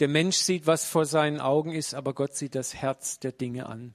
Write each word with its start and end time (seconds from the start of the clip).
der 0.00 0.08
Mensch 0.08 0.36
sieht, 0.36 0.66
was 0.66 0.86
vor 0.86 1.06
seinen 1.06 1.40
Augen 1.40 1.72
ist, 1.72 1.94
aber 1.94 2.14
Gott 2.14 2.34
sieht 2.34 2.54
das 2.54 2.74
Herz 2.74 3.18
der 3.20 3.32
Dinge 3.32 3.66
an. 3.66 3.94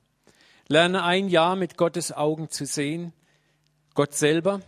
Lerne 0.68 1.04
ein 1.04 1.30
Jahr 1.30 1.56
mit 1.56 1.78
Gottes 1.78 2.12
Augen 2.12 2.50
zu 2.50 2.66
sehen, 2.66 3.14
Gott 3.96 4.14
selber, 4.14 4.62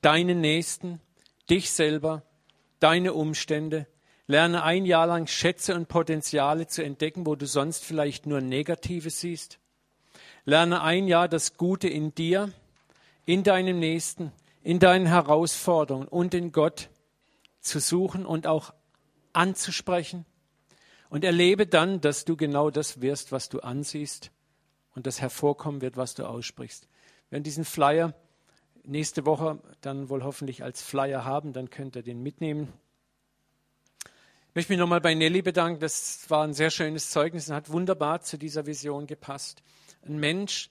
deinen 0.00 0.40
Nächsten, 0.40 1.00
dich 1.48 1.70
selber, 1.70 2.22
deine 2.80 3.12
Umstände. 3.12 3.86
Lerne 4.26 4.64
ein 4.64 4.86
Jahr 4.86 5.06
lang 5.06 5.28
Schätze 5.28 5.74
und 5.74 5.86
Potenziale 5.88 6.66
zu 6.66 6.82
entdecken, 6.82 7.26
wo 7.26 7.36
du 7.36 7.46
sonst 7.46 7.84
vielleicht 7.84 8.26
nur 8.26 8.40
Negatives 8.40 9.20
siehst. 9.20 9.58
Lerne 10.44 10.82
ein 10.82 11.06
Jahr 11.06 11.28
das 11.28 11.56
Gute 11.56 11.88
in 11.88 12.14
dir, 12.14 12.52
in 13.24 13.44
deinem 13.44 13.78
Nächsten, 13.78 14.32
in 14.62 14.78
deinen 14.80 15.06
Herausforderungen 15.06 16.08
und 16.08 16.34
in 16.34 16.50
Gott 16.50 16.88
zu 17.60 17.78
suchen 17.78 18.26
und 18.26 18.46
auch 18.46 18.72
anzusprechen. 19.32 20.24
Und 21.08 21.24
erlebe 21.24 21.66
dann, 21.66 22.00
dass 22.00 22.24
du 22.24 22.36
genau 22.36 22.70
das 22.70 23.00
wirst, 23.00 23.32
was 23.32 23.48
du 23.48 23.60
ansiehst 23.60 24.30
und 24.94 25.06
das 25.06 25.20
hervorkommen 25.20 25.80
wird, 25.80 25.96
was 25.96 26.14
du 26.14 26.24
aussprichst. 26.24 26.88
Wir 27.28 27.32
werden 27.32 27.44
diesen 27.44 27.64
Flyer 27.64 28.14
nächste 28.84 29.26
Woche 29.26 29.58
dann 29.80 30.08
wohl 30.08 30.24
hoffentlich 30.24 30.62
als 30.62 30.82
Flyer 30.82 31.24
haben, 31.24 31.52
dann 31.52 31.70
könnt 31.70 31.96
ihr 31.96 32.02
den 32.02 32.22
mitnehmen. 32.22 32.72
Ich 34.48 34.54
möchte 34.54 34.72
mich 34.72 34.78
nochmal 34.78 35.00
bei 35.02 35.14
Nelly 35.14 35.42
bedanken. 35.42 35.80
Das 35.80 36.30
war 36.30 36.44
ein 36.44 36.54
sehr 36.54 36.70
schönes 36.70 37.10
Zeugnis 37.10 37.48
und 37.48 37.54
hat 37.54 37.70
wunderbar 37.70 38.22
zu 38.22 38.38
dieser 38.38 38.64
Vision 38.64 39.06
gepasst. 39.06 39.62
Ein 40.06 40.18
Mensch, 40.18 40.70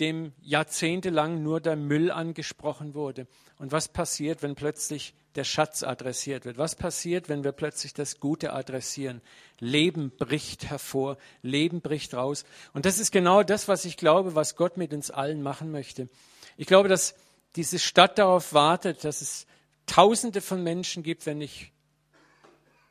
dem 0.00 0.32
jahrzehntelang 0.42 1.42
nur 1.42 1.60
der 1.60 1.76
Müll 1.76 2.10
angesprochen 2.10 2.94
wurde. 2.94 3.26
Und 3.58 3.72
was 3.72 3.88
passiert, 3.88 4.42
wenn 4.42 4.54
plötzlich 4.54 5.14
der 5.34 5.44
Schatz 5.44 5.82
adressiert 5.82 6.44
wird? 6.44 6.58
Was 6.58 6.76
passiert, 6.76 7.28
wenn 7.28 7.44
wir 7.44 7.52
plötzlich 7.52 7.94
das 7.94 8.20
Gute 8.20 8.52
adressieren? 8.52 9.20
Leben 9.58 10.10
bricht 10.16 10.70
hervor, 10.70 11.18
Leben 11.42 11.80
bricht 11.80 12.14
raus. 12.14 12.44
Und 12.72 12.86
das 12.86 12.98
ist 12.98 13.10
genau 13.10 13.42
das, 13.42 13.66
was 13.66 13.84
ich 13.84 13.96
glaube, 13.96 14.34
was 14.34 14.56
Gott 14.56 14.76
mit 14.76 14.92
uns 14.92 15.10
allen 15.10 15.42
machen 15.42 15.70
möchte. 15.70 16.08
Ich 16.56 16.66
glaube, 16.66 16.88
dass 16.88 17.14
diese 17.56 17.78
Stadt 17.78 18.18
darauf 18.18 18.52
wartet, 18.52 19.04
dass 19.04 19.20
es 19.20 19.46
Tausende 19.86 20.42
von 20.42 20.62
Menschen 20.62 21.02
gibt, 21.02 21.24
wenn 21.24 21.38
nicht 21.38 21.72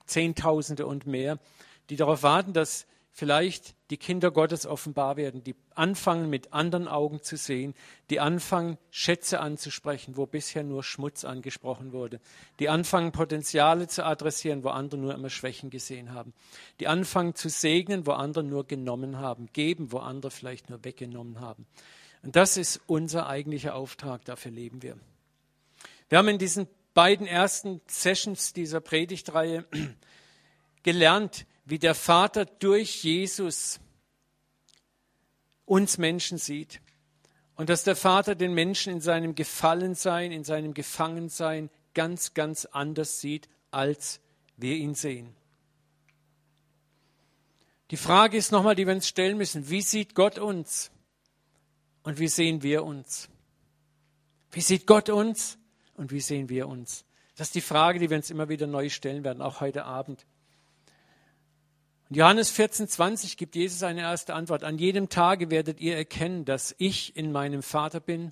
Zehntausende 0.08 0.88
und 0.88 1.05
mehr, 1.05 1.38
die 1.89 1.95
darauf 1.95 2.23
warten, 2.23 2.53
dass 2.53 2.88
vielleicht 3.17 3.73
die 3.89 3.97
Kinder 3.97 4.29
Gottes 4.29 4.67
offenbar 4.67 5.17
werden, 5.17 5.43
die 5.43 5.55
anfangen 5.73 6.29
mit 6.29 6.53
anderen 6.53 6.87
Augen 6.87 7.23
zu 7.23 7.35
sehen, 7.35 7.73
die 8.11 8.19
anfangen 8.19 8.77
Schätze 8.91 9.39
anzusprechen, 9.39 10.17
wo 10.17 10.27
bisher 10.27 10.61
nur 10.61 10.83
Schmutz 10.83 11.25
angesprochen 11.25 11.93
wurde, 11.93 12.19
die 12.59 12.69
anfangen 12.69 13.11
Potenziale 13.11 13.87
zu 13.87 14.05
adressieren, 14.05 14.63
wo 14.63 14.69
andere 14.69 15.01
nur 15.01 15.15
immer 15.15 15.31
Schwächen 15.31 15.71
gesehen 15.71 16.13
haben, 16.13 16.31
die 16.79 16.87
anfangen 16.87 17.33
zu 17.33 17.49
segnen, 17.49 18.05
wo 18.05 18.11
andere 18.11 18.43
nur 18.43 18.67
genommen 18.67 19.17
haben, 19.17 19.47
geben, 19.52 19.91
wo 19.91 19.97
andere 19.97 20.29
vielleicht 20.29 20.69
nur 20.69 20.85
weggenommen 20.85 21.39
haben. 21.39 21.65
Und 22.21 22.35
das 22.35 22.55
ist 22.55 22.81
unser 22.85 23.25
eigentlicher 23.27 23.73
Auftrag, 23.73 24.25
dafür 24.25 24.52
leben 24.52 24.83
wir. 24.83 24.95
Wir 26.09 26.19
haben 26.19 26.27
in 26.27 26.37
diesen 26.37 26.67
beiden 26.93 27.25
ersten 27.25 27.81
Sessions 27.87 28.53
dieser 28.53 28.79
Predigtreihe 28.79 29.65
gelernt, 30.83 31.47
wie 31.67 31.79
der 31.79 31.95
Vater 31.95 32.45
durch 32.45 33.03
Jesus 33.03 33.81
uns 35.65 35.97
Menschen 35.97 36.37
sieht 36.37 36.79
und 37.55 37.67
dass 37.67 37.83
der 37.83 37.97
Vater 37.97 38.35
den 38.35 38.53
Menschen 38.53 38.93
in 38.93 39.01
seinem 39.01 39.35
Gefallensein, 39.35 40.31
in 40.31 40.45
seinem 40.45 40.73
Gefangensein 40.73 41.69
ganz, 41.93 42.33
ganz 42.33 42.63
anders 42.65 43.19
sieht, 43.19 43.49
als 43.69 44.21
wir 44.55 44.77
ihn 44.77 44.95
sehen. 44.95 45.35
Die 47.91 47.97
Frage 47.97 48.37
ist 48.37 48.53
nochmal, 48.53 48.75
die 48.75 48.87
wir 48.87 48.93
uns 48.93 49.07
stellen 49.07 49.37
müssen, 49.37 49.69
wie 49.69 49.81
sieht 49.81 50.15
Gott 50.15 50.39
uns 50.39 50.89
und 52.03 52.17
wie 52.17 52.29
sehen 52.29 52.63
wir 52.63 52.85
uns? 52.85 53.27
Wie 54.52 54.61
sieht 54.61 54.87
Gott 54.87 55.09
uns 55.09 55.58
und 55.95 56.13
wie 56.13 56.21
sehen 56.21 56.47
wir 56.47 56.69
uns? 56.69 57.03
Das 57.36 57.47
ist 57.47 57.55
die 57.55 57.61
Frage, 57.61 57.99
die 57.99 58.09
wir 58.09 58.15
uns 58.15 58.30
immer 58.30 58.47
wieder 58.47 58.67
neu 58.67 58.87
stellen 58.87 59.25
werden, 59.25 59.42
auch 59.42 59.59
heute 59.59 59.83
Abend. 59.83 60.25
Und 62.09 62.15
Johannes 62.15 62.49
14, 62.51 62.87
20 62.87 63.35
gibt 63.35 63.55
Jesus 63.55 63.83
eine 63.83 64.01
erste 64.01 64.33
Antwort. 64.33 64.63
An 64.63 64.77
jedem 64.77 65.09
Tage 65.09 65.51
werdet 65.51 65.81
ihr 65.81 65.97
erkennen, 65.97 66.45
dass 66.45 66.73
ich 66.77 67.17
in 67.17 67.33
meinem 67.33 67.61
Vater 67.61 67.99
bin 67.99 68.31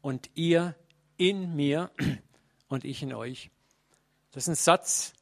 und 0.00 0.30
ihr 0.34 0.74
in 1.16 1.54
mir 1.54 1.92
und 2.68 2.84
ich 2.84 3.02
in 3.02 3.14
euch. 3.14 3.50
Das 4.32 4.44
ist 4.44 4.48
ein 4.48 4.54
Satz, 4.56 5.12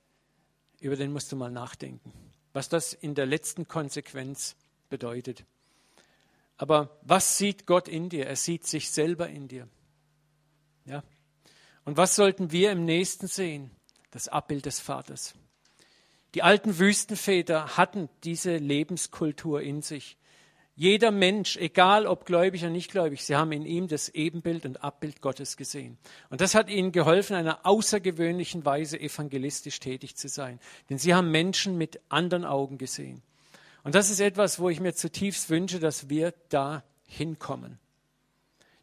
über 0.80 0.96
den 0.96 1.12
musst 1.12 1.30
du 1.30 1.36
mal 1.36 1.50
nachdenken, 1.50 2.12
was 2.54 2.70
das 2.70 2.94
in 2.94 3.14
der 3.14 3.26
letzten 3.26 3.68
Konsequenz 3.68 4.56
bedeutet. 4.88 5.44
Aber 6.56 6.98
was 7.02 7.36
sieht 7.36 7.66
Gott 7.66 7.86
in 7.86 8.08
dir? 8.08 8.26
Er 8.26 8.36
sieht 8.36 8.66
sich 8.66 8.90
selber 8.90 9.28
in 9.28 9.48
dir. 9.48 9.68
Ja? 10.86 11.02
Und 11.84 11.98
was 11.98 12.16
sollten 12.16 12.50
wir 12.50 12.72
im 12.72 12.86
Nächsten 12.86 13.26
sehen? 13.26 13.70
Das 14.10 14.28
Abbild 14.28 14.64
des 14.64 14.80
Vaters. 14.80 15.34
Die 16.34 16.42
alten 16.42 16.78
Wüstenväter 16.78 17.76
hatten 17.76 18.08
diese 18.24 18.56
Lebenskultur 18.56 19.60
in 19.60 19.82
sich. 19.82 20.16
Jeder 20.74 21.10
Mensch, 21.10 21.58
egal 21.58 22.06
ob 22.06 22.24
gläubig 22.24 22.62
oder 22.62 22.70
nicht 22.70 22.90
gläubig, 22.90 23.22
sie 23.22 23.36
haben 23.36 23.52
in 23.52 23.66
ihm 23.66 23.88
das 23.88 24.08
Ebenbild 24.08 24.64
und 24.64 24.82
Abbild 24.82 25.20
Gottes 25.20 25.58
gesehen. 25.58 25.98
Und 26.30 26.40
das 26.40 26.54
hat 26.54 26.70
ihnen 26.70 26.92
geholfen, 26.92 27.36
einer 27.36 27.66
außergewöhnlichen 27.66 28.64
Weise 28.64 28.98
evangelistisch 28.98 29.80
tätig 29.80 30.16
zu 30.16 30.28
sein. 30.28 30.58
Denn 30.88 30.96
sie 30.96 31.12
haben 31.12 31.30
Menschen 31.30 31.76
mit 31.76 32.00
anderen 32.08 32.46
Augen 32.46 32.78
gesehen. 32.78 33.22
Und 33.84 33.94
das 33.94 34.08
ist 34.08 34.20
etwas, 34.20 34.60
wo 34.60 34.70
ich 34.70 34.80
mir 34.80 34.94
zutiefst 34.94 35.50
wünsche, 35.50 35.78
dass 35.78 36.08
wir 36.08 36.32
da 36.48 36.82
hinkommen. 37.06 37.78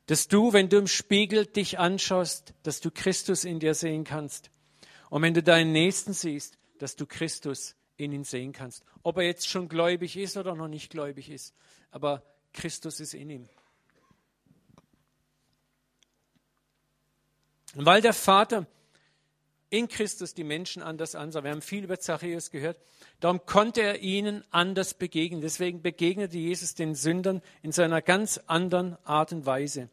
Dass 0.05 0.27
du, 0.27 0.53
wenn 0.53 0.69
du 0.69 0.77
im 0.77 0.87
Spiegel 0.87 1.47
dich 1.47 1.79
anschaust, 1.79 2.53
dass 2.61 2.81
du 2.81 2.91
Christus 2.91 3.45
in 3.45 3.59
dir 3.59 3.73
sehen 3.73 4.03
kannst. 4.03 4.51
Und 5.09 5.23
wenn 5.23 5.33
du 5.33 5.41
deinen 5.41 5.71
Nächsten 5.71 6.13
siehst, 6.13 6.58
dass 6.79 6.95
du 6.95 7.05
Christus 7.05 7.75
in 7.97 8.11
ihn 8.11 8.23
sehen 8.23 8.53
kannst. 8.53 8.83
Ob 9.03 9.17
er 9.17 9.23
jetzt 9.23 9.47
schon 9.47 9.69
gläubig 9.69 10.17
ist 10.17 10.37
oder 10.37 10.55
noch 10.55 10.67
nicht 10.67 10.89
gläubig 10.89 11.29
ist. 11.29 11.53
Aber 11.91 12.23
Christus 12.53 12.99
ist 12.99 13.13
in 13.13 13.29
ihm. 13.29 13.49
Und 17.75 17.85
weil 17.85 18.01
der 18.01 18.13
Vater 18.13 18.65
in 19.69 19.87
Christus 19.87 20.33
die 20.33 20.43
Menschen 20.43 20.81
anders 20.81 21.13
ansah, 21.13 21.43
wir 21.43 21.51
haben 21.51 21.61
viel 21.61 21.83
über 21.83 21.99
Zachäus 21.99 22.49
gehört, 22.49 22.79
darum 23.19 23.45
konnte 23.45 23.81
er 23.81 23.99
ihnen 23.99 24.43
anders 24.49 24.95
begegnen. 24.95 25.41
Deswegen 25.41 25.81
begegnete 25.81 26.37
Jesus 26.37 26.73
den 26.73 26.95
Sündern 26.95 27.41
in 27.61 27.71
seiner 27.71 28.01
ganz 28.01 28.39
anderen 28.47 28.97
Art 29.05 29.31
und 29.31 29.45
Weise. 29.45 29.89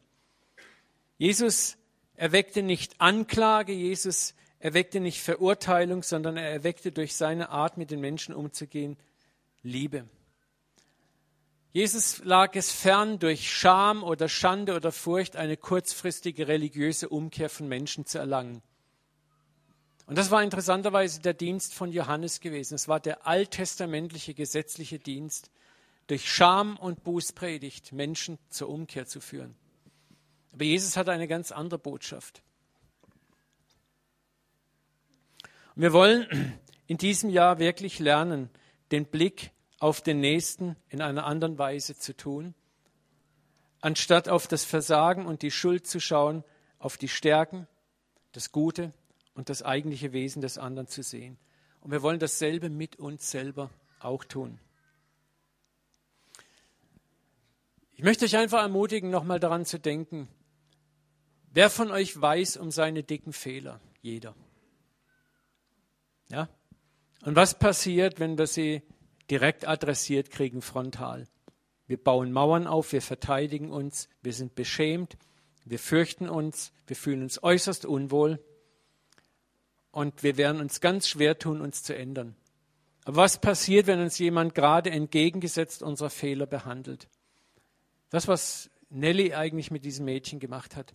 Jesus 1.19 1.77
erweckte 2.15 2.63
nicht 2.63 2.99
Anklage, 2.99 3.73
Jesus 3.73 4.33
erweckte 4.59 4.99
nicht 4.99 5.21
Verurteilung, 5.21 6.03
sondern 6.03 6.37
er 6.37 6.49
erweckte 6.49 6.91
durch 6.91 7.15
seine 7.15 7.49
Art, 7.49 7.77
mit 7.77 7.91
den 7.91 7.99
Menschen 7.99 8.33
umzugehen, 8.33 8.97
Liebe. 9.63 10.07
Jesus 11.73 12.23
lag 12.23 12.55
es 12.55 12.71
fern, 12.71 13.19
durch 13.19 13.51
Scham 13.51 14.03
oder 14.03 14.29
Schande 14.29 14.75
oder 14.75 14.91
Furcht 14.91 15.35
eine 15.35 15.57
kurzfristige 15.57 16.47
religiöse 16.47 17.09
Umkehr 17.09 17.49
von 17.49 17.67
Menschen 17.67 18.05
zu 18.05 18.17
erlangen. 18.17 18.61
Und 20.07 20.17
das 20.17 20.31
war 20.31 20.41
interessanterweise 20.41 21.19
der 21.19 21.33
Dienst 21.33 21.73
von 21.73 21.91
Johannes 21.91 22.39
gewesen. 22.39 22.75
Es 22.75 22.87
war 22.87 22.99
der 22.99 23.27
alttestamentliche 23.27 24.33
gesetzliche 24.33 24.99
Dienst, 24.99 25.51
durch 26.07 26.31
Scham 26.31 26.77
und 26.77 27.03
Bußpredigt 27.03 27.91
Menschen 27.91 28.39
zur 28.49 28.69
Umkehr 28.69 29.05
zu 29.05 29.19
führen. 29.19 29.55
Aber 30.53 30.63
Jesus 30.63 30.95
hatte 30.95 31.11
eine 31.11 31.27
ganz 31.27 31.51
andere 31.51 31.77
Botschaft. 31.77 32.41
Wir 35.77 35.93
wollen 35.93 36.25
in 36.87 36.97
diesem 36.97 37.29
Jahr 37.29 37.59
wirklich 37.59 37.99
lernen, 37.99 38.49
den 38.91 39.05
Blick 39.05 39.51
auf 39.77 40.01
den 40.01 40.19
Nächsten 40.19 40.75
in 40.89 41.03
einer 41.03 41.25
anderen 41.25 41.59
Weise 41.59 41.95
zu 41.95 42.17
tun, 42.17 42.55
anstatt 43.79 44.27
auf 44.27 44.47
das 44.47 44.65
Versagen 44.65 45.27
und 45.27 45.43
die 45.43 45.51
Schuld 45.51 45.85
zu 45.85 45.99
schauen, 45.99 46.43
auf 46.79 46.97
die 46.97 47.07
Stärken, 47.07 47.67
das 48.31 48.51
Gute 48.51 48.91
und 49.35 49.49
das 49.49 49.61
eigentliche 49.61 50.13
Wesen 50.13 50.41
des 50.41 50.57
anderen 50.57 50.87
zu 50.87 51.03
sehen. 51.03 51.37
Und 51.81 51.91
wir 51.91 52.01
wollen 52.01 52.19
dasselbe 52.19 52.71
mit 52.71 52.95
uns 52.95 53.29
selber 53.29 53.69
auch 53.99 54.23
tun. 54.23 54.59
Ich 57.93 58.03
möchte 58.03 58.25
euch 58.25 58.35
einfach 58.35 58.63
ermutigen, 58.63 59.11
nochmal 59.11 59.39
daran 59.39 59.63
zu 59.63 59.79
denken, 59.79 60.27
wer 61.51 61.69
von 61.69 61.91
euch 61.91 62.19
weiß 62.19 62.57
um 62.57 62.71
seine 62.71 63.03
dicken 63.03 63.31
Fehler? 63.31 63.79
Jeder. 64.01 64.33
Ja? 66.29 66.49
Und 67.23 67.35
was 67.35 67.57
passiert, 67.57 68.19
wenn 68.19 68.37
wir 68.37 68.47
sie 68.47 68.81
direkt 69.29 69.67
adressiert 69.67 70.29
kriegen, 70.29 70.61
frontal? 70.61 71.27
Wir 71.87 71.97
bauen 71.97 72.31
Mauern 72.31 72.67
auf, 72.67 72.91
wir 72.91 73.01
verteidigen 73.01 73.71
uns, 73.71 74.09
wir 74.21 74.33
sind 74.33 74.55
beschämt, 74.55 75.17
wir 75.65 75.79
fürchten 75.79 76.29
uns, 76.29 76.71
wir 76.85 76.95
fühlen 76.95 77.23
uns 77.23 77.41
äußerst 77.41 77.85
unwohl 77.85 78.39
und 79.91 80.23
wir 80.23 80.37
werden 80.37 80.61
uns 80.61 80.81
ganz 80.81 81.07
schwer 81.07 81.39
tun, 81.39 81.61
uns 81.61 81.83
zu 81.83 81.95
ändern. 81.95 82.35
Aber 83.05 83.17
was 83.17 83.39
passiert, 83.39 83.87
wenn 83.87 84.01
uns 84.01 84.19
jemand 84.19 84.53
gerade 84.53 84.91
entgegengesetzt 84.91 85.81
unserer 85.81 86.09
Fehler 86.09 86.45
behandelt? 86.45 87.07
Das, 88.09 88.27
was 88.27 88.69
Nelly 88.89 89.33
eigentlich 89.33 89.71
mit 89.71 89.85
diesem 89.85 90.05
Mädchen 90.05 90.39
gemacht 90.39 90.75
hat. 90.75 90.93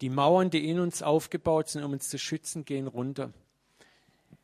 Die 0.00 0.08
Mauern, 0.08 0.50
die 0.50 0.68
in 0.68 0.80
uns 0.80 1.02
aufgebaut 1.02 1.68
sind, 1.68 1.84
um 1.84 1.92
uns 1.92 2.08
zu 2.08 2.18
schützen, 2.18 2.64
gehen 2.64 2.86
runter. 2.86 3.32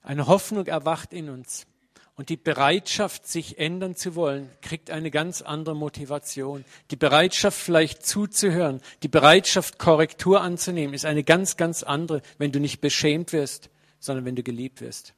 Eine 0.08 0.26
Hoffnung 0.26 0.66
erwacht 0.66 1.12
in 1.12 1.28
uns. 1.28 1.66
Und 2.14 2.30
die 2.30 2.38
Bereitschaft, 2.38 3.28
sich 3.28 3.58
ändern 3.58 3.94
zu 3.94 4.14
wollen, 4.14 4.48
kriegt 4.62 4.90
eine 4.90 5.10
ganz 5.10 5.42
andere 5.42 5.76
Motivation. 5.76 6.64
Die 6.90 6.96
Bereitschaft, 6.96 7.58
vielleicht 7.58 8.06
zuzuhören, 8.06 8.80
die 9.02 9.08
Bereitschaft, 9.08 9.78
Korrektur 9.78 10.40
anzunehmen, 10.40 10.94
ist 10.94 11.04
eine 11.04 11.24
ganz, 11.24 11.58
ganz 11.58 11.82
andere, 11.82 12.22
wenn 12.38 12.52
du 12.52 12.58
nicht 12.58 12.80
beschämt 12.80 13.34
wirst, 13.34 13.68
sondern 14.00 14.24
wenn 14.24 14.34
du 14.34 14.42
geliebt 14.42 14.80
wirst. 14.80 15.12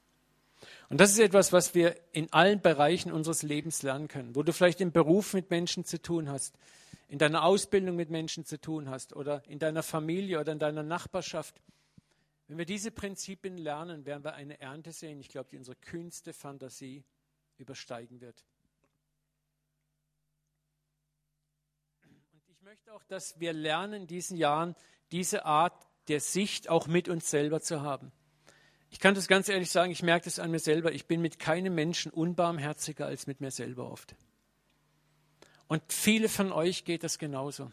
Und 0.88 1.00
das 1.00 1.12
ist 1.12 1.20
etwas, 1.20 1.52
was 1.52 1.72
wir 1.76 1.94
in 2.10 2.32
allen 2.32 2.60
Bereichen 2.60 3.12
unseres 3.12 3.44
Lebens 3.44 3.84
lernen 3.84 4.08
können, 4.08 4.34
wo 4.34 4.42
du 4.42 4.52
vielleicht 4.52 4.80
im 4.80 4.90
Beruf 4.90 5.34
mit 5.34 5.50
Menschen 5.50 5.84
zu 5.84 6.02
tun 6.02 6.28
hast, 6.28 6.56
in 7.06 7.18
deiner 7.18 7.44
Ausbildung 7.44 7.94
mit 7.94 8.10
Menschen 8.10 8.44
zu 8.44 8.60
tun 8.60 8.90
hast 8.90 9.14
oder 9.14 9.44
in 9.46 9.60
deiner 9.60 9.84
Familie 9.84 10.40
oder 10.40 10.50
in 10.50 10.58
deiner 10.58 10.82
Nachbarschaft. 10.82 11.54
Wenn 12.50 12.58
wir 12.58 12.66
diese 12.66 12.90
Prinzipien 12.90 13.58
lernen, 13.58 14.06
werden 14.06 14.24
wir 14.24 14.34
eine 14.34 14.60
Ernte 14.60 14.90
sehen, 14.90 15.20
ich 15.20 15.28
glaube, 15.28 15.48
die 15.50 15.56
unsere 15.56 15.76
kühnste 15.76 16.32
Fantasie 16.32 17.04
übersteigen 17.58 18.20
wird. 18.20 18.44
Und 22.02 22.48
ich 22.48 22.60
möchte 22.62 22.92
auch, 22.92 23.04
dass 23.04 23.38
wir 23.38 23.52
lernen, 23.52 24.02
in 24.02 24.06
diesen 24.08 24.36
Jahren 24.36 24.74
diese 25.12 25.44
Art 25.44 25.86
der 26.08 26.18
Sicht 26.18 26.68
auch 26.68 26.88
mit 26.88 27.08
uns 27.08 27.30
selber 27.30 27.60
zu 27.60 27.82
haben. 27.82 28.10
Ich 28.90 28.98
kann 28.98 29.14
das 29.14 29.28
ganz 29.28 29.48
ehrlich 29.48 29.70
sagen, 29.70 29.92
ich 29.92 30.02
merke 30.02 30.24
das 30.24 30.40
an 30.40 30.50
mir 30.50 30.58
selber. 30.58 30.90
Ich 30.90 31.06
bin 31.06 31.20
mit 31.20 31.38
keinem 31.38 31.76
Menschen 31.76 32.10
unbarmherziger 32.10 33.06
als 33.06 33.28
mit 33.28 33.40
mir 33.40 33.52
selber 33.52 33.88
oft. 33.88 34.16
Und 35.68 35.84
viele 35.92 36.28
von 36.28 36.50
euch 36.50 36.84
geht 36.84 37.04
das 37.04 37.16
genauso. 37.16 37.70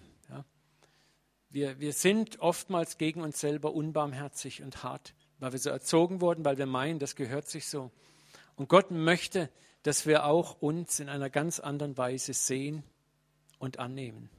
Wir, 1.58 1.80
wir 1.80 1.94
sind 1.94 2.40
oftmals 2.40 3.00
gegen 3.00 3.22
uns 3.22 3.40
selber 3.40 3.74
unbarmherzig 3.74 4.62
und 4.62 4.84
hart, 4.84 5.16
weil 5.40 5.54
wir 5.54 5.60
so 5.60 5.72
erzogen 5.72 6.22
wurden, 6.22 6.46
weil 6.46 6.60
wir 6.60 6.68
meinen, 6.68 7.00
das 7.00 7.16
gehört 7.16 7.50
sich 7.50 7.66
so. 7.66 7.90
Und 8.58 8.70
Gott 8.70 8.92
möchte, 8.92 9.50
dass 9.82 10.06
wir 10.06 10.26
auch 10.26 10.62
uns 10.62 11.00
in 11.00 11.10
einer 11.10 11.32
ganz 11.32 11.60
anderen 11.60 11.98
Weise 11.98 12.34
sehen 12.34 12.84
und 13.58 13.80
annehmen. 13.80 14.30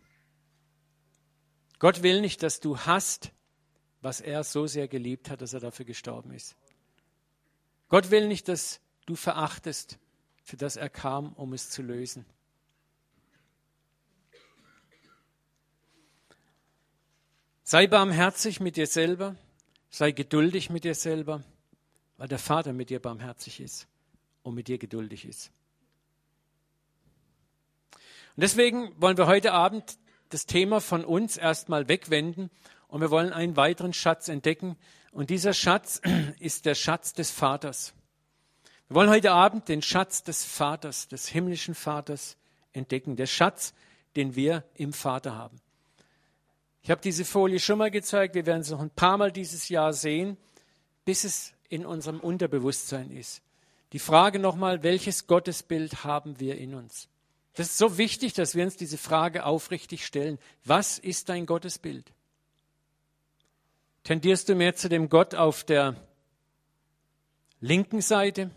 Gott 1.80 2.04
will 2.04 2.20
nicht, 2.20 2.44
dass 2.44 2.60
du 2.60 2.78
hast, 2.78 3.32
was 4.00 4.20
er 4.20 4.44
so 4.44 4.68
sehr 4.68 4.86
geliebt 4.86 5.28
hat, 5.28 5.42
dass 5.42 5.54
er 5.54 5.60
dafür 5.60 5.86
gestorben 5.86 6.30
ist. 6.30 6.54
Gott 7.88 8.12
will 8.12 8.28
nicht, 8.28 8.46
dass 8.46 8.78
du 9.06 9.16
verachtest, 9.16 9.98
für 10.44 10.56
das 10.56 10.76
er 10.76 10.88
kam, 10.88 11.32
um 11.32 11.52
es 11.52 11.68
zu 11.68 11.82
lösen. 11.82 12.26
Sei 17.70 17.86
barmherzig 17.86 18.60
mit 18.60 18.76
dir 18.76 18.86
selber, 18.86 19.36
sei 19.90 20.12
geduldig 20.12 20.70
mit 20.70 20.84
dir 20.84 20.94
selber, 20.94 21.44
weil 22.16 22.26
der 22.26 22.38
Vater 22.38 22.72
mit 22.72 22.88
dir 22.88 22.98
barmherzig 22.98 23.60
ist 23.60 23.86
und 24.42 24.54
mit 24.54 24.68
dir 24.68 24.78
geduldig 24.78 25.26
ist. 25.26 25.50
Und 27.92 28.40
deswegen 28.40 28.98
wollen 28.98 29.18
wir 29.18 29.26
heute 29.26 29.52
Abend 29.52 29.98
das 30.30 30.46
Thema 30.46 30.80
von 30.80 31.04
uns 31.04 31.36
erstmal 31.36 31.88
wegwenden 31.88 32.48
und 32.86 33.02
wir 33.02 33.10
wollen 33.10 33.34
einen 33.34 33.54
weiteren 33.58 33.92
Schatz 33.92 34.28
entdecken. 34.28 34.78
Und 35.12 35.28
dieser 35.28 35.52
Schatz 35.52 36.00
ist 36.38 36.64
der 36.64 36.74
Schatz 36.74 37.12
des 37.12 37.30
Vaters. 37.30 37.92
Wir 38.88 38.94
wollen 38.94 39.10
heute 39.10 39.32
Abend 39.32 39.68
den 39.68 39.82
Schatz 39.82 40.22
des 40.22 40.42
Vaters, 40.42 41.08
des 41.08 41.28
himmlischen 41.28 41.74
Vaters 41.74 42.38
entdecken. 42.72 43.16
Der 43.16 43.26
Schatz, 43.26 43.74
den 44.16 44.36
wir 44.36 44.64
im 44.72 44.94
Vater 44.94 45.36
haben. 45.36 45.60
Ich 46.82 46.90
habe 46.90 47.00
diese 47.00 47.24
Folie 47.24 47.60
schon 47.60 47.78
mal 47.78 47.90
gezeigt. 47.90 48.34
Wir 48.34 48.46
werden 48.46 48.62
es 48.62 48.70
noch 48.70 48.80
ein 48.80 48.90
paar 48.90 49.18
Mal 49.18 49.32
dieses 49.32 49.68
Jahr 49.68 49.92
sehen, 49.92 50.36
bis 51.04 51.24
es 51.24 51.52
in 51.68 51.84
unserem 51.84 52.20
Unterbewusstsein 52.20 53.10
ist. 53.10 53.42
Die 53.92 53.98
Frage 53.98 54.38
nochmal, 54.38 54.82
welches 54.82 55.26
Gottesbild 55.26 56.04
haben 56.04 56.40
wir 56.40 56.58
in 56.58 56.74
uns? 56.74 57.08
Das 57.54 57.68
ist 57.68 57.78
so 57.78 57.98
wichtig, 57.98 58.34
dass 58.34 58.54
wir 58.54 58.64
uns 58.64 58.76
diese 58.76 58.98
Frage 58.98 59.44
aufrichtig 59.44 60.06
stellen. 60.06 60.38
Was 60.64 60.98
ist 60.98 61.28
dein 61.28 61.46
Gottesbild? 61.46 62.12
Tendierst 64.04 64.48
du 64.48 64.54
mehr 64.54 64.76
zu 64.76 64.88
dem 64.88 65.08
Gott 65.08 65.34
auf 65.34 65.64
der 65.64 65.96
linken 67.60 68.00
Seite, 68.00 68.50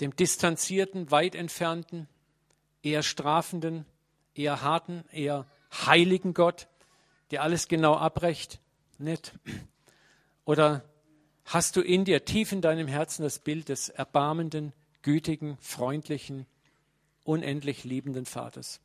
dem 0.00 0.14
distanzierten, 0.14 1.10
weit 1.10 1.34
entfernten, 1.34 2.08
eher 2.82 3.02
strafenden, 3.02 3.86
eher 4.34 4.62
harten, 4.62 5.04
eher 5.12 5.46
heiligen 5.72 6.34
Gott, 6.34 6.68
der 7.30 7.42
alles 7.42 7.68
genau 7.68 7.96
abrecht? 7.96 8.60
Nicht. 8.98 9.32
Oder 10.44 10.84
hast 11.44 11.76
du 11.76 11.80
in 11.80 12.04
dir, 12.04 12.24
tief 12.24 12.52
in 12.52 12.60
deinem 12.60 12.86
Herzen, 12.86 13.22
das 13.22 13.38
Bild 13.38 13.68
des 13.68 13.88
erbarmenden, 13.88 14.72
gütigen, 15.02 15.56
freundlichen, 15.60 16.46
unendlich 17.24 17.84
liebenden 17.84 18.26
Vaters? 18.26 18.80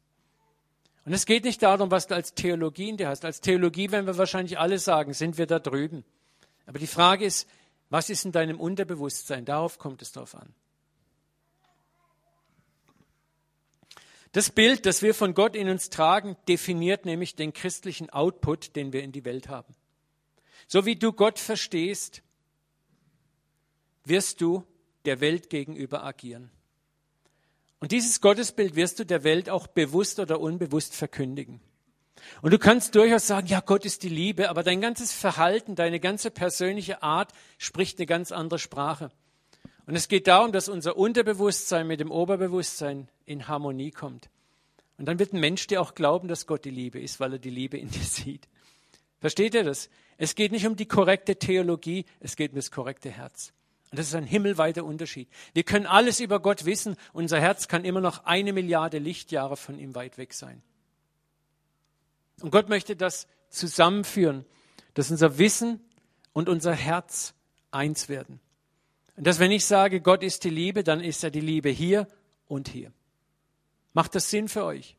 Und 1.05 1.13
es 1.13 1.25
geht 1.25 1.45
nicht 1.45 1.63
darum, 1.63 1.89
was 1.89 2.07
du 2.07 2.15
als 2.15 2.33
Theologie 2.33 2.89
in 2.89 2.97
dir 2.97 3.07
hast. 3.07 3.23
Als 3.23 3.39
Theologie 3.39 3.91
werden 3.91 4.07
wir 4.07 4.17
wahrscheinlich 4.17 4.59
alle 4.59 4.77
sagen, 4.77 5.13
sind 5.13 5.37
wir 5.37 5.47
da 5.47 5.57
drüben. 5.57 6.03
Aber 6.65 6.79
die 6.79 6.87
Frage 6.87 7.23
ist, 7.23 7.47
was 7.89 8.09
ist 8.09 8.25
in 8.25 8.33
deinem 8.33 8.59
Unterbewusstsein? 8.59 9.45
Darauf 9.45 9.79
kommt 9.79 10.01
es 10.01 10.11
drauf 10.11 10.35
an. 10.35 10.53
Das 14.37 14.51
Bild, 14.51 14.85
das 14.85 15.01
wir 15.01 15.15
von 15.15 15.33
Gott 15.33 15.55
in 15.55 15.67
uns 15.67 15.89
tragen, 15.89 16.37
definiert 16.47 17.05
nämlich 17.05 17.35
den 17.35 17.53
christlichen 17.53 18.11
Output, 18.11 18.75
den 18.75 18.93
wir 18.93 19.01
in 19.01 19.11
die 19.11 19.25
Welt 19.25 19.49
haben. 19.49 19.73
So 20.67 20.85
wie 20.85 20.95
du 20.95 21.11
Gott 21.11 21.39
verstehst, 21.39 22.21
wirst 24.05 24.39
du 24.39 24.63
der 25.05 25.21
Welt 25.21 25.49
gegenüber 25.49 26.03
agieren. 26.03 26.51
Und 27.79 27.91
dieses 27.91 28.21
Gottesbild 28.21 28.75
wirst 28.75 28.99
du 28.99 29.07
der 29.07 29.23
Welt 29.23 29.49
auch 29.49 29.65
bewusst 29.65 30.19
oder 30.19 30.39
unbewusst 30.39 30.93
verkündigen. 30.93 31.59
Und 32.43 32.53
du 32.53 32.59
kannst 32.59 32.93
durchaus 32.93 33.25
sagen, 33.25 33.47
ja, 33.47 33.59
Gott 33.61 33.85
ist 33.85 34.03
die 34.03 34.09
Liebe, 34.09 34.51
aber 34.51 34.61
dein 34.61 34.81
ganzes 34.81 35.13
Verhalten, 35.13 35.73
deine 35.73 35.99
ganze 35.99 36.29
persönliche 36.29 37.01
Art 37.01 37.31
spricht 37.57 37.97
eine 37.97 38.05
ganz 38.05 38.31
andere 38.31 38.59
Sprache. 38.59 39.09
Und 39.87 39.95
es 39.95 40.09
geht 40.09 40.27
darum, 40.27 40.51
dass 40.51 40.67
unser 40.67 40.97
Unterbewusstsein 40.97 41.87
mit 41.87 42.01
dem 42.01 42.11
Oberbewusstsein 42.11 43.07
in 43.25 43.47
Harmonie 43.47 43.91
kommt. 43.91 44.29
Und 44.97 45.05
dann 45.05 45.17
wird 45.17 45.33
ein 45.33 45.39
Mensch 45.39 45.65
dir 45.67 45.81
auch 45.81 45.95
glauben, 45.95 46.27
dass 46.27 46.45
Gott 46.45 46.65
die 46.65 46.71
Liebe 46.71 46.99
ist, 46.99 47.19
weil 47.21 47.33
er 47.33 47.39
die 47.39 47.49
Liebe 47.49 47.77
in 47.77 47.89
dir 47.89 48.03
sieht. 48.03 48.49
Versteht 49.19 49.55
ihr 49.55 49.63
das? 49.63 49.89
Es 50.17 50.35
geht 50.35 50.51
nicht 50.51 50.67
um 50.67 50.75
die 50.75 50.87
korrekte 50.87 51.37
Theologie, 51.37 52.05
es 52.19 52.35
geht 52.35 52.51
um 52.51 52.57
das 52.57 52.69
korrekte 52.69 53.09
Herz. 53.09 53.53
Und 53.89 53.99
das 53.99 54.07
ist 54.07 54.15
ein 54.15 54.25
himmelweiter 54.25 54.83
Unterschied. 54.83 55.29
Wir 55.53 55.63
können 55.63 55.85
alles 55.85 56.19
über 56.19 56.41
Gott 56.41 56.65
wissen, 56.65 56.97
unser 57.13 57.39
Herz 57.39 57.69
kann 57.69 57.85
immer 57.85 58.01
noch 58.01 58.25
eine 58.25 58.51
Milliarde 58.51 58.99
Lichtjahre 58.99 59.55
von 59.55 59.79
ihm 59.79 59.95
weit 59.95 60.17
weg 60.17 60.33
sein. 60.33 60.61
Und 62.41 62.51
Gott 62.51 62.67
möchte 62.67 62.97
das 62.97 63.27
zusammenführen, 63.49 64.45
dass 64.95 65.09
unser 65.11 65.37
Wissen 65.37 65.79
und 66.33 66.49
unser 66.49 66.73
Herz 66.73 67.33
eins 67.71 68.09
werden. 68.09 68.41
Und 69.17 69.27
dass 69.27 69.39
wenn 69.39 69.51
ich 69.51 69.65
sage, 69.65 69.99
Gott 69.99 70.23
ist 70.23 70.43
die 70.43 70.49
Liebe, 70.49 70.83
dann 70.83 71.01
ist 71.01 71.23
er 71.23 71.31
die 71.31 71.41
Liebe 71.41 71.69
hier 71.69 72.07
und 72.47 72.69
hier. 72.69 72.93
Macht 73.93 74.15
das 74.15 74.29
Sinn 74.29 74.47
für 74.47 74.63
euch? 74.63 74.95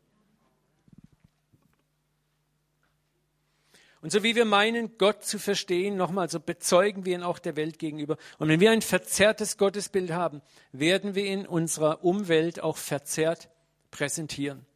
Und 4.00 4.12
so 4.12 4.22
wie 4.22 4.36
wir 4.36 4.44
meinen, 4.44 4.96
Gott 4.98 5.24
zu 5.24 5.38
verstehen, 5.38 5.96
nochmal, 5.96 6.28
so 6.28 6.38
bezeugen 6.40 7.04
wir 7.04 7.14
ihn 7.14 7.22
auch 7.22 7.38
der 7.38 7.56
Welt 7.56 7.78
gegenüber. 7.78 8.16
Und 8.38 8.48
wenn 8.48 8.60
wir 8.60 8.70
ein 8.70 8.82
verzerrtes 8.82 9.56
Gottesbild 9.56 10.12
haben, 10.12 10.40
werden 10.72 11.14
wir 11.14 11.26
in 11.26 11.46
unserer 11.46 12.04
Umwelt 12.04 12.60
auch 12.60 12.76
verzerrt 12.76 13.48
präsentieren. 13.90 14.66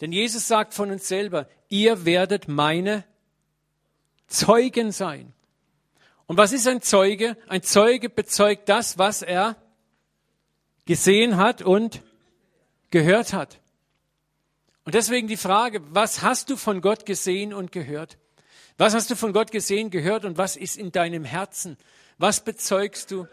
Denn 0.00 0.12
Jesus 0.12 0.48
sagt 0.48 0.72
von 0.72 0.90
uns 0.90 1.08
selber, 1.08 1.46
ihr 1.68 2.04
werdet 2.04 2.48
meine 2.48 3.04
Zeugen 4.26 4.92
sein. 4.92 5.34
Und 6.30 6.36
was 6.36 6.52
ist 6.52 6.68
ein 6.68 6.80
Zeuge? 6.80 7.36
Ein 7.48 7.64
Zeuge 7.64 8.08
bezeugt 8.08 8.68
das, 8.68 8.98
was 8.98 9.20
er 9.20 9.56
gesehen 10.84 11.36
hat 11.36 11.60
und 11.60 12.02
gehört 12.92 13.32
hat. 13.32 13.58
Und 14.84 14.94
deswegen 14.94 15.26
die 15.26 15.36
Frage, 15.36 15.82
was 15.92 16.22
hast 16.22 16.48
du 16.48 16.56
von 16.56 16.82
Gott 16.82 17.04
gesehen 17.04 17.52
und 17.52 17.72
gehört? 17.72 18.16
Was 18.78 18.94
hast 18.94 19.10
du 19.10 19.16
von 19.16 19.32
Gott 19.32 19.50
gesehen, 19.50 19.90
gehört 19.90 20.24
und 20.24 20.38
was 20.38 20.54
ist 20.54 20.76
in 20.76 20.92
deinem 20.92 21.24
Herzen? 21.24 21.76
Was 22.16 22.44
bezeugst 22.44 23.10
du 23.10 23.26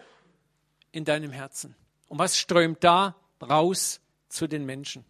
in 0.92 1.06
deinem 1.06 1.32
Herzen? 1.32 1.76
Und 2.08 2.18
was 2.18 2.36
strömt 2.36 2.84
da 2.84 3.16
raus 3.40 4.02
zu 4.28 4.48
den 4.48 4.66
Menschen? 4.66 5.06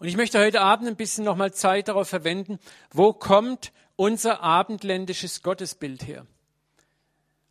Und 0.00 0.08
ich 0.08 0.16
möchte 0.16 0.40
heute 0.40 0.62
Abend 0.62 0.88
ein 0.88 0.96
bisschen 0.96 1.22
nochmal 1.22 1.54
Zeit 1.54 1.86
darauf 1.86 2.08
verwenden, 2.08 2.58
wo 2.90 3.12
kommt 3.12 3.70
unser 3.96 4.42
abendländisches 4.42 5.42
Gottesbild 5.42 6.06
her. 6.06 6.26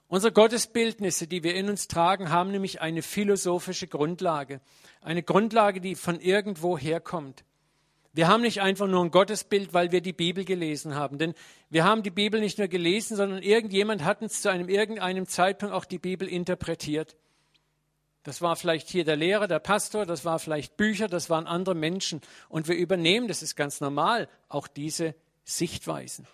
Unsere 0.08 0.34
Gottesbildnisse, 0.34 1.26
die 1.28 1.44
wir 1.44 1.56
in 1.56 1.70
uns 1.70 1.88
tragen, 1.88 2.32
haben 2.32 2.52
nämlich 2.52 2.82
eine 2.82 3.02
philosophische 3.02 3.88
Grundlage. 3.88 4.60
Eine 5.02 5.24
Grundlage, 5.24 5.80
die 5.80 5.96
von 5.96 6.20
irgendwo 6.20 6.78
herkommt. 6.78 7.46
Wir 8.14 8.28
haben 8.28 8.42
nicht 8.42 8.62
einfach 8.62 8.88
nur 8.88 9.02
ein 9.02 9.12
Gottesbild, 9.12 9.74
weil 9.74 9.94
wir 9.94 10.02
die 10.02 10.12
Bibel 10.12 10.44
gelesen 10.44 10.96
haben. 10.96 11.18
Denn 11.18 11.34
wir 11.70 11.86
haben 11.86 12.04
die 12.04 12.12
Bibel 12.12 12.42
nicht 12.42 12.58
nur 12.58 12.68
gelesen, 12.68 13.16
sondern 13.16 13.42
irgendjemand 13.42 14.04
hat 14.04 14.22
uns 14.22 14.42
zu 14.42 14.52
einem 14.52 14.68
irgendeinem 14.68 15.28
Zeitpunkt 15.28 15.74
auch 15.74 15.86
die 15.86 16.00
Bibel 16.00 16.28
interpretiert. 16.28 17.16
Das 18.24 18.42
war 18.42 18.58
vielleicht 18.58 18.90
hier 18.90 19.06
der 19.06 19.16
Lehrer, 19.16 19.48
der 19.48 19.60
Pastor, 19.60 20.06
das 20.06 20.26
war 20.26 20.40
vielleicht 20.40 20.76
Bücher, 20.76 21.08
das 21.08 21.30
waren 21.30 21.48
andere 21.48 21.74
Menschen. 21.74 22.22
Und 22.50 22.68
wir 22.68 22.76
übernehmen, 22.76 23.30
das 23.30 23.42
ist 23.42 23.56
ganz 23.56 23.80
normal, 23.80 24.28
auch 24.50 24.68
diese 24.68 25.16
Sichtweisen. 25.44 26.28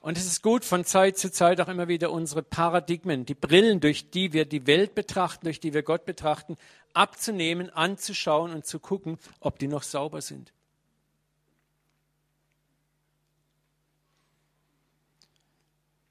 Und 0.00 0.16
es 0.16 0.26
ist 0.26 0.42
gut, 0.42 0.64
von 0.64 0.84
Zeit 0.84 1.18
zu 1.18 1.30
Zeit 1.30 1.60
auch 1.60 1.68
immer 1.68 1.88
wieder 1.88 2.12
unsere 2.12 2.42
Paradigmen, 2.42 3.26
die 3.26 3.34
Brillen, 3.34 3.80
durch 3.80 4.10
die 4.10 4.32
wir 4.32 4.44
die 4.44 4.66
Welt 4.66 4.94
betrachten, 4.94 5.44
durch 5.44 5.60
die 5.60 5.74
wir 5.74 5.82
Gott 5.82 6.04
betrachten, 6.04 6.56
abzunehmen, 6.94 7.70
anzuschauen 7.70 8.52
und 8.52 8.64
zu 8.64 8.78
gucken, 8.78 9.18
ob 9.40 9.58
die 9.58 9.68
noch 9.68 9.82
sauber 9.82 10.20
sind. 10.22 10.52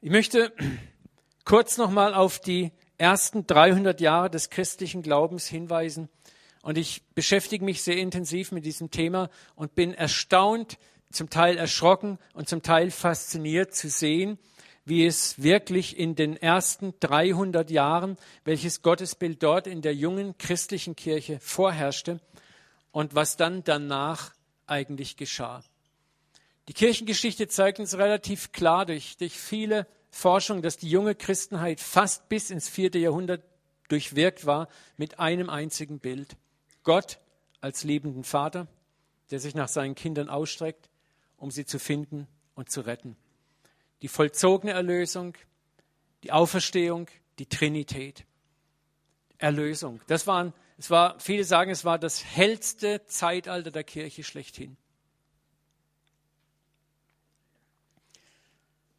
Ich 0.01 0.11
möchte 0.11 0.53
kurz 1.43 1.77
nochmal 1.77 2.13
auf 2.13 2.39
die 2.39 2.71
ersten 2.97 3.47
300 3.47 3.99
Jahre 4.01 4.29
des 4.29 4.49
christlichen 4.49 5.01
Glaubens 5.01 5.47
hinweisen. 5.47 6.09
Und 6.61 6.77
ich 6.77 7.03
beschäftige 7.15 7.63
mich 7.63 7.81
sehr 7.81 7.97
intensiv 7.97 8.51
mit 8.51 8.65
diesem 8.65 8.91
Thema 8.91 9.29
und 9.55 9.75
bin 9.75 9.93
erstaunt, 9.93 10.77
zum 11.11 11.29
Teil 11.29 11.57
erschrocken 11.57 12.19
und 12.33 12.49
zum 12.49 12.61
Teil 12.61 12.91
fasziniert 12.91 13.73
zu 13.73 13.89
sehen, 13.89 14.37
wie 14.85 15.05
es 15.05 15.41
wirklich 15.41 15.97
in 15.97 16.15
den 16.15 16.37
ersten 16.37 16.93
300 16.99 17.69
Jahren, 17.69 18.17
welches 18.45 18.81
Gottesbild 18.81 19.43
dort 19.43 19.67
in 19.67 19.81
der 19.81 19.93
jungen 19.93 20.37
christlichen 20.37 20.95
Kirche 20.95 21.39
vorherrschte 21.39 22.21
und 22.91 23.13
was 23.13 23.35
dann 23.35 23.63
danach 23.63 24.33
eigentlich 24.65 25.17
geschah. 25.17 25.63
Die 26.69 26.73
Kirchengeschichte 26.73 27.47
zeigt 27.47 27.79
uns 27.79 27.97
relativ 27.97 28.51
klar 28.51 28.85
durch, 28.85 29.17
durch 29.17 29.37
viele 29.37 29.87
Forschungen, 30.09 30.61
dass 30.61 30.77
die 30.77 30.89
junge 30.89 31.15
Christenheit 31.15 31.79
fast 31.79 32.29
bis 32.29 32.49
ins 32.49 32.69
vierte 32.69 32.97
Jahrhundert 32.97 33.43
durchwirkt 33.89 34.45
war 34.45 34.67
mit 34.97 35.19
einem 35.19 35.49
einzigen 35.49 35.99
Bild. 35.99 36.35
Gott 36.83 37.19
als 37.61 37.83
liebenden 37.83 38.23
Vater, 38.23 38.67
der 39.31 39.39
sich 39.39 39.55
nach 39.55 39.67
seinen 39.67 39.95
Kindern 39.95 40.29
ausstreckt 40.29 40.89
um 41.37 41.51
sie 41.51 41.65
zu 41.65 41.79
finden 41.79 42.27
und 42.55 42.69
zu 42.69 42.81
retten. 42.81 43.15
Die 44.01 44.07
vollzogene 44.07 44.73
Erlösung, 44.73 45.35
die 46.23 46.31
Auferstehung, 46.31 47.07
die 47.39 47.47
Trinität. 47.47 48.25
Erlösung. 49.37 50.01
Das 50.07 50.25
waren, 50.25 50.53
es 50.77 50.89
war, 50.89 51.19
viele 51.19 51.43
sagen, 51.43 51.69
es 51.71 51.85
war 51.85 51.99
das 51.99 52.23
hellste 52.23 53.05
Zeitalter 53.05 53.71
der 53.71 53.83
Kirche 53.83 54.23
schlechthin. 54.23 54.77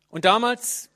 Und 0.08 0.24
damals 0.24 0.90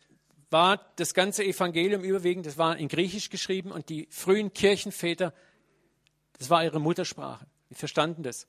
war 0.50 0.92
das 0.96 1.14
ganze 1.14 1.44
Evangelium 1.44 2.02
überwiegend, 2.02 2.46
das 2.46 2.58
war 2.58 2.76
in 2.76 2.88
Griechisch 2.88 3.30
geschrieben 3.30 3.72
und 3.72 3.88
die 3.88 4.06
frühen 4.10 4.52
Kirchenväter, 4.52 5.34
das 6.38 6.50
war 6.50 6.62
ihre 6.62 6.80
Muttersprache. 6.80 7.46
Die 7.70 7.74
verstanden 7.74 8.22
das. 8.22 8.46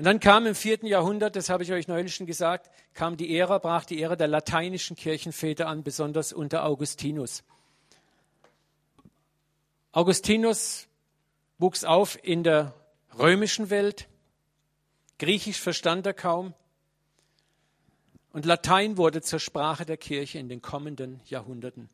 Und 0.00 0.04
dann 0.04 0.18
kam 0.18 0.46
im 0.46 0.54
vierten 0.54 0.86
Jahrhundert, 0.86 1.36
das 1.36 1.50
habe 1.50 1.62
ich 1.62 1.72
euch 1.72 1.86
neulich 1.86 2.14
schon 2.14 2.24
gesagt, 2.24 2.70
kam 2.94 3.18
die 3.18 3.36
Ära, 3.36 3.58
brach 3.58 3.84
die 3.84 4.00
Ära 4.00 4.16
der 4.16 4.28
lateinischen 4.28 4.96
Kirchenväter 4.96 5.68
an, 5.68 5.82
besonders 5.82 6.32
unter 6.32 6.64
Augustinus. 6.64 7.44
Augustinus 9.92 10.88
wuchs 11.58 11.84
auf 11.84 12.18
in 12.24 12.44
der 12.44 12.72
römischen 13.18 13.68
Welt. 13.68 14.08
Griechisch 15.18 15.60
verstand 15.60 16.06
er 16.06 16.14
kaum. 16.14 16.54
Und 18.32 18.46
Latein 18.46 18.96
wurde 18.96 19.20
zur 19.20 19.38
Sprache 19.38 19.84
der 19.84 19.98
Kirche 19.98 20.38
in 20.38 20.48
den 20.48 20.62
kommenden 20.62 21.20
Jahrhunderten. 21.26 21.90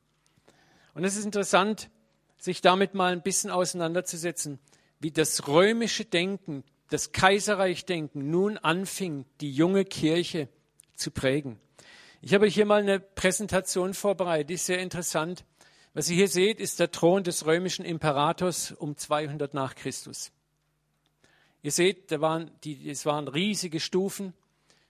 Und 0.95 1.03
es 1.03 1.17
ist 1.17 1.25
interessant, 1.25 1.91
sich 2.39 2.61
damit 2.61 2.95
mal 2.95 3.11
ein 3.11 3.23
bisschen 3.23 3.51
auseinanderzusetzen, 3.51 4.61
wie 5.01 5.11
das 5.11 5.49
römische 5.49 6.05
Denken 6.05 6.63
das 6.91 7.13
Kaiserreichdenken 7.13 8.31
nun 8.31 8.59
anfing, 8.59 9.25
die 9.41 9.51
junge 9.51 9.85
Kirche 9.85 10.49
zu 10.95 11.11
prägen. 11.11 11.59
Ich 12.23 12.35
habe 12.35 12.47
hier 12.47 12.67
mal 12.67 12.81
eine 12.81 13.01
Präsentation 13.01 13.95
vorbereitet, 13.95 14.51
die 14.51 14.55
ist 14.55 14.67
sehr 14.67 14.79
interessant. 14.79 15.45
Was 15.95 16.11
ihr 16.11 16.17
hier 16.17 16.29
seht, 16.29 16.61
ist 16.61 16.79
der 16.79 16.91
Thron 16.91 17.25
des 17.25 17.47
römischen 17.47 17.85
Imperators 17.85 18.73
um 18.73 18.97
200 18.97 19.55
nach 19.55 19.75
Christus. 19.75 20.31
Ihr 21.63 21.73
seht, 21.73 22.13
da 22.13 22.21
waren 22.21 22.51
die, 22.65 22.91
es 22.91 23.07
waren 23.07 23.29
riesige 23.29 23.81
Stufen. 23.81 24.35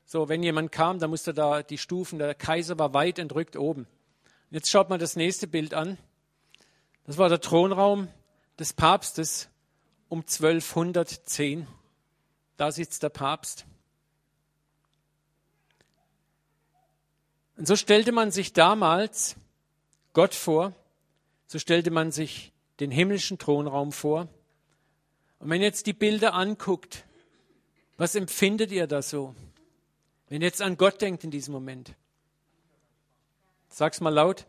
So, 0.05 0.29
wenn 0.29 0.43
jemand 0.43 0.73
kam, 0.73 0.99
dann 0.99 1.11
musste 1.11 1.33
da 1.33 1.63
die 1.63 1.79
Stufen, 1.79 2.19
der 2.19 2.35
Kaiser 2.35 2.79
war 2.79 2.93
weit 2.93 3.19
entrückt 3.19 3.57
oben. 3.57 3.87
Jetzt 4.51 4.71
schaut 4.71 4.91
mal 4.91 4.99
das 4.99 5.17
nächste 5.17 5.47
Bild 5.47 5.75
an. 5.75 5.99
Das 7.05 7.19
war 7.19 7.29
der 7.29 7.41
Thronraum 7.41 8.09
des 8.59 8.73
Papstes 8.73 9.49
um 10.09 10.21
1210. 10.21 11.67
Da 12.57 12.73
sitzt 12.73 13.03
der 13.03 13.11
Papst. 13.11 13.67
Und 17.57 17.67
so 17.67 17.77
stellte 17.77 18.13
man 18.13 18.31
sich 18.31 18.53
damals 18.53 19.37
Gott 20.13 20.35
vor, 20.35 20.75
so 21.47 21.59
stellte 21.59 21.91
man 21.91 22.13
sich 22.13 22.53
den 22.81 22.91
himmlischen 22.91 23.39
Thronraum 23.39 23.93
vor. 23.93 24.29
Und 25.39 25.51
wenn 25.51 25.61
ihr 25.61 25.67
jetzt 25.67 25.87
die 25.87 25.93
Bilder 25.93 26.35
anguckt, 26.35 27.05
was 27.97 28.15
empfindet 28.15 28.73
ihr 28.73 28.87
da 28.87 29.01
so? 29.01 29.35
Wenn 30.29 30.43
ihr 30.43 30.49
jetzt 30.49 30.61
an 30.61 30.77
Gott 30.77 31.01
denkt 31.01 31.25
in 31.25 31.31
diesem 31.31 31.53
Moment. 31.53 31.95
Sag's 33.69 34.01
mal 34.01 34.11
laut. 34.11 34.47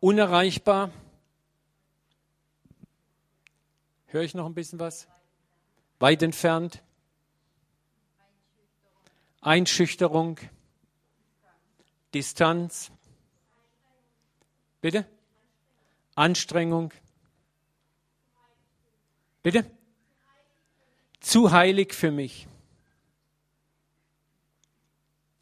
Unerreichbar. 0.00 0.90
Höre 4.06 4.22
ich 4.22 4.34
noch 4.34 4.46
ein 4.46 4.54
bisschen 4.54 4.78
was? 4.78 5.08
Weit 5.98 6.22
entfernt. 6.22 6.82
Einschüchterung, 9.48 10.38
Distanz, 12.12 12.92
bitte? 14.82 15.06
Anstrengung, 16.14 16.92
bitte? 19.42 19.64
Zu 21.20 21.50
heilig 21.50 21.94
für 21.94 22.10
mich. 22.10 22.46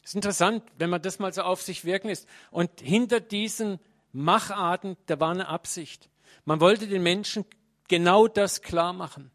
Es 0.03 0.11
ist 0.11 0.15
interessant, 0.15 0.63
wenn 0.77 0.89
man 0.89 1.01
das 1.01 1.19
mal 1.19 1.33
so 1.33 1.41
auf 1.41 1.61
sich 1.61 1.83
wirken 1.83 2.07
lässt. 2.07 2.29
Und 2.49 2.79
hinter 2.79 3.19
diesen 3.19 3.77
Macharten, 4.13 4.95
da 5.07 5.19
war 5.19 5.31
eine 5.31 5.49
Absicht. 5.49 6.09
Man 6.45 6.61
wollte 6.61 6.87
den 6.87 7.03
Menschen 7.03 7.43
genau 7.89 8.29
das 8.29 8.61
klar 8.61 8.93
machen. 8.93 9.31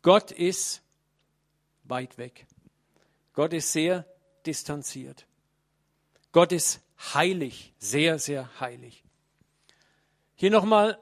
Gott 0.00 0.32
ist 0.32 0.80
weit 1.82 2.16
weg. 2.16 2.46
Gott 3.34 3.52
ist 3.52 3.70
sehr 3.70 4.06
distanziert. 4.46 5.26
Gott 6.32 6.52
ist 6.52 6.80
heilig, 7.14 7.72
sehr, 7.78 8.18
sehr 8.18 8.48
heilig. 8.60 9.04
Hier 10.34 10.50
nochmal 10.50 10.98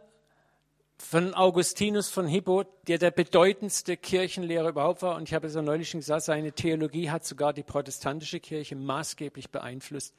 von 0.99 1.35
Augustinus 1.35 2.09
von 2.09 2.27
Hippo, 2.27 2.65
der 2.87 2.99
der 2.99 3.11
bedeutendste 3.11 3.97
Kirchenlehrer 3.97 4.69
überhaupt 4.69 5.03
war. 5.03 5.17
Und 5.17 5.25
ich 5.25 5.35
habe 5.35 5.47
es 5.47 5.55
ja 5.55 5.63
neulich 5.63 5.91
schon 5.91 6.01
gesagt, 6.01 6.25
seine 6.25 6.53
Theologie 6.53 7.11
hat 7.11 7.25
sogar 7.25 7.53
die 7.53 7.63
protestantische 7.63 8.41
Kirche 8.41 8.77
maßgeblich 8.77 9.51
beeinflusst. 9.51 10.15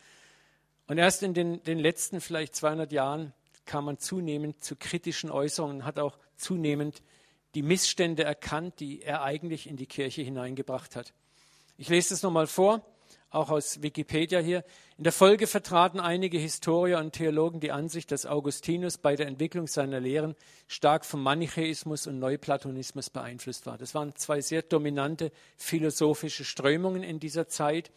Und 0.88 0.98
erst 0.98 1.24
in 1.24 1.34
den, 1.34 1.64
den 1.64 1.80
letzten 1.80 2.22
vielleicht 2.22 2.56
200 2.56 2.92
Jahren 2.92 3.34
kam 3.66 3.86
man 3.86 3.98
zunehmend 3.98 4.64
zu 4.64 4.76
kritischen 4.76 5.32
Äußerungen, 5.32 5.86
hat 5.86 6.00
auch 6.00 6.18
zunehmend 6.36 7.02
die 7.56 7.62
Missstände 7.62 8.24
erkannt, 8.24 8.80
die 8.80 9.02
er 9.02 9.24
eigentlich 9.24 9.68
in 9.68 9.78
die 9.78 9.86
Kirche 9.86 10.22
hineingebracht 10.22 10.96
hat. 10.96 11.14
Ich 11.78 11.88
lese 11.88 12.14
es 12.14 12.24
nochmal 12.24 12.48
vor 12.48 12.86
auch 13.34 13.50
aus 13.50 13.82
Wikipedia 13.82 14.40
hier. 14.40 14.64
In 14.98 15.04
der 15.04 15.14
Folge 15.14 15.48
vertraten 15.48 16.00
einige 16.00 16.38
Historiker 16.38 17.00
und 17.00 17.14
Theologen 17.14 17.60
die 17.60 17.72
Ansicht, 17.72 18.12
dass 18.12 18.26
Augustinus 18.26 18.98
bei 18.98 19.16
der 19.16 19.28
Entwicklung 19.28 19.68
seiner 19.68 20.00
Lehren 20.00 20.36
stark 20.68 21.04
vom 21.04 21.24
Manichäismus 21.24 22.06
und 22.06 22.20
Neuplatonismus 22.20 23.10
beeinflusst 23.10 23.66
war. 23.66 23.78
Das 23.78 23.96
waren 23.96 24.16
zwei 24.16 24.42
sehr 24.42 24.62
dominante 24.62 25.32
philosophische 25.58 26.46
Strömungen 26.46 27.04
in 27.04 27.20
dieser 27.20 27.48
Zeit, 27.48 27.92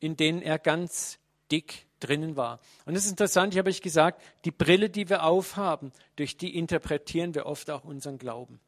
in 0.00 0.16
denen 0.16 0.42
er 0.42 0.58
ganz 0.58 1.18
dick 1.50 1.86
drinnen 2.00 2.36
war. 2.36 2.60
Und 2.84 2.94
es 2.94 3.06
ist 3.06 3.10
interessant, 3.10 3.54
ich 3.54 3.58
habe 3.58 3.70
euch 3.70 3.82
gesagt, 3.82 4.22
die 4.44 4.50
Brille, 4.50 4.90
die 4.90 5.08
wir 5.08 5.24
aufhaben, 5.24 5.92
durch 6.16 6.36
die 6.36 6.56
interpretieren 6.56 7.34
wir 7.34 7.46
oft 7.46 7.70
auch 7.70 7.84
unseren 7.84 8.18
Glauben. 8.18 8.60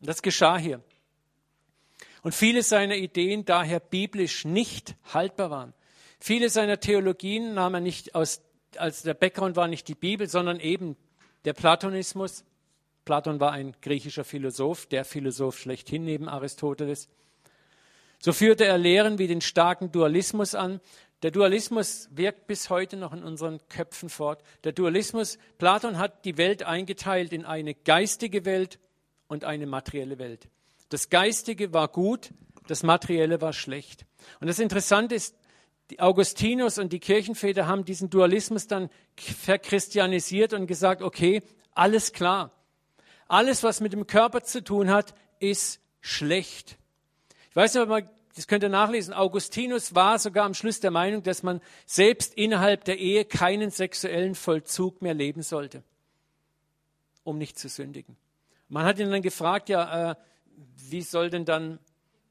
Und 0.00 0.08
das 0.08 0.22
geschah 0.22 0.58
hier 0.58 0.82
und 2.22 2.34
viele 2.34 2.62
seiner 2.62 2.96
Ideen 2.96 3.44
daher 3.44 3.80
biblisch 3.80 4.44
nicht 4.44 4.94
haltbar 5.12 5.50
waren. 5.50 5.74
Viele 6.18 6.50
seiner 6.50 6.80
Theologien 6.80 7.54
nahm 7.54 7.74
er 7.74 7.80
nicht 7.80 8.14
aus 8.14 8.42
also 8.76 9.04
der 9.04 9.14
Background 9.14 9.56
war 9.56 9.68
nicht 9.68 9.88
die 9.88 9.94
Bibel, 9.94 10.28
sondern 10.28 10.60
eben 10.60 10.96
der 11.44 11.52
Platonismus. 11.52 12.44
Platon 13.04 13.40
war 13.40 13.52
ein 13.52 13.74
griechischer 13.80 14.24
Philosoph, 14.24 14.86
der 14.86 15.04
Philosoph 15.04 15.58
schlechthin 15.58 16.04
neben 16.04 16.28
Aristoteles. 16.28 17.08
So 18.20 18.32
führte 18.32 18.66
er 18.66 18.78
Lehren 18.78 19.18
wie 19.18 19.26
den 19.26 19.40
starken 19.40 19.90
Dualismus 19.90 20.54
an. 20.54 20.80
Der 21.22 21.30
Dualismus 21.30 22.08
wirkt 22.12 22.46
bis 22.46 22.70
heute 22.70 22.96
noch 22.96 23.12
in 23.12 23.22
unseren 23.22 23.60
Köpfen 23.68 24.08
fort. 24.08 24.42
Der 24.64 24.72
Dualismus, 24.72 25.38
Platon 25.58 25.98
hat 25.98 26.24
die 26.24 26.36
Welt 26.36 26.62
eingeteilt 26.62 27.32
in 27.32 27.44
eine 27.44 27.74
geistige 27.74 28.44
Welt 28.44 28.78
und 29.26 29.44
eine 29.44 29.66
materielle 29.66 30.18
Welt. 30.18 30.48
Das 30.90 31.08
Geistige 31.08 31.72
war 31.72 31.88
gut, 31.88 32.30
das 32.66 32.82
Materielle 32.82 33.40
war 33.40 33.52
schlecht. 33.52 34.04
Und 34.40 34.48
das 34.48 34.58
Interessante 34.58 35.14
ist, 35.14 35.34
die 35.90 36.00
Augustinus 36.00 36.78
und 36.78 36.92
die 36.92 37.00
Kirchenväter 37.00 37.66
haben 37.66 37.84
diesen 37.84 38.10
Dualismus 38.10 38.66
dann 38.66 38.90
verchristianisiert 39.16 40.52
und 40.52 40.66
gesagt, 40.66 41.02
okay, 41.02 41.42
alles 41.72 42.12
klar. 42.12 42.52
Alles, 43.28 43.62
was 43.62 43.80
mit 43.80 43.92
dem 43.92 44.06
Körper 44.06 44.42
zu 44.42 44.62
tun 44.62 44.90
hat, 44.90 45.14
ist 45.38 45.80
schlecht. 46.00 46.76
Ich 47.50 47.56
weiß 47.56 47.74
nicht, 47.74 47.82
ob 47.82 47.88
man, 47.88 48.08
das 48.34 48.46
könnt 48.46 48.62
ihr 48.62 48.68
nachlesen, 48.68 49.14
Augustinus 49.14 49.94
war 49.94 50.18
sogar 50.18 50.44
am 50.44 50.54
Schluss 50.54 50.80
der 50.80 50.90
Meinung, 50.90 51.22
dass 51.22 51.42
man 51.42 51.60
selbst 51.86 52.34
innerhalb 52.34 52.84
der 52.84 52.98
Ehe 52.98 53.24
keinen 53.24 53.70
sexuellen 53.70 54.34
Vollzug 54.34 55.02
mehr 55.02 55.14
leben 55.14 55.42
sollte, 55.42 55.82
um 57.24 57.38
nicht 57.38 57.58
zu 57.58 57.68
sündigen. 57.68 58.16
Man 58.68 58.84
hat 58.84 58.98
ihn 59.00 59.10
dann 59.10 59.22
gefragt, 59.22 59.68
ja, 59.68 60.12
äh, 60.12 60.14
wie 60.90 61.02
soll 61.02 61.30
denn 61.30 61.44
dann 61.44 61.78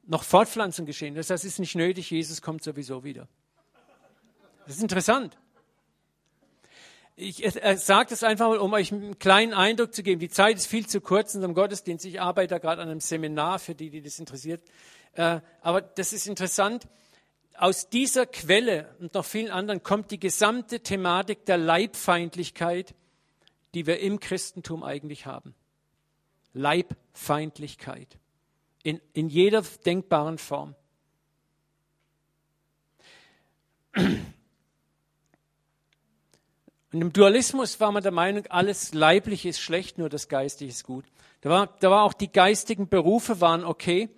noch 0.06 0.24
Fortpflanzung 0.24 0.86
geschehen? 0.86 1.14
Das 1.14 1.30
heißt, 1.30 1.44
ist 1.44 1.58
nicht 1.58 1.74
nötig, 1.74 2.10
Jesus 2.10 2.42
kommt 2.42 2.62
sowieso 2.62 3.04
wieder. 3.04 3.28
Das 4.66 4.76
ist 4.76 4.82
interessant. 4.82 5.36
Ich 7.16 7.42
sage 7.76 8.10
das 8.10 8.22
einfach 8.22 8.48
mal, 8.48 8.58
um 8.58 8.72
euch 8.72 8.92
einen 8.92 9.18
kleinen 9.18 9.52
Eindruck 9.52 9.94
zu 9.94 10.02
geben. 10.02 10.20
Die 10.20 10.30
Zeit 10.30 10.56
ist 10.56 10.66
viel 10.66 10.86
zu 10.86 11.00
kurz 11.00 11.34
in 11.34 11.38
unserem 11.38 11.54
Gottesdienst. 11.54 12.04
Ich 12.06 12.20
arbeite 12.20 12.54
da 12.54 12.58
gerade 12.58 12.80
an 12.80 12.88
einem 12.88 13.00
Seminar 13.00 13.58
für 13.58 13.74
die, 13.74 13.90
die 13.90 14.00
das 14.00 14.18
interessiert. 14.18 14.62
Äh, 15.14 15.40
aber 15.60 15.82
das 15.82 16.12
ist 16.12 16.26
interessant. 16.26 16.86
Aus 17.58 17.90
dieser 17.90 18.26
Quelle 18.26 18.94
und 19.00 19.12
noch 19.12 19.24
vielen 19.24 19.50
anderen 19.50 19.82
kommt 19.82 20.12
die 20.12 20.20
gesamte 20.20 20.80
Thematik 20.80 21.44
der 21.44 21.58
Leibfeindlichkeit, 21.58 22.94
die 23.74 23.86
wir 23.86 24.00
im 24.00 24.18
Christentum 24.18 24.82
eigentlich 24.82 25.26
haben. 25.26 25.54
Leibfeindlichkeit 26.54 28.19
in, 28.82 29.00
in 29.12 29.28
jeder 29.28 29.62
denkbaren 29.62 30.38
Form. 30.38 30.74
Und 36.92 37.00
im 37.00 37.12
Dualismus 37.12 37.78
war 37.78 37.92
man 37.92 38.02
der 38.02 38.12
Meinung, 38.12 38.46
alles 38.48 38.94
Leibliche 38.94 39.48
ist 39.48 39.60
schlecht, 39.60 39.98
nur 39.98 40.08
das 40.08 40.28
Geistige 40.28 40.70
ist 40.70 40.84
gut. 40.84 41.04
Da 41.40 41.50
war, 41.50 41.66
da 41.80 41.90
war 41.90 42.02
auch 42.02 42.12
die 42.12 42.32
geistigen 42.32 42.88
Berufe 42.88 43.40
waren 43.40 43.64
okay, 43.64 44.08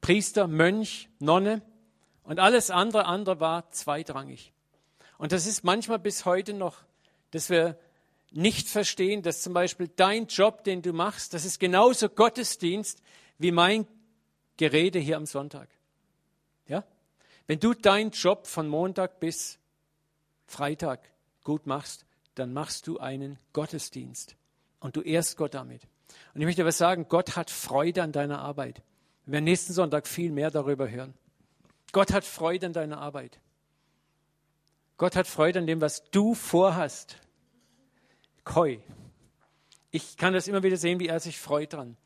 Priester, 0.00 0.48
Mönch, 0.48 1.08
Nonne 1.18 1.62
und 2.24 2.40
alles 2.40 2.70
andere, 2.70 3.06
andere 3.06 3.38
war 3.40 3.70
zweitrangig. 3.70 4.52
Und 5.18 5.32
das 5.32 5.46
ist 5.46 5.62
manchmal 5.62 5.98
bis 5.98 6.24
heute 6.24 6.54
noch, 6.54 6.78
dass 7.30 7.50
wir 7.50 7.78
nicht 8.32 8.68
verstehen, 8.68 9.22
dass 9.22 9.42
zum 9.42 9.52
Beispiel 9.52 9.88
dein 9.94 10.26
Job, 10.26 10.64
den 10.64 10.82
du 10.82 10.92
machst, 10.92 11.34
das 11.34 11.44
ist 11.44 11.60
genauso 11.60 12.08
Gottesdienst 12.08 13.02
wie 13.38 13.52
mein 13.52 13.86
Gerede 14.62 15.00
hier 15.00 15.16
am 15.16 15.26
Sonntag. 15.26 15.68
Ja? 16.68 16.84
Wenn 17.48 17.58
du 17.58 17.74
deinen 17.74 18.12
Job 18.12 18.46
von 18.46 18.68
Montag 18.68 19.18
bis 19.18 19.58
Freitag 20.46 21.00
gut 21.42 21.66
machst, 21.66 22.06
dann 22.36 22.52
machst 22.52 22.86
du 22.86 23.00
einen 23.00 23.40
Gottesdienst 23.54 24.36
und 24.78 24.94
du 24.94 25.00
ehrst 25.00 25.36
Gott 25.36 25.54
damit. 25.54 25.82
Und 26.32 26.42
ich 26.42 26.46
möchte 26.46 26.62
aber 26.62 26.70
sagen, 26.70 27.06
Gott 27.08 27.34
hat 27.34 27.50
Freude 27.50 28.04
an 28.04 28.12
deiner 28.12 28.38
Arbeit. 28.38 28.82
Wir 29.24 29.32
werden 29.32 29.46
nächsten 29.46 29.72
Sonntag 29.72 30.06
viel 30.06 30.30
mehr 30.30 30.52
darüber 30.52 30.88
hören. 30.88 31.14
Gott 31.90 32.12
hat 32.12 32.24
Freude 32.24 32.66
an 32.66 32.72
deiner 32.72 32.98
Arbeit. 32.98 33.40
Gott 34.96 35.16
hat 35.16 35.26
Freude 35.26 35.58
an 35.58 35.66
dem, 35.66 35.80
was 35.80 36.08
du 36.12 36.36
vorhast. 36.36 37.16
Koi. 38.44 38.78
Ich 39.90 40.16
kann 40.16 40.34
das 40.34 40.46
immer 40.46 40.62
wieder 40.62 40.76
sehen, 40.76 41.00
wie 41.00 41.08
er 41.08 41.18
sich 41.18 41.40
freut 41.40 41.72
dran. 41.72 41.96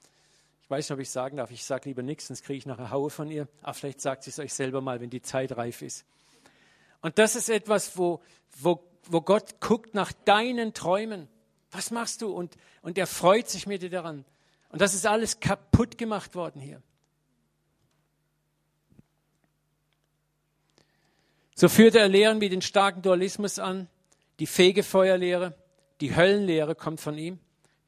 Ich 0.66 0.70
weiß 0.70 0.90
nicht, 0.90 0.94
ob 0.96 1.00
ich 1.00 1.10
sagen 1.10 1.36
darf. 1.36 1.52
Ich 1.52 1.64
sage 1.64 1.88
lieber 1.88 2.02
nichts, 2.02 2.26
sonst 2.26 2.42
kriege 2.42 2.58
ich 2.58 2.66
nachher 2.66 2.90
Haue 2.90 3.08
von 3.08 3.30
ihr. 3.30 3.46
Aber 3.62 3.72
vielleicht 3.72 4.00
sagt 4.00 4.24
sie 4.24 4.30
es 4.30 4.38
euch 4.40 4.52
selber 4.52 4.80
mal, 4.80 5.00
wenn 5.00 5.10
die 5.10 5.22
Zeit 5.22 5.56
reif 5.56 5.80
ist. 5.80 6.04
Und 7.02 7.20
das 7.20 7.36
ist 7.36 7.48
etwas, 7.48 7.96
wo, 7.96 8.20
wo, 8.58 8.82
wo 9.04 9.20
Gott 9.20 9.60
guckt 9.60 9.94
nach 9.94 10.10
deinen 10.24 10.74
Träumen. 10.74 11.28
Was 11.70 11.92
machst 11.92 12.20
du? 12.20 12.32
Und, 12.32 12.56
und 12.82 12.98
er 12.98 13.06
freut 13.06 13.48
sich 13.48 13.68
mit 13.68 13.82
dir 13.82 13.90
daran. 13.90 14.24
Und 14.70 14.80
das 14.80 14.92
ist 14.92 15.06
alles 15.06 15.38
kaputt 15.38 15.98
gemacht 15.98 16.34
worden 16.34 16.60
hier. 16.60 16.82
So 21.54 21.68
führte 21.68 22.00
er 22.00 22.08
Lehren 22.08 22.40
wie 22.40 22.48
den 22.48 22.60
starken 22.60 23.02
Dualismus 23.02 23.60
an, 23.60 23.88
die 24.40 24.46
Fegefeuerlehre, 24.46 25.54
die 26.00 26.16
Höllenlehre 26.16 26.74
kommt 26.74 27.00
von 27.00 27.16
ihm, 27.16 27.38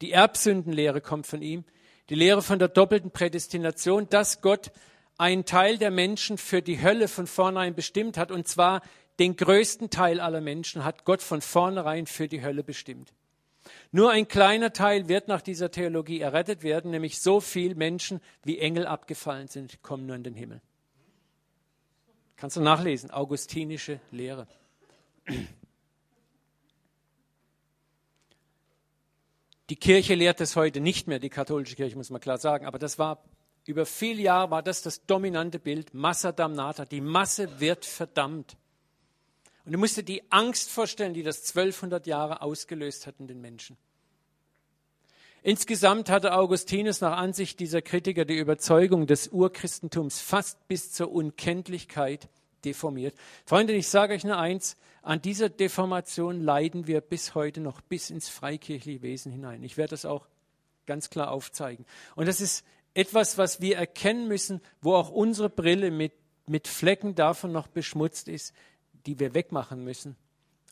die 0.00 0.12
Erbsündenlehre 0.12 1.00
kommt 1.00 1.26
von 1.26 1.42
ihm, 1.42 1.64
die 2.08 2.14
Lehre 2.14 2.42
von 2.42 2.58
der 2.58 2.68
doppelten 2.68 3.10
Prädestination, 3.10 4.08
dass 4.08 4.40
Gott 4.40 4.72
einen 5.18 5.44
Teil 5.44 5.78
der 5.78 5.90
Menschen 5.90 6.38
für 6.38 6.62
die 6.62 6.80
Hölle 6.80 7.08
von 7.08 7.26
vornherein 7.26 7.74
bestimmt 7.74 8.16
hat, 8.16 8.30
und 8.30 8.46
zwar 8.48 8.82
den 9.18 9.36
größten 9.36 9.90
Teil 9.90 10.20
aller 10.20 10.40
Menschen 10.40 10.84
hat 10.84 11.04
Gott 11.04 11.22
von 11.22 11.40
vornherein 11.40 12.06
für 12.06 12.28
die 12.28 12.42
Hölle 12.42 12.62
bestimmt. 12.62 13.12
Nur 13.90 14.10
ein 14.10 14.28
kleiner 14.28 14.72
Teil 14.72 15.08
wird 15.08 15.28
nach 15.28 15.42
dieser 15.42 15.70
Theologie 15.70 16.20
errettet 16.20 16.62
werden, 16.62 16.90
nämlich 16.90 17.20
so 17.20 17.40
viele 17.40 17.74
Menschen, 17.74 18.20
wie 18.44 18.58
Engel 18.58 18.86
abgefallen 18.86 19.48
sind, 19.48 19.82
kommen 19.82 20.06
nur 20.06 20.16
in 20.16 20.22
den 20.22 20.34
Himmel. 20.34 20.60
Kannst 22.36 22.56
du 22.56 22.60
nachlesen, 22.60 23.10
augustinische 23.10 24.00
Lehre. 24.12 24.46
Die 29.70 29.76
Kirche 29.76 30.14
lehrt 30.14 30.40
es 30.40 30.56
heute 30.56 30.80
nicht 30.80 31.08
mehr, 31.08 31.18
die 31.18 31.28
katholische 31.28 31.76
Kirche, 31.76 31.96
muss 31.96 32.10
man 32.10 32.20
klar 32.20 32.38
sagen, 32.38 32.66
aber 32.66 32.78
das 32.78 32.98
war 32.98 33.22
über 33.66 33.84
viele 33.84 34.22
Jahre 34.22 34.50
war 34.50 34.62
das 34.62 34.80
das 34.80 35.04
dominante 35.04 35.58
Bild, 35.58 35.92
Massa 35.92 36.32
damnata, 36.32 36.86
die 36.86 37.02
Masse 37.02 37.60
wird 37.60 37.84
verdammt. 37.84 38.56
Und 39.66 39.72
du 39.72 39.78
musst 39.78 39.98
dir 39.98 40.02
die 40.02 40.22
Angst 40.32 40.70
vorstellen, 40.70 41.12
die 41.12 41.22
das 41.22 41.40
1200 41.54 42.06
Jahre 42.06 42.40
ausgelöst 42.40 43.06
hat 43.06 43.16
in 43.18 43.26
den 43.26 43.42
Menschen. 43.42 43.76
Insgesamt 45.42 46.08
hatte 46.08 46.32
Augustinus 46.32 47.02
nach 47.02 47.18
Ansicht 47.18 47.60
dieser 47.60 47.82
Kritiker 47.82 48.24
die 48.24 48.38
Überzeugung 48.38 49.06
des 49.06 49.28
Urchristentums 49.28 50.20
fast 50.20 50.66
bis 50.68 50.92
zur 50.92 51.12
Unkenntlichkeit 51.12 52.30
deformiert. 52.64 53.14
Freunde, 53.44 53.72
ich 53.72 53.88
sage 53.88 54.14
euch 54.14 54.24
nur 54.24 54.38
eins, 54.38 54.76
an 55.02 55.22
dieser 55.22 55.48
Deformation 55.48 56.40
leiden 56.40 56.86
wir 56.86 57.00
bis 57.00 57.34
heute 57.34 57.60
noch 57.60 57.80
bis 57.80 58.10
ins 58.10 58.28
freikirchliche 58.28 59.02
Wesen 59.02 59.32
hinein. 59.32 59.62
Ich 59.62 59.76
werde 59.76 59.90
das 59.90 60.04
auch 60.04 60.26
ganz 60.86 61.10
klar 61.10 61.30
aufzeigen. 61.30 61.86
Und 62.14 62.26
das 62.26 62.40
ist 62.40 62.64
etwas, 62.94 63.38
was 63.38 63.60
wir 63.60 63.76
erkennen 63.76 64.28
müssen, 64.28 64.60
wo 64.80 64.94
auch 64.94 65.10
unsere 65.10 65.48
Brille 65.48 65.90
mit, 65.90 66.12
mit 66.46 66.66
Flecken 66.66 67.14
davon 67.14 67.52
noch 67.52 67.68
beschmutzt 67.68 68.28
ist, 68.28 68.52
die 69.06 69.20
wir 69.20 69.34
wegmachen 69.34 69.84
müssen 69.84 70.16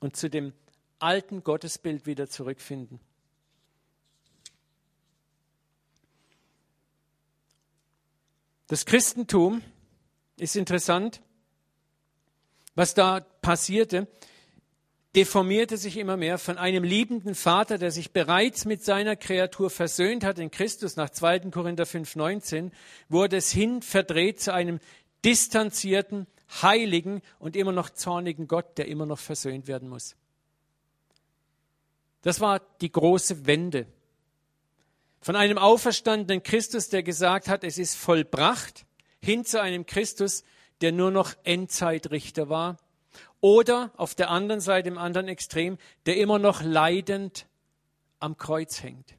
und 0.00 0.16
zu 0.16 0.28
dem 0.28 0.52
alten 0.98 1.44
Gottesbild 1.44 2.06
wieder 2.06 2.28
zurückfinden. 2.28 3.00
Das 8.66 8.84
Christentum 8.84 9.62
ist 10.36 10.56
interessant, 10.56 11.22
was 12.76 12.94
da 12.94 13.20
passierte, 13.42 14.06
deformierte 15.16 15.78
sich 15.78 15.96
immer 15.96 16.18
mehr 16.18 16.38
von 16.38 16.58
einem 16.58 16.84
liebenden 16.84 17.34
Vater, 17.34 17.78
der 17.78 17.90
sich 17.90 18.12
bereits 18.12 18.66
mit 18.66 18.84
seiner 18.84 19.16
Kreatur 19.16 19.70
versöhnt 19.70 20.22
hat 20.22 20.38
in 20.38 20.50
Christus 20.50 20.96
nach 20.96 21.08
2. 21.08 21.50
Korinther 21.50 21.84
5,19, 21.84 22.70
wurde 23.08 23.38
es 23.38 23.50
hin 23.50 23.80
verdreht 23.80 24.40
zu 24.40 24.52
einem 24.52 24.78
distanzierten, 25.24 26.26
heiligen 26.62 27.22
und 27.38 27.56
immer 27.56 27.72
noch 27.72 27.90
zornigen 27.90 28.46
Gott, 28.46 28.76
der 28.78 28.88
immer 28.88 29.06
noch 29.06 29.18
versöhnt 29.18 29.66
werden 29.66 29.88
muss. 29.88 30.14
Das 32.20 32.40
war 32.40 32.60
die 32.80 32.92
große 32.92 33.46
Wende. 33.46 33.86
Von 35.20 35.34
einem 35.34 35.58
auferstandenen 35.58 36.42
Christus, 36.42 36.88
der 36.88 37.02
gesagt 37.02 37.48
hat, 37.48 37.64
es 37.64 37.78
ist 37.78 37.96
vollbracht, 37.96 38.84
hin 39.20 39.44
zu 39.44 39.60
einem 39.60 39.86
Christus, 39.86 40.44
der 40.80 40.92
nur 40.92 41.10
noch 41.10 41.34
Endzeitrichter 41.44 42.48
war. 42.48 42.76
Oder 43.40 43.90
auf 43.96 44.14
der 44.14 44.30
anderen 44.30 44.60
Seite, 44.60 44.88
im 44.88 44.98
anderen 44.98 45.28
Extrem, 45.28 45.78
der 46.06 46.16
immer 46.16 46.38
noch 46.38 46.62
leidend 46.62 47.46
am 48.18 48.36
Kreuz 48.36 48.82
hängt. 48.82 49.16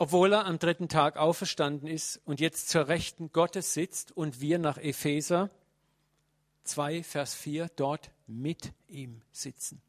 obwohl 0.00 0.32
er 0.32 0.46
am 0.46 0.58
dritten 0.58 0.88
Tag 0.88 1.18
auferstanden 1.18 1.86
ist 1.86 2.22
und 2.24 2.40
jetzt 2.40 2.70
zur 2.70 2.88
Rechten 2.88 3.32
Gottes 3.32 3.74
sitzt 3.74 4.16
und 4.16 4.40
wir 4.40 4.58
nach 4.58 4.78
Epheser 4.78 5.50
2, 6.64 7.02
Vers 7.02 7.34
4 7.34 7.68
dort 7.76 8.10
mit 8.26 8.72
ihm 8.88 9.20
sitzen. 9.30 9.82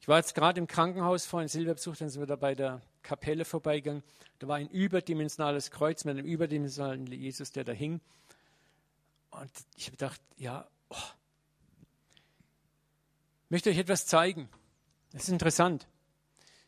Ich 0.00 0.08
war 0.08 0.18
jetzt 0.18 0.34
gerade 0.34 0.58
im 0.58 0.66
Krankenhaus 0.66 1.26
vorhin 1.26 1.48
Silberbesuch, 1.48 1.94
dann 1.94 2.08
sind 2.08 2.20
wir 2.20 2.26
da 2.26 2.34
bei 2.34 2.56
der 2.56 2.82
Kapelle 3.02 3.44
vorbeigegangen. 3.44 4.02
Da 4.38 4.48
war 4.48 4.56
ein 4.56 4.68
überdimensionales 4.68 5.70
Kreuz 5.70 6.04
mit 6.04 6.16
einem 6.16 6.26
überdimensionalen 6.26 7.06
Jesus, 7.06 7.52
der 7.52 7.64
da 7.64 7.72
hing. 7.72 8.00
Und 9.30 9.50
ich 9.76 9.86
habe 9.86 9.92
gedacht, 9.92 10.20
ja, 10.36 10.68
oh. 10.88 10.96
ich 13.44 13.50
möchte 13.50 13.70
euch 13.70 13.78
etwas 13.78 14.06
zeigen. 14.06 14.48
Das 15.12 15.24
ist 15.24 15.30
interessant. 15.30 15.86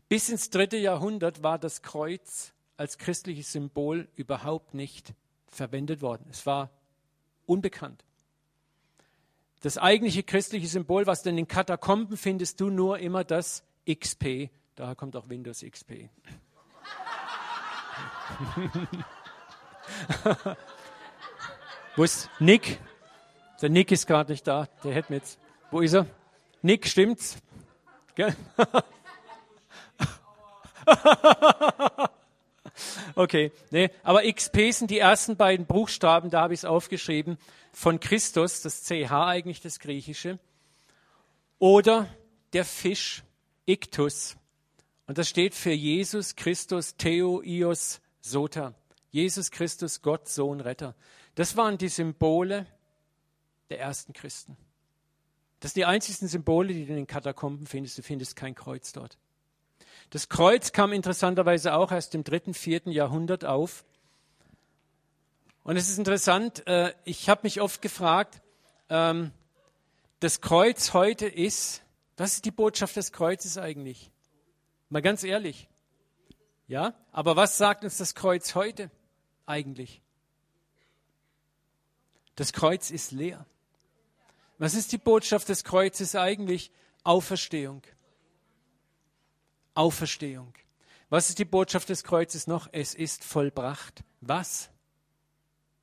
Bis 0.08 0.28
ins 0.28 0.50
dritte 0.50 0.76
Jahrhundert 0.76 1.42
war 1.42 1.58
das 1.58 1.82
Kreuz 1.82 2.52
als 2.76 2.98
christliches 2.98 3.52
Symbol 3.52 4.08
überhaupt 4.16 4.74
nicht 4.74 5.14
verwendet 5.46 6.02
worden. 6.02 6.26
Es 6.30 6.46
war 6.46 6.70
unbekannt. 7.46 8.04
Das 9.60 9.78
eigentliche 9.78 10.24
christliche 10.24 10.66
Symbol, 10.66 11.06
was 11.06 11.22
du 11.22 11.30
in 11.30 11.36
den 11.36 11.46
Katakomben 11.46 12.16
findest, 12.16 12.60
du 12.60 12.68
nur 12.68 12.98
immer 12.98 13.22
das 13.22 13.64
XP. 13.88 14.50
Daher 14.74 14.94
kommt 14.94 15.16
auch 15.16 15.28
Windows 15.28 15.64
XP. 15.68 16.08
Wo 21.96 22.04
ist 22.04 22.30
Nick? 22.38 22.80
Der 23.60 23.68
Nick 23.68 23.92
ist 23.92 24.06
gerade 24.06 24.32
nicht 24.32 24.46
da. 24.46 24.68
Der 24.82 24.94
hätte 24.94 25.12
mir 25.12 25.18
jetzt. 25.18 25.38
Wo 25.70 25.80
ist 25.80 25.92
er? 25.92 26.06
Nick, 26.62 26.86
stimmt's? 26.86 27.36
Gell? 28.14 28.34
Okay, 33.14 33.52
nee, 33.70 33.90
aber 34.02 34.22
XP 34.22 34.72
sind 34.72 34.90
die 34.90 34.98
ersten 34.98 35.36
beiden 35.36 35.66
Buchstaben, 35.66 36.30
da 36.30 36.40
habe 36.40 36.54
ich 36.54 36.60
es 36.60 36.64
aufgeschrieben, 36.64 37.36
von 37.72 38.00
Christus, 38.00 38.62
das 38.62 38.84
CH 38.84 39.12
eigentlich 39.12 39.60
das 39.60 39.78
Griechische. 39.80 40.38
Oder 41.58 42.08
der 42.52 42.64
Fisch, 42.64 43.22
Iktus. 43.66 44.36
Und 45.12 45.18
das 45.18 45.28
steht 45.28 45.54
für 45.54 45.72
Jesus 45.72 46.36
Christus, 46.36 46.96
Theo, 46.96 47.42
Ios, 47.42 48.00
Sota. 48.22 48.72
Jesus 49.10 49.50
Christus, 49.50 50.00
Gott, 50.00 50.26
Sohn, 50.26 50.62
Retter. 50.62 50.94
Das 51.34 51.54
waren 51.54 51.76
die 51.76 51.90
Symbole 51.90 52.66
der 53.68 53.78
ersten 53.78 54.14
Christen. 54.14 54.56
Das 55.60 55.74
sind 55.74 55.80
die 55.80 55.84
einzigen 55.84 56.28
Symbole, 56.28 56.72
die 56.72 56.86
du 56.86 56.92
in 56.92 56.96
den 56.96 57.06
Katakomben 57.06 57.66
findest. 57.66 57.98
Du 57.98 58.02
findest 58.02 58.36
kein 58.36 58.54
Kreuz 58.54 58.94
dort. 58.94 59.18
Das 60.08 60.30
Kreuz 60.30 60.72
kam 60.72 60.94
interessanterweise 60.94 61.74
auch 61.74 61.92
erst 61.92 62.14
im 62.14 62.24
dritten, 62.24 62.54
vierten 62.54 62.90
Jahrhundert 62.90 63.44
auf. 63.44 63.84
Und 65.62 65.76
es 65.76 65.90
ist 65.90 65.98
interessant, 65.98 66.66
äh, 66.66 66.94
ich 67.04 67.28
habe 67.28 67.42
mich 67.42 67.60
oft 67.60 67.82
gefragt, 67.82 68.40
ähm, 68.88 69.30
das 70.20 70.40
Kreuz 70.40 70.94
heute 70.94 71.26
ist, 71.26 71.82
was 72.16 72.32
ist 72.32 72.46
die 72.46 72.50
Botschaft 72.50 72.96
des 72.96 73.12
Kreuzes 73.12 73.58
eigentlich? 73.58 74.10
Mal 74.92 75.00
ganz 75.00 75.24
ehrlich. 75.24 75.70
Ja, 76.68 76.92
aber 77.12 77.34
was 77.34 77.56
sagt 77.56 77.82
uns 77.82 77.96
das 77.96 78.14
Kreuz 78.14 78.54
heute 78.54 78.90
eigentlich? 79.46 80.02
Das 82.36 82.52
Kreuz 82.52 82.90
ist 82.90 83.10
leer. 83.10 83.46
Was 84.58 84.74
ist 84.74 84.92
die 84.92 84.98
Botschaft 84.98 85.48
des 85.48 85.64
Kreuzes 85.64 86.14
eigentlich? 86.14 86.70
Auferstehung. 87.04 87.80
Auferstehung. 89.72 90.52
Was 91.08 91.30
ist 91.30 91.38
die 91.38 91.46
Botschaft 91.46 91.88
des 91.88 92.04
Kreuzes 92.04 92.46
noch? 92.46 92.68
Es 92.70 92.94
ist 92.94 93.24
vollbracht. 93.24 94.04
Was? 94.20 94.68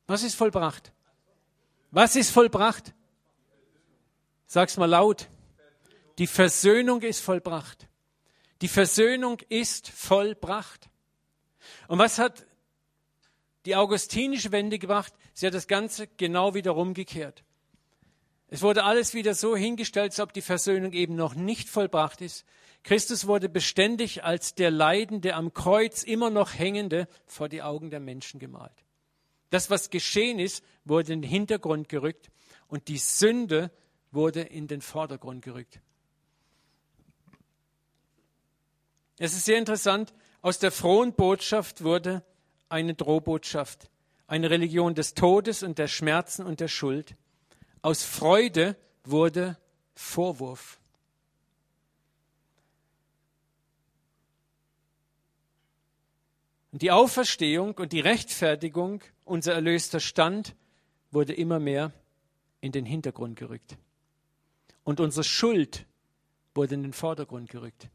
Was 0.06 0.22
ist 0.22 0.36
vollbracht? 0.36 0.94
Was 1.90 2.16
ist 2.16 2.30
vollbracht? 2.30 2.94
Sag's 4.46 4.78
mal 4.78 4.86
laut. 4.86 5.28
Die 6.20 6.28
Versöhnung 6.28 7.02
ist 7.02 7.22
vollbracht. 7.22 7.89
Die 8.62 8.68
Versöhnung 8.68 9.40
ist 9.50 9.88
vollbracht. 9.90 10.90
Und 11.88 12.00
was 12.00 12.20
hat 12.20 12.46
die 13.66 13.76
augustinische 13.76 14.52
Wende 14.52 14.80
gemacht? 14.80 15.14
Sie 15.34 15.48
hat 15.48 15.54
das 15.54 15.68
Ganze 15.68 16.08
genau 16.08 16.54
wieder 16.54 16.72
rumgekehrt. 16.72 17.44
Es 18.48 18.62
wurde 18.62 18.84
alles 18.84 19.14
wieder 19.14 19.36
so 19.36 19.56
hingestellt, 19.56 20.12
als 20.12 20.20
ob 20.20 20.34
die 20.34 20.42
Versöhnung 20.42 20.94
eben 20.94 21.16
noch 21.16 21.36
nicht 21.36 21.70
vollbracht 21.70 22.22
ist, 22.22 22.46
Christus 22.84 23.28
wurde 23.28 23.50
beständig 23.50 24.24
als 24.24 24.56
der 24.56 24.72
Leidende 24.72 25.36
am 25.36 25.54
Kreuz 25.54 26.04
immer 26.04 26.30
noch 26.30 26.58
hängende 26.58 27.08
vor 27.26 27.50
die 27.50 27.62
Augen 27.62 27.90
der 27.90 28.00
Menschen 28.00 28.40
gemalt. 28.40 28.86
Das, 29.50 29.70
was 29.70 29.90
geschehen 29.90 30.40
ist, 30.40 30.64
wurde 30.86 31.14
in 31.14 31.22
den 31.22 31.30
Hintergrund 31.30 31.90
gerückt 31.90 32.30
und 32.68 32.88
die 32.88 32.98
Sünde 32.98 33.72
wurde 34.12 34.42
in 34.42 34.68
den 34.68 34.82
Vordergrund 34.82 35.44
gerückt. 35.44 35.82
Es 39.20 39.34
ist 39.34 39.46
sehr 39.46 39.58
interessant, 39.58 40.14
aus 40.42 40.60
der 40.60 40.72
frohen 40.72 41.14
Botschaft 41.14 41.84
wurde 41.84 42.24
eine 42.70 42.94
Drohbotschaft, 42.94 43.90
eine 44.28 44.50
Religion 44.50 44.96
des 44.96 45.14
Todes 45.14 45.62
und 45.62 45.78
der 45.78 45.90
Schmerzen 45.90 46.46
und 46.46 46.62
der 46.62 46.70
Schuld. 46.70 47.16
Aus 47.82 48.04
Freude 48.04 48.78
wurde 49.04 49.58
Vorwurf. 49.94 50.80
Und 56.72 56.82
die 56.82 56.92
Auferstehung 56.92 57.74
und 57.74 57.92
die 57.92 58.00
Rechtfertigung, 58.00 59.02
unser 59.26 59.54
erlöster 59.54 60.00
Stand, 60.00 60.56
wurde 61.12 61.34
immer 61.34 61.60
mehr 61.60 61.92
in 62.62 62.72
den 62.72 62.86
Hintergrund 62.86 63.38
gerückt. 63.38 63.78
Und 64.86 65.02
unsere 65.02 65.26
Schuld 65.26 65.86
wurde 66.56 66.76
in 66.76 66.84
den 66.84 66.94
Vordergrund 66.94 67.50
gerückt. 67.50 67.90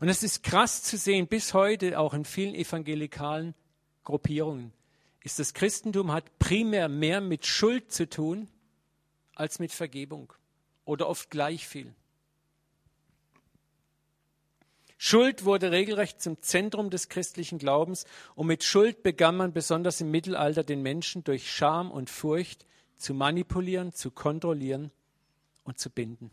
Und 0.00 0.08
es 0.08 0.22
ist 0.22 0.42
krass 0.42 0.82
zu 0.82 0.96
sehen, 0.96 1.26
bis 1.26 1.52
heute 1.52 1.98
auch 1.98 2.14
in 2.14 2.24
vielen 2.24 2.54
evangelikalen 2.54 3.54
Gruppierungen, 4.02 4.72
ist 5.22 5.38
das 5.38 5.52
Christentum 5.52 6.10
hat 6.10 6.38
primär 6.38 6.88
mehr 6.88 7.20
mit 7.20 7.44
Schuld 7.44 7.92
zu 7.92 8.08
tun 8.08 8.48
als 9.34 9.58
mit 9.58 9.72
Vergebung 9.72 10.32
oder 10.86 11.06
oft 11.06 11.30
gleich 11.30 11.68
viel. 11.68 11.94
Schuld 14.96 15.44
wurde 15.44 15.70
regelrecht 15.70 16.20
zum 16.20 16.40
Zentrum 16.42 16.88
des 16.88 17.10
christlichen 17.10 17.58
Glaubens 17.58 18.06
und 18.34 18.46
mit 18.46 18.64
Schuld 18.64 19.02
begann 19.02 19.36
man 19.36 19.52
besonders 19.52 20.00
im 20.00 20.10
Mittelalter 20.10 20.64
den 20.64 20.82
Menschen 20.82 21.24
durch 21.24 21.50
Scham 21.50 21.90
und 21.90 22.08
Furcht 22.08 22.66
zu 22.96 23.12
manipulieren, 23.12 23.92
zu 23.92 24.10
kontrollieren 24.10 24.90
und 25.64 25.78
zu 25.78 25.90
binden. 25.90 26.30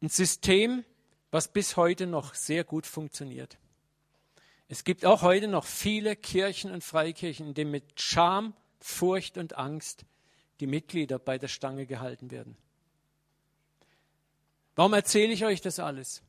Ein 0.00 0.08
System, 0.08 0.84
was 1.32 1.48
bis 1.48 1.76
heute 1.76 2.06
noch 2.06 2.34
sehr 2.34 2.62
gut 2.62 2.86
funktioniert. 2.86 3.58
Es 4.68 4.84
gibt 4.84 5.04
auch 5.04 5.22
heute 5.22 5.48
noch 5.48 5.64
viele 5.64 6.14
Kirchen 6.14 6.70
und 6.70 6.84
Freikirchen, 6.84 7.48
in 7.48 7.54
denen 7.54 7.72
mit 7.72 8.00
Scham, 8.00 8.54
Furcht 8.80 9.38
und 9.38 9.56
Angst 9.56 10.04
die 10.60 10.66
Mitglieder 10.66 11.18
bei 11.18 11.38
der 11.38 11.48
Stange 11.48 11.86
gehalten 11.86 12.30
werden. 12.30 12.56
Warum 14.76 14.92
erzähle 14.92 15.32
ich 15.32 15.44
euch 15.44 15.60
das 15.60 15.78
alles? 15.78 16.22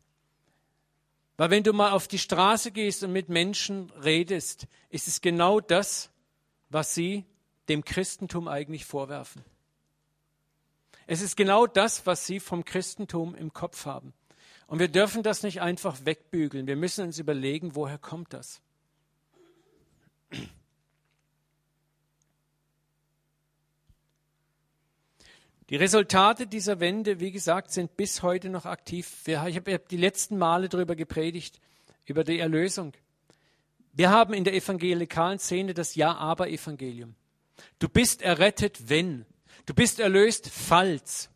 Weil 1.37 1.49
wenn 1.49 1.63
du 1.63 1.73
mal 1.73 1.91
auf 1.91 2.07
die 2.07 2.19
Straße 2.19 2.71
gehst 2.71 3.03
und 3.03 3.11
mit 3.11 3.29
Menschen 3.29 3.89
redest, 3.91 4.67
ist 4.89 5.07
es 5.07 5.21
genau 5.21 5.59
das, 5.59 6.11
was 6.69 6.93
sie 6.93 7.25
dem 7.69 7.83
Christentum 7.83 8.47
eigentlich 8.47 8.85
vorwerfen. 8.85 9.43
Es 11.07 11.21
ist 11.21 11.35
genau 11.35 11.67
das, 11.67 12.05
was 12.05 12.25
sie 12.25 12.39
vom 12.39 12.63
Christentum 12.63 13.35
im 13.35 13.51
Kopf 13.51 13.85
haben. 13.85 14.13
Und 14.67 14.79
wir 14.79 14.87
dürfen 14.87 15.23
das 15.23 15.43
nicht 15.43 15.61
einfach 15.61 16.05
wegbügeln. 16.05 16.67
Wir 16.67 16.75
müssen 16.75 17.05
uns 17.05 17.19
überlegen, 17.19 17.75
woher 17.75 17.97
kommt 17.97 18.33
das? 18.33 18.61
Die 25.69 25.75
Resultate 25.75 26.45
dieser 26.45 26.79
Wende, 26.79 27.19
wie 27.19 27.31
gesagt, 27.31 27.71
sind 27.71 27.95
bis 27.97 28.21
heute 28.21 28.49
noch 28.49 28.65
aktiv. 28.65 29.27
Ich 29.27 29.37
habe 29.37 29.79
die 29.79 29.97
letzten 29.97 30.37
Male 30.37 30.69
darüber 30.69 30.95
gepredigt, 30.95 31.59
über 32.05 32.23
die 32.23 32.39
Erlösung. 32.39 32.93
Wir 33.93 34.09
haben 34.09 34.33
in 34.33 34.43
der 34.43 34.53
evangelikalen 34.53 35.39
Szene 35.39 35.73
das 35.73 35.95
Ja-Aber-Evangelium. 35.95 37.15
Du 37.79 37.87
bist 37.87 38.21
errettet, 38.21 38.89
wenn. 38.89 39.25
Du 39.65 39.73
bist 39.73 39.99
erlöst, 39.99 40.49
falls. 40.49 41.29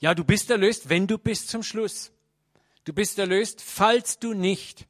Ja, 0.00 0.14
du 0.14 0.24
bist 0.24 0.50
erlöst, 0.50 0.88
wenn 0.88 1.06
du 1.06 1.18
bis 1.18 1.46
zum 1.46 1.62
Schluss. 1.62 2.10
Du 2.88 2.94
bist 2.94 3.18
erlöst, 3.18 3.60
falls 3.60 4.18
du 4.18 4.32
nicht. 4.32 4.86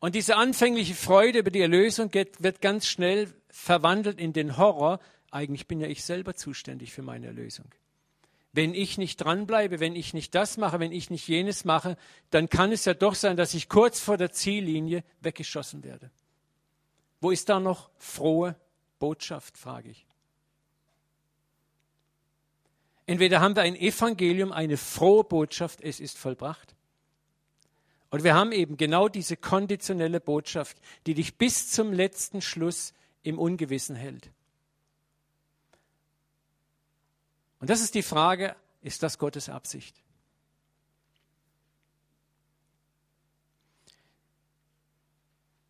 Und 0.00 0.14
diese 0.14 0.36
anfängliche 0.36 0.94
Freude 0.94 1.38
über 1.38 1.50
die 1.50 1.62
Erlösung 1.62 2.12
wird 2.12 2.60
ganz 2.60 2.86
schnell 2.86 3.32
verwandelt 3.48 4.20
in 4.20 4.34
den 4.34 4.58
Horror, 4.58 5.00
eigentlich 5.30 5.66
bin 5.66 5.80
ja 5.80 5.86
ich 5.86 6.04
selber 6.04 6.34
zuständig 6.34 6.92
für 6.92 7.00
meine 7.00 7.28
Erlösung. 7.28 7.64
Wenn 8.52 8.74
ich 8.74 8.98
nicht 8.98 9.16
dranbleibe, 9.16 9.80
wenn 9.80 9.96
ich 9.96 10.12
nicht 10.12 10.34
das 10.34 10.58
mache, 10.58 10.78
wenn 10.78 10.92
ich 10.92 11.08
nicht 11.08 11.26
jenes 11.26 11.64
mache, 11.64 11.96
dann 12.28 12.50
kann 12.50 12.70
es 12.70 12.84
ja 12.84 12.92
doch 12.92 13.14
sein, 13.14 13.38
dass 13.38 13.54
ich 13.54 13.70
kurz 13.70 13.98
vor 13.98 14.18
der 14.18 14.32
Ziellinie 14.32 15.04
weggeschossen 15.22 15.84
werde. 15.84 16.10
Wo 17.18 17.30
ist 17.30 17.48
da 17.48 17.60
noch 17.60 17.88
frohe 17.96 18.56
Botschaft, 18.98 19.56
frage 19.56 19.88
ich. 19.88 20.06
Entweder 23.06 23.40
haben 23.40 23.56
wir 23.56 23.62
ein 23.62 23.74
Evangelium, 23.74 24.52
eine 24.52 24.76
frohe 24.76 25.24
Botschaft, 25.24 25.80
es 25.80 25.98
ist 25.98 26.18
vollbracht. 26.18 26.73
Und 28.14 28.22
wir 28.22 28.34
haben 28.36 28.52
eben 28.52 28.76
genau 28.76 29.08
diese 29.08 29.36
konditionelle 29.36 30.20
Botschaft, 30.20 30.80
die 31.04 31.14
dich 31.14 31.36
bis 31.36 31.72
zum 31.72 31.92
letzten 31.92 32.40
Schluss 32.40 32.94
im 33.24 33.40
Ungewissen 33.40 33.96
hält. 33.96 34.30
Und 37.58 37.70
das 37.70 37.80
ist 37.80 37.96
die 37.96 38.04
Frage, 38.04 38.54
ist 38.82 39.02
das 39.02 39.18
Gottes 39.18 39.48
Absicht? 39.48 40.00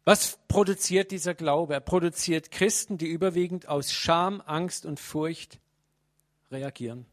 Was 0.05 0.39
produziert 0.47 1.13
dieser 1.13 1.33
Glaube? 1.33 1.73
Er 1.73 1.81
produziert 1.81 2.51
Christen, 2.51 2.99
die 2.99 3.07
überwiegend 3.09 3.69
aus 3.69 3.91
Scham, 3.91 4.43
Angst 4.45 4.85
und 4.85 5.01
Furcht 5.01 5.61
reagieren. 6.51 7.07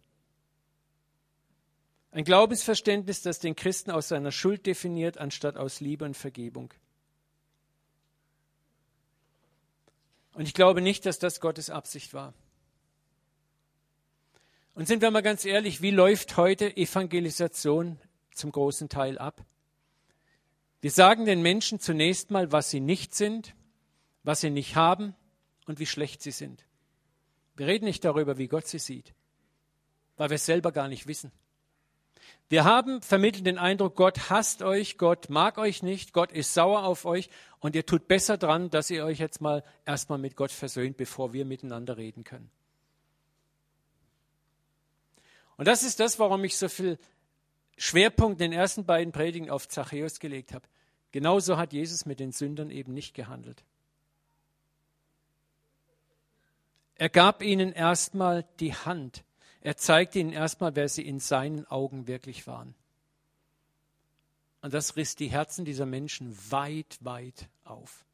Ein 2.12 2.26
Glaubensverständnis, 2.26 3.22
das 3.22 3.40
den 3.40 3.56
Christen 3.56 3.90
aus 3.90 4.10
seiner 4.10 4.32
Schuld 4.32 4.66
definiert, 4.66 5.18
anstatt 5.18 5.56
aus 5.56 5.80
Liebe 5.80 6.04
und 6.04 6.18
Vergebung. 6.18 6.74
Und 10.34 10.44
ich 10.44 10.54
glaube 10.54 10.82
nicht, 10.82 11.06
dass 11.06 11.20
das 11.20 11.40
Gottes 11.40 11.70
Absicht 11.70 12.14
war. 12.14 12.34
Und 14.74 14.88
sind 14.88 15.02
wir 15.02 15.12
mal 15.12 15.22
ganz 15.22 15.46
ehrlich, 15.46 15.82
wie 15.82 15.92
läuft 15.92 16.38
heute 16.38 16.76
Evangelisation 16.76 18.00
zum 18.34 18.52
großen 18.52 18.90
Teil 18.90 19.18
ab? 19.18 19.44
Wir 20.82 20.92
sagen 20.92 21.26
den 21.26 21.42
Menschen 21.42 21.80
zunächst 21.80 22.32
mal, 22.32 22.52
was 22.52 22.70
sie 22.70 22.80
nicht 22.80 23.14
sind, 23.14 23.54
was 24.24 24.42
sie 24.42 24.50
nicht 24.50 24.76
haben 24.76 25.16
und 25.66 25.80
wie 25.80 25.86
schlecht 25.86 26.22
sie 26.22 26.32
sind. 26.32 26.66
Wir 27.56 27.68
reden 27.68 27.86
nicht 27.86 28.04
darüber, 28.04 28.38
wie 28.38 28.48
Gott 28.48 28.68
sie 28.68 28.80
sieht, 28.80 29.14
weil 30.18 30.30
wir 30.30 30.36
es 30.36 30.46
selber 30.46 30.72
gar 30.72 30.88
nicht 30.88 31.08
wissen. 31.08 31.32
Wir 32.50 32.66
haben 32.66 33.02
vermittelt 33.02 33.46
den 33.46 33.58
Eindruck, 33.58 33.96
Gott 33.96 34.30
hasst 34.30 34.62
euch, 34.62 34.98
Gott 34.98 35.30
mag 35.30 35.58
euch 35.58 35.84
nicht, 35.84 36.12
Gott 36.12 36.32
ist 36.32 36.54
sauer 36.54 36.84
auf 36.84 37.06
euch 37.06 37.30
und 37.60 37.76
ihr 37.76 37.86
tut 37.86 38.08
besser 38.08 38.38
dran, 38.38 38.70
dass 38.70 38.90
ihr 38.90 39.06
euch 39.06 39.20
jetzt 39.20 39.40
mal 39.40 39.64
erstmal 39.86 40.18
mit 40.18 40.36
Gott 40.36 40.52
versöhnt, 40.52 40.98
bevor 40.98 41.32
wir 41.32 41.46
miteinander 41.46 41.96
reden 41.96 42.24
können. 42.24 42.52
Und 45.56 45.68
das 45.68 45.84
ist 45.84 46.00
das, 46.00 46.20
warum 46.20 46.44
ich 46.44 46.58
so 46.58 46.68
viel 46.68 46.98
Schwerpunkt 47.78 48.42
in 48.42 48.52
den 48.52 48.60
ersten 48.60 48.86
beiden 48.86 49.14
Predigen 49.14 49.50
auf 49.50 49.68
Zachäus 49.68 50.20
gelegt 50.20 50.54
habe. 50.54 50.68
Genauso 51.12 51.58
hat 51.58 51.74
Jesus 51.74 52.06
mit 52.06 52.20
den 52.20 52.32
Sündern 52.32 52.70
eben 52.70 52.94
nicht 52.94 53.14
gehandelt. 53.14 53.64
Er 56.96 57.10
gab 57.10 57.42
ihnen 57.42 57.74
erstmal 57.74 58.46
die 58.60 58.76
Hand. 58.76 59.24
Er 59.62 59.78
zeigte 59.78 60.20
ihnen 60.20 60.34
erstmal, 60.34 60.76
wer 60.76 60.90
sie 60.90 61.06
in 61.06 61.20
seinen 61.20 61.66
Augen 61.68 62.08
wirklich 62.08 62.48
waren. 62.48 62.76
Und 64.62 64.74
das 64.74 64.96
riss 64.96 65.16
die 65.16 65.30
Herzen 65.30 65.66
dieser 65.66 65.86
Menschen 65.86 66.38
weit, 66.50 66.98
weit 67.02 67.48
auf. 67.64 68.06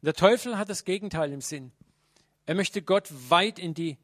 Und 0.00 0.06
der 0.06 0.14
Teufel 0.14 0.58
hat 0.58 0.68
das 0.68 0.84
Gegenteil 0.84 1.32
im 1.32 1.40
Sinn. 1.40 1.72
Er 2.46 2.54
möchte 2.54 2.82
Gott 2.82 3.08
weit 3.30 3.58
in 3.58 3.72
die 3.74 3.96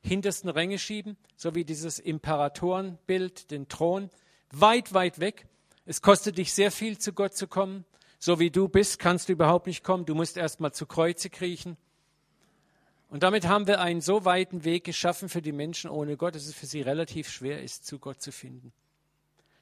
hintersten 0.00 0.48
Ränge 0.48 0.78
schieben, 0.78 1.16
so 1.36 1.54
wie 1.54 1.64
dieses 1.64 1.98
Imperatorenbild, 1.98 3.50
den 3.50 3.68
Thron, 3.68 4.10
weit, 4.52 4.94
weit 4.94 5.18
weg. 5.18 5.46
Es 5.86 6.02
kostet 6.02 6.38
dich 6.38 6.52
sehr 6.52 6.70
viel, 6.70 6.98
zu 6.98 7.12
Gott 7.12 7.34
zu 7.34 7.48
kommen. 7.48 7.84
So 8.20 8.38
wie 8.38 8.50
du 8.50 8.68
bist, 8.68 8.98
kannst 8.98 9.28
du 9.28 9.32
überhaupt 9.32 9.66
nicht 9.66 9.84
kommen. 9.84 10.04
Du 10.04 10.14
musst 10.14 10.36
erst 10.36 10.60
mal 10.60 10.72
zu 10.72 10.86
Kreuze 10.86 11.30
kriechen. 11.30 11.76
Und 13.08 13.22
damit 13.22 13.46
haben 13.46 13.66
wir 13.66 13.80
einen 13.80 14.00
so 14.00 14.24
weiten 14.24 14.64
Weg 14.64 14.84
geschaffen 14.84 15.28
für 15.28 15.40
die 15.40 15.52
Menschen 15.52 15.90
ohne 15.90 16.16
Gott, 16.16 16.34
dass 16.34 16.46
es 16.46 16.54
für 16.54 16.66
sie 16.66 16.82
relativ 16.82 17.30
schwer 17.30 17.62
ist, 17.62 17.86
zu 17.86 17.98
Gott 17.98 18.20
zu 18.20 18.32
finden. 18.32 18.72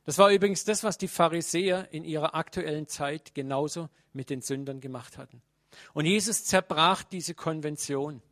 Das 0.05 0.19
war 0.19 0.31
übrigens 0.31 0.65
das, 0.65 0.85
was 0.85 0.99
die 0.99 1.09
Pharisäer 1.09 1.93
in 1.93 2.05
ihrer 2.05 2.35
aktuellen 2.35 2.87
Zeit 2.87 3.35
genauso 3.35 3.89
mit 4.13 4.31
den 4.31 4.41
Sündern 4.41 4.81
gemacht 4.81 5.19
hatten. 5.19 5.43
Und 5.95 6.07
Jesus 6.07 6.45
zerbrach 6.45 7.03
diese 7.03 7.35
Konvention. 7.35 8.23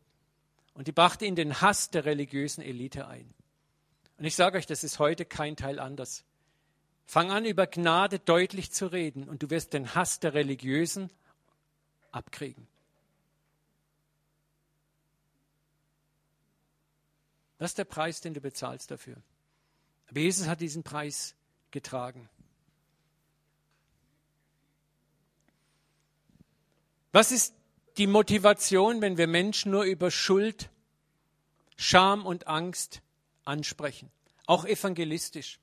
Und 0.75 0.89
die 0.89 0.93
brachte 0.93 1.27
in 1.27 1.37
den 1.37 1.61
Hass 1.61 1.91
der 1.91 2.05
religiösen 2.05 2.63
Elite 2.63 3.07
ein. 3.07 3.33
Und 4.19 4.25
ich 4.25 4.35
sage 4.35 4.59
euch, 4.59 4.67
das 4.67 4.85
ist 4.85 4.99
heute 4.99 5.25
kein 5.25 5.57
Teil 5.57 5.79
anders. 5.79 6.25
Fang 7.07 7.31
an, 7.31 7.45
über 7.45 7.67
Gnade 7.67 8.19
deutlich 8.19 8.73
zu 8.73 8.87
reden 8.87 9.29
und 9.29 9.43
du 9.43 9.51
wirst 9.51 9.73
den 9.73 9.95
Hass 9.95 10.21
der 10.21 10.35
Religiösen 10.35 11.11
abkriegen. 12.11 12.67
Das 17.65 17.71
ist 17.71 17.79
der 17.79 17.87
Preis, 17.87 18.21
den 18.21 18.35
du 18.35 18.43
bezahlst 18.43 18.91
dafür. 18.91 19.17
Aber 20.11 20.21
Jesus 20.21 20.49
hat 20.49 20.61
diesen 20.61 20.83
Preis 20.83 21.35
getragen. 21.71 22.29
Was 27.11 27.33
ist 27.33 27.55
die 27.97 28.07
Motivation, 28.07 29.01
wenn 29.01 29.17
wir 29.17 29.27
Menschen 29.27 29.73
nur 29.73 29.85
über 29.85 30.11
Schuld, 30.11 30.69
Scham 31.79 32.27
und 32.27 32.49
Angst 32.49 33.01
ansprechen, 33.47 34.11
auch 34.45 34.67
evangelistisch. 34.67 35.59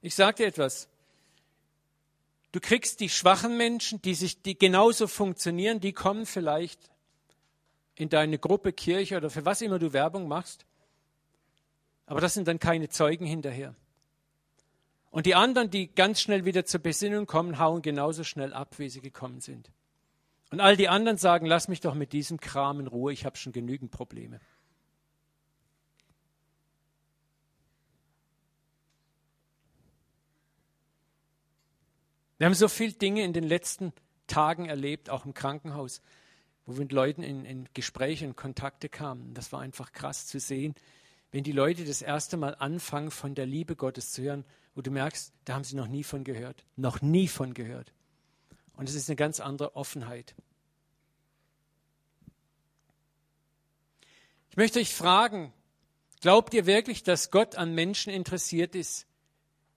Ich 0.00 0.14
sage 0.14 0.36
dir 0.36 0.46
etwas. 0.46 0.88
Du 2.52 2.60
kriegst 2.60 3.00
die 3.00 3.10
schwachen 3.10 3.58
Menschen, 3.58 4.00
die 4.00 4.14
sich, 4.14 4.40
die 4.40 4.58
genauso 4.58 5.08
funktionieren, 5.08 5.78
die 5.78 5.92
kommen 5.92 6.24
vielleicht 6.24 6.80
in 7.96 8.08
deine 8.08 8.38
Gruppe, 8.38 8.72
Kirche 8.72 9.18
oder 9.18 9.28
für 9.28 9.44
was 9.44 9.60
immer 9.60 9.78
du 9.78 9.92
Werbung 9.92 10.26
machst. 10.26 10.64
Aber 12.10 12.20
das 12.20 12.34
sind 12.34 12.48
dann 12.48 12.58
keine 12.58 12.88
Zeugen 12.88 13.24
hinterher. 13.24 13.76
Und 15.12 15.26
die 15.26 15.36
anderen, 15.36 15.70
die 15.70 15.94
ganz 15.94 16.20
schnell 16.20 16.44
wieder 16.44 16.64
zur 16.64 16.80
Besinnung 16.80 17.26
kommen, 17.26 17.60
hauen 17.60 17.82
genauso 17.82 18.24
schnell 18.24 18.52
ab, 18.52 18.80
wie 18.80 18.88
sie 18.88 19.00
gekommen 19.00 19.40
sind. 19.40 19.70
Und 20.50 20.58
all 20.58 20.76
die 20.76 20.88
anderen 20.88 21.18
sagen, 21.18 21.46
lass 21.46 21.68
mich 21.68 21.80
doch 21.80 21.94
mit 21.94 22.12
diesem 22.12 22.40
Kram 22.40 22.80
in 22.80 22.88
Ruhe, 22.88 23.12
ich 23.12 23.24
habe 23.24 23.36
schon 23.36 23.52
genügend 23.52 23.92
Probleme. 23.92 24.40
Wir 32.38 32.46
haben 32.46 32.54
so 32.54 32.66
viele 32.66 32.94
Dinge 32.94 33.22
in 33.22 33.32
den 33.32 33.44
letzten 33.44 33.92
Tagen 34.26 34.66
erlebt, 34.66 35.10
auch 35.10 35.26
im 35.26 35.32
Krankenhaus, 35.32 36.02
wo 36.66 36.72
wir 36.72 36.80
mit 36.80 36.90
Leuten 36.90 37.22
in, 37.22 37.44
in 37.44 37.68
Gespräche 37.72 38.26
und 38.26 38.36
Kontakte 38.36 38.88
kamen. 38.88 39.32
Das 39.32 39.52
war 39.52 39.60
einfach 39.60 39.92
krass 39.92 40.26
zu 40.26 40.40
sehen, 40.40 40.74
wenn 41.32 41.44
die 41.44 41.52
Leute 41.52 41.84
das 41.84 42.02
erste 42.02 42.36
Mal 42.36 42.54
anfangen, 42.56 43.10
von 43.10 43.34
der 43.34 43.46
Liebe 43.46 43.76
Gottes 43.76 44.12
zu 44.12 44.22
hören, 44.22 44.44
wo 44.74 44.82
du 44.82 44.90
merkst, 44.90 45.32
da 45.44 45.54
haben 45.54 45.64
sie 45.64 45.76
noch 45.76 45.88
nie 45.88 46.04
von 46.04 46.24
gehört. 46.24 46.64
Noch 46.76 47.00
nie 47.00 47.28
von 47.28 47.54
gehört. 47.54 47.92
Und 48.74 48.88
es 48.88 48.94
ist 48.94 49.08
eine 49.08 49.16
ganz 49.16 49.40
andere 49.40 49.76
Offenheit. 49.76 50.34
Ich 54.50 54.56
möchte 54.56 54.80
euch 54.80 54.92
fragen, 54.92 55.52
glaubt 56.20 56.54
ihr 56.54 56.66
wirklich, 56.66 57.02
dass 57.02 57.30
Gott 57.30 57.54
an 57.54 57.74
Menschen 57.74 58.12
interessiert 58.12 58.74
ist, 58.74 59.06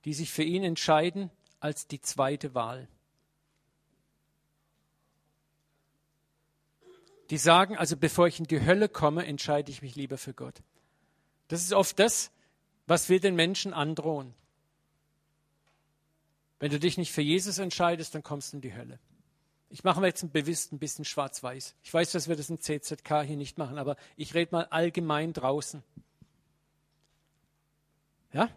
die 0.06 0.14
sich 0.14 0.32
für 0.32 0.44
ihn 0.44 0.64
entscheiden 0.64 1.30
als 1.60 1.88
die 1.88 2.02
zweite 2.02 2.56
Wahl? 2.56 2.88
Die 7.30 7.38
sagen, 7.38 7.78
also 7.78 7.96
bevor 7.98 8.28
ich 8.28 8.40
in 8.40 8.46
die 8.46 8.66
Hölle 8.66 8.90
komme, 8.90 9.26
entscheide 9.26 9.72
ich 9.72 9.82
mich 9.82 9.96
lieber 9.96 10.18
für 10.18 10.34
Gott. 10.34 10.62
Das 11.54 11.62
ist 11.62 11.74
oft 11.74 12.00
das, 12.00 12.32
was 12.88 13.10
wir 13.10 13.20
den 13.20 13.36
Menschen 13.36 13.76
androhen. 13.76 14.34
Wenn 16.58 16.72
du 16.72 16.80
dich 16.80 16.98
nicht 16.98 17.12
für 17.12 17.22
Jesus 17.22 17.60
entscheidest, 17.60 18.16
dann 18.16 18.24
kommst 18.24 18.52
du 18.54 18.58
in 18.58 18.62
die 18.62 18.74
Hölle. 18.74 18.98
Ich 19.70 19.84
mache 19.84 20.02
mir 20.02 20.08
jetzt 20.08 20.34
bewusst 20.34 20.74
ein 20.74 20.80
bisschen 20.80 21.06
schwarz-weiß. 21.06 21.76
Ich 21.84 21.94
weiß, 21.94 22.12
dass 22.12 22.28
wir 22.28 22.36
das 22.36 22.50
im 22.50 22.60
CZK 22.60 23.22
hier 23.22 23.38
nicht 23.38 23.60
machen, 23.60 23.78
aber 23.78 23.98
ich 24.16 24.34
rede 24.34 24.50
mal 24.52 24.66
allgemein 24.72 25.32
draußen. 25.32 25.84
Ja? 28.32 28.50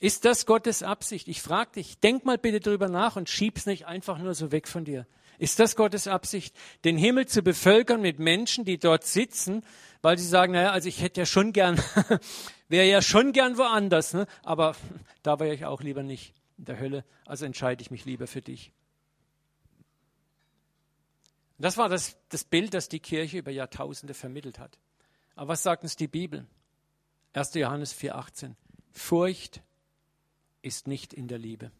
Ist 0.00 0.24
das 0.24 0.46
Gottes 0.46 0.82
Absicht? 0.82 1.28
Ich 1.28 1.42
frage 1.42 1.72
dich, 1.72 1.98
denk 1.98 2.24
mal 2.24 2.38
bitte 2.38 2.60
drüber 2.60 2.88
nach 2.88 3.16
und 3.16 3.28
schieb's 3.28 3.66
nicht 3.66 3.84
einfach 3.84 4.16
nur 4.16 4.34
so 4.34 4.50
weg 4.50 4.66
von 4.66 4.86
dir. 4.86 5.06
Ist 5.38 5.58
das 5.58 5.76
Gottes 5.76 6.08
Absicht, 6.08 6.56
den 6.84 6.96
Himmel 6.96 7.26
zu 7.26 7.42
bevölkern 7.42 8.00
mit 8.00 8.18
Menschen, 8.18 8.64
die 8.64 8.78
dort 8.78 9.04
sitzen, 9.04 9.62
weil 10.02 10.18
sie 10.18 10.26
sagen, 10.26 10.52
naja, 10.52 10.70
also 10.70 10.88
ich 10.88 11.02
hätte 11.02 11.20
ja 11.20 11.26
schon 11.26 11.52
gern, 11.52 11.80
wäre 12.68 12.86
ja 12.86 13.02
schon 13.02 13.32
gern 13.32 13.58
woanders, 13.58 14.14
ne? 14.14 14.26
aber 14.42 14.76
da 15.22 15.38
wäre 15.40 15.54
ich 15.54 15.64
auch 15.64 15.82
lieber 15.82 16.02
nicht 16.02 16.34
in 16.58 16.64
der 16.64 16.78
Hölle, 16.78 17.04
also 17.26 17.44
entscheide 17.44 17.82
ich 17.82 17.90
mich 17.90 18.04
lieber 18.04 18.26
für 18.26 18.42
dich. 18.42 18.72
Das 21.58 21.76
war 21.78 21.88
das, 21.88 22.16
das 22.28 22.44
Bild, 22.44 22.74
das 22.74 22.88
die 22.88 23.00
Kirche 23.00 23.38
über 23.38 23.50
Jahrtausende 23.50 24.14
vermittelt 24.14 24.58
hat. 24.58 24.78
Aber 25.34 25.48
was 25.48 25.62
sagt 25.62 25.82
uns 25.82 25.96
die 25.96 26.08
Bibel? 26.08 26.46
1. 27.32 27.54
Johannes 27.54 27.94
4,18. 27.94 28.54
Furcht 28.92 29.62
ist 30.62 30.86
nicht 30.86 31.12
in 31.12 31.28
der 31.28 31.38
Liebe. 31.38 31.70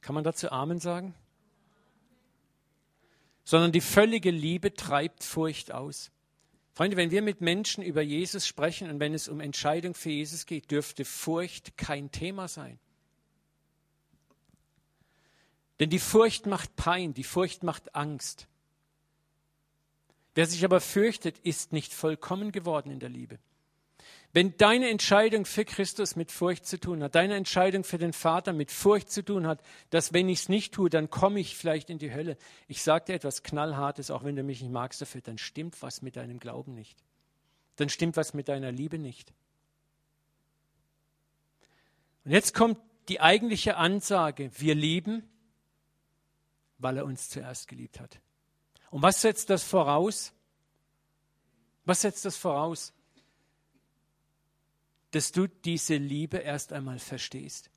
Kann 0.00 0.14
man 0.14 0.24
dazu 0.24 0.50
Amen 0.50 0.78
sagen? 0.78 1.14
Sondern 3.44 3.72
die 3.72 3.80
völlige 3.80 4.30
Liebe 4.30 4.74
treibt 4.74 5.24
Furcht 5.24 5.72
aus. 5.72 6.10
Freunde, 6.74 6.96
wenn 6.96 7.10
wir 7.10 7.22
mit 7.22 7.40
Menschen 7.40 7.82
über 7.82 8.00
Jesus 8.00 8.46
sprechen 8.46 8.88
und 8.88 8.98
wenn 8.98 9.12
es 9.12 9.28
um 9.28 9.40
Entscheidung 9.40 9.94
für 9.94 10.10
Jesus 10.10 10.46
geht, 10.46 10.70
dürfte 10.70 11.04
Furcht 11.04 11.76
kein 11.76 12.10
Thema 12.10 12.48
sein. 12.48 12.78
Denn 15.80 15.90
die 15.90 15.98
Furcht 15.98 16.46
macht 16.46 16.76
Pein, 16.76 17.12
die 17.12 17.24
Furcht 17.24 17.62
macht 17.62 17.94
Angst. 17.94 18.46
Wer 20.34 20.46
sich 20.46 20.64
aber 20.64 20.80
fürchtet, 20.80 21.38
ist 21.40 21.72
nicht 21.72 21.92
vollkommen 21.92 22.52
geworden 22.52 22.90
in 22.90 23.00
der 23.00 23.10
Liebe. 23.10 23.38
Wenn 24.34 24.56
deine 24.56 24.88
Entscheidung 24.88 25.44
für 25.44 25.66
Christus 25.66 26.16
mit 26.16 26.32
Furcht 26.32 26.64
zu 26.64 26.80
tun 26.80 27.02
hat, 27.02 27.14
deine 27.14 27.34
Entscheidung 27.36 27.84
für 27.84 27.98
den 27.98 28.14
Vater 28.14 28.54
mit 28.54 28.70
Furcht 28.70 29.10
zu 29.10 29.22
tun 29.22 29.46
hat, 29.46 29.62
dass 29.90 30.14
wenn 30.14 30.28
ich 30.30 30.40
es 30.40 30.48
nicht 30.48 30.72
tue, 30.72 30.88
dann 30.88 31.10
komme 31.10 31.38
ich 31.38 31.54
vielleicht 31.56 31.90
in 31.90 31.98
die 31.98 32.14
Hölle. 32.14 32.38
Ich 32.66 32.82
sage 32.82 33.06
dir 33.06 33.14
etwas 33.14 33.42
Knallhartes, 33.42 34.10
auch 34.10 34.24
wenn 34.24 34.34
du 34.34 34.42
mich 34.42 34.62
nicht 34.62 34.72
magst 34.72 35.02
dafür, 35.02 35.20
dann 35.20 35.36
stimmt 35.36 35.82
was 35.82 36.00
mit 36.00 36.16
deinem 36.16 36.40
Glauben 36.40 36.74
nicht. 36.74 37.04
Dann 37.76 37.90
stimmt 37.90 38.16
was 38.16 38.32
mit 38.32 38.48
deiner 38.48 38.72
Liebe 38.72 38.98
nicht. 38.98 39.34
Und 42.24 42.30
jetzt 42.30 42.54
kommt 42.54 42.78
die 43.08 43.20
eigentliche 43.20 43.76
Ansage, 43.76 44.50
wir 44.56 44.74
lieben, 44.74 45.28
weil 46.78 46.96
er 46.96 47.04
uns 47.04 47.28
zuerst 47.28 47.68
geliebt 47.68 48.00
hat. 48.00 48.18
Und 48.90 49.02
was 49.02 49.20
setzt 49.20 49.50
das 49.50 49.62
voraus? 49.62 50.32
Was 51.84 52.00
setzt 52.00 52.24
das 52.24 52.36
voraus? 52.36 52.94
Dass 55.12 55.32
du 55.32 55.46
diese 55.46 55.96
Liebe 55.96 56.38
erst 56.38 56.72
einmal 56.72 56.98
verstehst. 56.98 57.70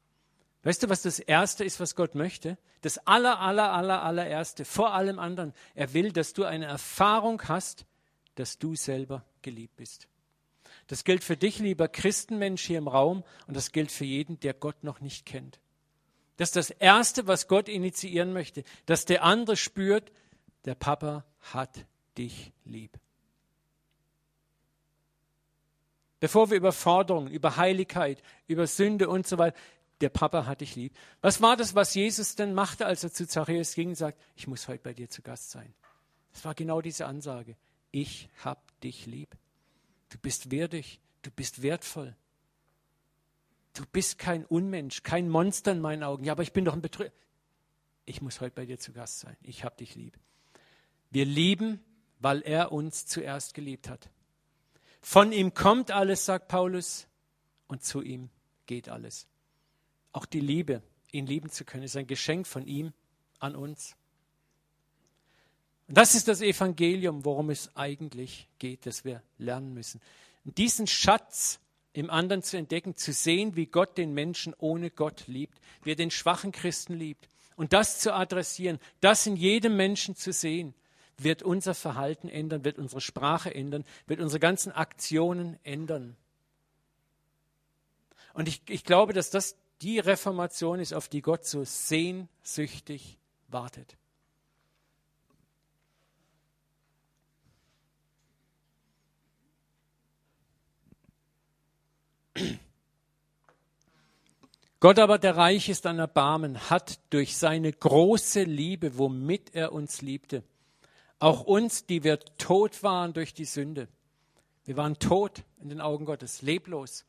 Weißt 0.64 0.82
du, 0.82 0.90
was 0.90 1.04
das 1.04 1.20
Erste 1.20 1.64
ist, 1.64 1.80
was 1.80 1.96
Gott 1.96 2.16
möchte? 2.16 2.58
Das 2.82 2.98
aller, 3.06 3.40
aller, 3.40 3.72
aller, 3.72 4.02
allererste, 4.02 4.66
vor 4.66 4.94
allem 4.94 5.20
anderen. 5.20 5.54
Er 5.76 5.94
will, 5.94 6.12
dass 6.12 6.34
du 6.34 6.44
eine 6.44 6.66
Erfahrung 6.66 7.42
hast, 7.48 7.86
dass 8.34 8.58
du 8.58 8.76
selber 8.76 9.24
geliebt 9.44 9.76
bist. 9.76 10.08
Das 10.88 11.04
gilt 11.04 11.24
für 11.24 11.38
dich, 11.38 11.60
lieber 11.60 11.88
Christenmensch 11.88 12.64
hier 12.64 12.80
im 12.80 12.88
Raum, 12.88 13.24
und 13.48 13.56
das 13.56 13.72
gilt 13.72 13.92
für 13.92 14.06
jeden, 14.06 14.40
der 14.40 14.54
Gott 14.54 14.84
noch 14.84 15.02
nicht 15.02 15.26
kennt. 15.26 15.60
Das 16.38 16.50
ist 16.50 16.56
das 16.56 16.70
Erste, 16.72 17.28
was 17.28 17.48
Gott 17.48 17.70
initiieren 17.70 18.34
möchte, 18.34 18.64
dass 18.86 19.06
der 19.06 19.24
andere 19.24 19.56
spürt, 19.56 20.12
der 20.66 20.76
Papa 20.76 21.26
hat 21.42 21.86
dich 22.18 22.52
lieb. 22.66 22.98
Bevor 26.26 26.50
wir 26.50 26.58
über 26.58 26.72
Forderungen, 26.72 27.30
über 27.30 27.56
Heiligkeit, 27.56 28.24
über 28.48 28.66
Sünde 28.66 29.10
und 29.10 29.28
so 29.28 29.38
weiter, 29.38 29.56
der 30.02 30.10
Papa 30.10 30.48
hat 30.48 30.62
dich 30.62 30.76
lieb. 30.76 30.92
Was 31.22 31.40
war 31.40 31.56
das, 31.56 31.76
was 31.76 31.94
Jesus 31.94 32.34
denn 32.34 32.56
machte, 32.56 32.88
als 32.88 33.04
er 33.04 33.14
zu 33.14 33.28
Zachäus 33.28 33.76
ging 33.76 33.90
und 33.90 33.96
sagt, 33.96 34.20
ich 34.36 34.48
muss 34.48 34.68
heute 34.68 34.82
bei 34.82 34.96
dir 34.96 35.08
zu 35.08 35.22
Gast 35.22 35.52
sein? 35.52 35.72
Das 36.34 36.44
war 36.44 36.56
genau 36.56 36.82
diese 36.82 37.06
Ansage. 37.06 37.56
Ich 37.92 38.28
hab 38.44 38.82
dich 38.82 39.06
lieb. 39.06 39.38
Du 40.10 40.18
bist 40.18 40.50
würdig, 40.50 41.00
du 41.22 41.30
bist 41.30 41.62
wertvoll. 41.62 42.16
Du 43.76 43.84
bist 43.92 44.18
kein 44.18 44.46
Unmensch, 44.46 45.04
kein 45.04 45.30
Monster 45.30 45.74
in 45.74 45.80
meinen 45.80 46.02
Augen. 46.02 46.24
Ja, 46.24 46.32
aber 46.32 46.42
ich 46.42 46.54
bin 46.54 46.66
doch 46.66 46.74
ein 46.74 46.82
Betrüger. 46.82 47.12
Ich 48.06 48.24
muss 48.24 48.42
heute 48.42 48.56
bei 48.56 48.66
dir 48.66 48.80
zu 48.80 48.94
Gast 48.94 49.20
sein. 49.20 49.38
Ich 49.44 49.64
hab 49.64 49.78
dich 49.78 49.94
lieb. 49.94 50.18
Wir 51.12 51.26
lieben, 51.26 51.86
weil 52.18 52.42
er 52.42 52.72
uns 52.72 53.06
zuerst 53.06 53.54
geliebt 53.54 53.90
hat. 53.90 54.10
Von 55.08 55.32
ihm 55.32 55.54
kommt 55.54 55.92
alles, 55.92 56.26
sagt 56.26 56.48
Paulus, 56.48 57.06
und 57.68 57.84
zu 57.84 58.02
ihm 58.02 58.32
geht 58.66 58.90
alles. 58.90 59.28
Auch 60.12 60.26
die 60.26 60.40
Liebe, 60.40 60.82
ihn 61.12 61.28
lieben 61.28 61.52
zu 61.52 61.64
können, 61.64 61.84
ist 61.84 61.96
ein 61.96 62.08
Geschenk 62.08 62.48
von 62.48 62.66
ihm 62.66 62.92
an 63.38 63.56
uns. 63.56 63.96
Und 65.88 65.96
das 65.96 66.16
ist 66.16 66.28
das 66.28 66.42
Evangelium, 66.42 67.24
worum 67.24 67.52
es 67.52 67.70
eigentlich 67.76 68.50
geht, 68.58 68.88
dass 68.88 69.06
wir 69.06 69.22
lernen 69.38 69.76
müssen. 69.76 70.02
Und 70.44 70.58
diesen 70.58 70.88
Schatz 70.88 71.60
im 71.94 72.10
anderen 72.10 72.42
zu 72.42 72.58
entdecken, 72.58 72.96
zu 72.96 73.14
sehen, 73.14 73.56
wie 73.56 73.68
Gott 73.68 74.00
den 74.00 74.12
Menschen 74.16 74.56
ohne 74.58 74.90
Gott 74.90 75.28
liebt, 75.28 75.60
wie 75.84 75.92
er 75.92 75.96
den 75.96 76.10
schwachen 76.10 76.52
Christen 76.52 76.96
liebt. 76.96 77.30
Und 77.56 77.74
das 77.74 78.00
zu 78.00 78.12
adressieren, 78.12 78.80
das 79.02 79.28
in 79.28 79.36
jedem 79.36 79.78
Menschen 79.78 80.16
zu 80.16 80.34
sehen 80.34 80.74
wird 81.18 81.44
unser 81.44 81.74
Verhalten 81.74 82.30
ändern, 82.30 82.66
wird 82.66 82.78
unsere 82.78 83.02
Sprache 83.02 83.54
ändern, 83.54 83.86
wird 84.08 84.20
unsere 84.20 84.40
ganzen 84.40 84.72
Aktionen 84.72 85.58
ändern. 85.64 86.16
Und 88.34 88.48
ich, 88.48 88.62
ich 88.68 88.84
glaube, 88.84 89.14
dass 89.14 89.30
das 89.30 89.56
die 89.82 90.00
Reformation 90.00 90.80
ist, 90.80 90.94
auf 90.94 91.08
die 91.08 91.22
Gott 91.22 91.46
so 91.46 91.64
sehnsüchtig 91.64 93.18
wartet. 93.48 93.98
Gott 104.82 105.00
aber, 105.00 105.18
der 105.18 105.38
reich 105.38 105.70
ist 105.70 105.86
an 105.86 106.00
Erbarmen, 106.00 106.70
hat 106.70 107.00
durch 107.10 107.38
seine 107.38 107.72
große 107.72 108.44
Liebe, 108.44 108.98
womit 108.98 109.56
er 109.56 109.72
uns 109.72 110.02
liebte, 110.02 110.44
auch 111.26 111.42
uns, 111.42 111.88
die 111.88 112.04
wir 112.04 112.20
tot 112.38 112.84
waren 112.84 113.14
durch 113.14 113.34
die 113.34 113.46
Sünde. 113.46 113.88
Wir 114.64 114.78
waren 114.78 115.00
tot 115.00 115.42
in 115.60 115.70
den 115.70 115.82
Augen 115.82 116.06
Gottes, 116.06 116.44
leblos. 116.44 117.04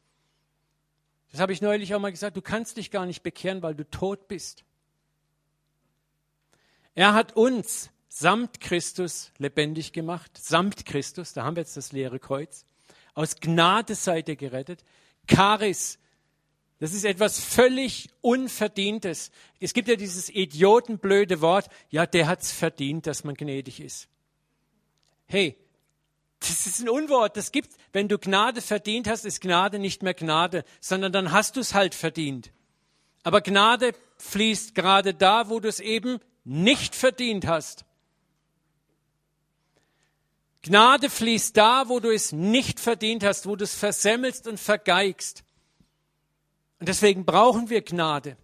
Das 1.31 1.41
habe 1.43 1.53
ich 1.53 1.61
neulich 1.61 1.95
auch 1.95 2.01
mal 2.01 2.13
gesagt. 2.13 2.35
Du 2.35 2.41
kannst 2.41 2.79
dich 2.79 2.91
gar 2.91 3.05
nicht 3.05 3.23
bekehren, 3.23 3.61
weil 3.61 3.75
du 3.75 3.85
tot 3.85 4.27
bist. 4.27 4.65
Er 6.95 7.13
hat 7.13 7.37
uns 7.37 7.91
samt 8.09 8.59
Christus 8.61 9.33
lebendig 9.37 9.93
gemacht, 9.93 10.31
samt 10.39 10.87
Christus, 10.87 11.35
da 11.35 11.45
haben 11.45 11.57
wir 11.57 11.61
jetzt 11.61 11.77
das 11.77 11.93
leere 11.93 12.19
Kreuz. 12.19 12.65
Aus 13.13 13.37
Gnade 13.37 13.95
seid 13.95 14.31
ihr 14.31 14.37
gerettet. 14.37 14.83
Charis, 15.31 15.99
das 16.79 16.93
ist 16.93 17.05
etwas 17.05 17.41
völlig 17.41 18.11
Unverdientes. 18.21 19.31
Es 19.61 19.73
gibt 19.73 19.89
ja 19.89 19.97
dieses 19.97 20.29
idiotenblöde 20.29 21.41
Wort, 21.41 21.69
ja, 21.89 22.07
der 22.07 22.27
hat's 22.27 22.53
verdient, 22.53 23.07
dass 23.07 23.25
man 23.25 23.35
gnädig 23.35 23.81
ist. 23.81 24.09
Hey, 25.27 25.57
das 26.41 26.67
ist 26.67 26.81
ein 26.81 26.89
Unwort. 26.89 27.37
Das 27.37 27.51
gibt, 27.51 27.71
wenn 27.93 28.09
du 28.09 28.19
Gnade 28.19 28.61
verdient 28.61 29.09
hast, 29.09 29.25
ist 29.25 29.41
Gnade 29.41 29.79
nicht 29.79 30.03
mehr 30.03 30.15
Gnade, 30.15 30.65
sondern 30.81 31.13
dann 31.13 31.33
hast 31.33 31.57
du 31.57 31.61
es 31.61 31.73
halt 31.73 31.95
verdient. 31.95 32.53
Aber 33.23 33.41
Gnade 33.41 33.93
fließt 34.19 34.75
gerade 34.75 35.15
da, 35.15 35.49
wo 35.49 35.61
du 35.61 35.69
es 35.69 35.81
eben 35.81 36.21
nicht 36.45 36.95
verdient 36.95 37.47
hast. 37.47 37.85
Gnade 40.63 41.09
fließt 41.09 41.57
da, 41.57 41.89
wo 41.89 42.01
du 42.01 42.13
es 42.13 42.33
nicht 42.33 42.81
verdient 42.81 43.25
hast, 43.25 43.47
wo 43.47 43.57
du 43.57 43.65
es 43.65 43.75
versemmelst 43.75 44.47
und 44.47 44.61
vergeigst. 44.61 45.46
Und 46.79 46.89
deswegen 46.89 47.25
brauchen 47.25 47.71
wir 47.71 47.83
Gnade. 47.83 48.37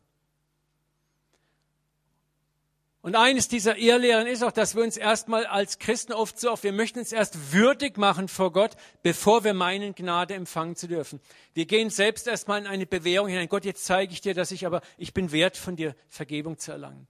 Und 3.02 3.16
eines 3.16 3.48
dieser 3.48 3.76
Irrlehren 3.78 4.28
ist 4.28 4.44
auch, 4.44 4.52
dass 4.52 4.76
wir 4.76 4.84
uns 4.84 4.96
erstmal 4.96 5.44
als 5.44 5.80
Christen 5.80 6.12
oft 6.12 6.38
so 6.38 6.52
oft, 6.52 6.62
wir 6.62 6.72
möchten 6.72 7.00
uns 7.00 7.10
erst 7.10 7.52
würdig 7.52 7.98
machen 7.98 8.28
vor 8.28 8.52
Gott, 8.52 8.76
bevor 9.02 9.42
wir 9.42 9.54
meinen, 9.54 9.96
Gnade 9.96 10.34
empfangen 10.34 10.76
zu 10.76 10.86
dürfen. 10.86 11.20
Wir 11.52 11.66
gehen 11.66 11.90
selbst 11.90 12.28
erstmal 12.28 12.60
in 12.60 12.68
eine 12.68 12.86
Bewährung 12.86 13.28
hinein. 13.28 13.48
Gott, 13.48 13.64
jetzt 13.64 13.84
zeige 13.84 14.12
ich 14.12 14.20
dir, 14.20 14.34
dass 14.34 14.52
ich 14.52 14.66
aber, 14.66 14.82
ich 14.98 15.12
bin 15.12 15.32
wert, 15.32 15.56
von 15.56 15.74
dir 15.74 15.96
Vergebung 16.08 16.58
zu 16.58 16.70
erlangen. 16.70 17.08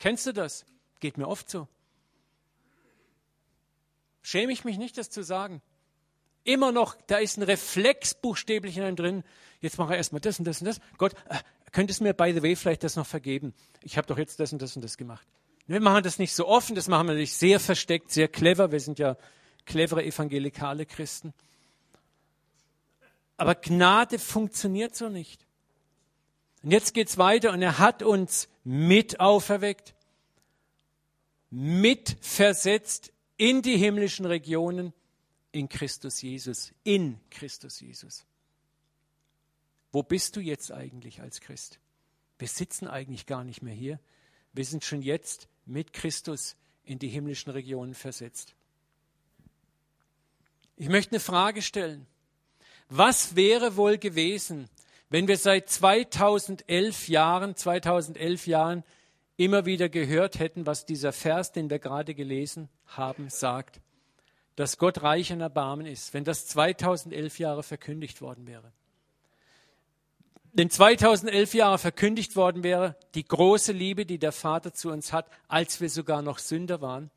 Kennst 0.00 0.26
du 0.26 0.32
das? 0.32 0.66
Geht 0.98 1.18
mir 1.18 1.28
oft 1.28 1.48
so. 1.48 1.68
Schäme 4.22 4.52
ich 4.52 4.64
mich 4.64 4.76
nicht, 4.76 4.98
das 4.98 5.08
zu 5.08 5.22
sagen. 5.22 5.62
Immer 6.48 6.72
noch, 6.72 6.96
da 7.06 7.18
ist 7.18 7.36
ein 7.36 7.42
Reflex 7.42 8.14
buchstäblich 8.14 8.76
in 8.76 8.82
einem 8.82 8.96
drin 8.96 9.24
jetzt 9.60 9.78
mache 9.78 9.92
ich 9.92 9.98
erstmal 9.98 10.20
das 10.20 10.38
und 10.38 10.44
das 10.44 10.60
und 10.60 10.66
das. 10.66 10.80
Gott, 10.96 11.14
äh, 11.28 11.38
könntest 11.72 12.00
du 12.00 12.04
mir, 12.04 12.14
by 12.14 12.32
the 12.32 12.42
way, 12.42 12.56
vielleicht 12.56 12.84
das 12.84 12.96
noch 12.96 13.06
vergeben? 13.06 13.54
Ich 13.82 13.96
habe 13.96 14.06
doch 14.06 14.18
jetzt 14.18 14.40
das 14.40 14.52
und 14.52 14.62
das 14.62 14.76
und 14.76 14.82
das 14.82 14.96
gemacht. 14.96 15.26
Wir 15.66 15.80
machen 15.80 16.02
das 16.02 16.18
nicht 16.18 16.34
so 16.34 16.46
offen, 16.48 16.74
das 16.74 16.88
machen 16.88 17.08
wir 17.08 17.12
natürlich 17.12 17.34
sehr 17.34 17.60
versteckt, 17.60 18.10
sehr 18.10 18.28
clever. 18.28 18.72
Wir 18.72 18.80
sind 18.80 18.98
ja 18.98 19.16
clevere 19.66 20.02
evangelikale 20.02 20.86
Christen. 20.86 21.34
Aber 23.36 23.54
Gnade 23.54 24.18
funktioniert 24.18 24.96
so 24.96 25.08
nicht. 25.08 25.44
Und 26.62 26.70
jetzt 26.70 26.94
geht's 26.94 27.18
weiter 27.18 27.52
und 27.52 27.62
er 27.62 27.78
hat 27.78 28.02
uns 28.02 28.48
mit 28.64 29.20
auferweckt, 29.20 29.94
mit 31.50 32.16
versetzt 32.20 33.12
in 33.36 33.62
die 33.62 33.76
himmlischen 33.76 34.24
Regionen 34.24 34.92
in 35.52 35.68
Christus 35.68 36.22
Jesus, 36.22 36.72
in 36.84 37.20
Christus 37.30 37.80
Jesus. 37.80 38.24
Wo 39.90 40.02
bist 40.02 40.36
du 40.36 40.40
jetzt 40.40 40.72
eigentlich 40.72 41.20
als 41.20 41.40
Christ? 41.40 41.78
Wir 42.38 42.48
sitzen 42.48 42.86
eigentlich 42.86 43.26
gar 43.26 43.44
nicht 43.44 43.62
mehr 43.62 43.74
hier. 43.74 43.98
Wir 44.52 44.64
sind 44.64 44.84
schon 44.84 45.02
jetzt 45.02 45.48
mit 45.66 45.92
Christus 45.92 46.56
in 46.84 46.98
die 46.98 47.08
himmlischen 47.08 47.52
Regionen 47.52 47.94
versetzt. 47.94 48.54
Ich 50.76 50.88
möchte 50.88 51.12
eine 51.12 51.20
Frage 51.20 51.62
stellen. 51.62 52.06
Was 52.88 53.36
wäre 53.36 53.76
wohl 53.76 53.98
gewesen, 53.98 54.68
wenn 55.10 55.26
wir 55.26 55.36
seit 55.36 55.68
2011 55.68 57.08
Jahren, 57.08 57.56
2011 57.56 58.46
Jahren 58.46 58.84
immer 59.36 59.66
wieder 59.66 59.88
gehört 59.88 60.38
hätten, 60.38 60.66
was 60.66 60.86
dieser 60.86 61.12
Vers, 61.12 61.52
den 61.52 61.70
wir 61.70 61.78
gerade 61.78 62.14
gelesen 62.14 62.68
haben, 62.86 63.28
sagt? 63.30 63.80
Dass 64.58 64.76
Gott 64.76 65.04
reich 65.04 65.32
an 65.32 65.40
Erbarmen 65.40 65.86
ist, 65.86 66.14
wenn 66.14 66.24
das 66.24 66.48
2011 66.48 67.38
Jahre 67.38 67.62
verkündigt 67.62 68.20
worden 68.20 68.48
wäre. 68.48 68.72
Wenn 70.52 70.68
2011 70.68 71.54
Jahre 71.54 71.78
verkündigt 71.78 72.34
worden 72.34 72.64
wäre, 72.64 72.96
die 73.14 73.22
große 73.22 73.70
Liebe, 73.70 74.04
die 74.04 74.18
der 74.18 74.32
Vater 74.32 74.74
zu 74.74 74.90
uns 74.90 75.12
hat, 75.12 75.30
als 75.46 75.80
wir 75.80 75.88
sogar 75.88 76.22
noch 76.22 76.40
Sünder 76.40 76.80
waren. 76.80 77.12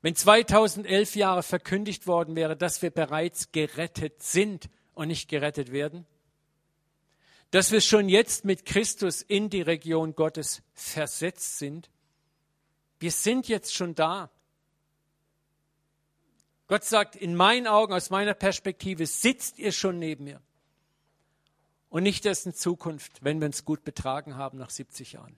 Wenn 0.00 0.16
2011 0.16 1.14
Jahre 1.14 1.42
verkündigt 1.42 2.06
worden 2.06 2.36
wäre, 2.36 2.56
dass 2.56 2.80
wir 2.80 2.90
bereits 2.90 3.52
gerettet 3.52 4.22
sind 4.22 4.70
und 4.94 5.08
nicht 5.08 5.28
gerettet 5.28 5.72
werden. 5.72 6.06
Dass 7.50 7.70
wir 7.70 7.82
schon 7.82 8.08
jetzt 8.08 8.46
mit 8.46 8.64
Christus 8.64 9.20
in 9.20 9.50
die 9.50 9.60
Region 9.60 10.14
Gottes 10.14 10.62
versetzt 10.72 11.58
sind. 11.58 11.90
Wir 12.98 13.10
sind 13.10 13.46
jetzt 13.46 13.74
schon 13.74 13.94
da. 13.94 14.30
Gott 16.68 16.84
sagt, 16.84 17.16
in 17.16 17.34
meinen 17.34 17.66
Augen, 17.66 17.94
aus 17.94 18.10
meiner 18.10 18.34
Perspektive, 18.34 19.06
sitzt 19.06 19.58
ihr 19.58 19.72
schon 19.72 19.98
neben 19.98 20.24
mir. 20.24 20.40
Und 21.88 22.02
nicht 22.02 22.26
erst 22.26 22.44
in 22.44 22.54
Zukunft, 22.54 23.24
wenn 23.24 23.40
wir 23.40 23.46
uns 23.46 23.64
gut 23.64 23.82
betragen 23.84 24.36
haben 24.36 24.58
nach 24.58 24.68
70 24.68 25.14
Jahren. 25.14 25.36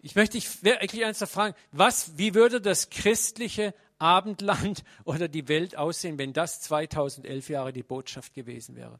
Ich 0.00 0.16
möchte 0.16 0.36
dich 0.36 0.64
wirklich 0.64 1.04
eins 1.04 1.18
fragen, 1.30 1.54
was, 1.70 2.18
wie 2.18 2.34
würde 2.34 2.60
das 2.60 2.90
christliche 2.90 3.74
Abendland 3.98 4.82
oder 5.04 5.28
die 5.28 5.48
Welt 5.48 5.76
aussehen, 5.76 6.18
wenn 6.18 6.32
das 6.32 6.60
2011 6.62 7.48
Jahre 7.48 7.72
die 7.72 7.84
Botschaft 7.84 8.34
gewesen 8.34 8.74
wäre? 8.74 8.98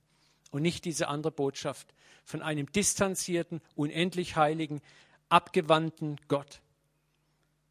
Und 0.52 0.62
nicht 0.62 0.84
diese 0.84 1.08
andere 1.08 1.32
Botschaft 1.32 1.92
von 2.24 2.42
einem 2.42 2.70
distanzierten, 2.70 3.60
unendlich 3.74 4.36
heiligen, 4.36 4.80
abgewandten 5.28 6.20
Gott. 6.28 6.60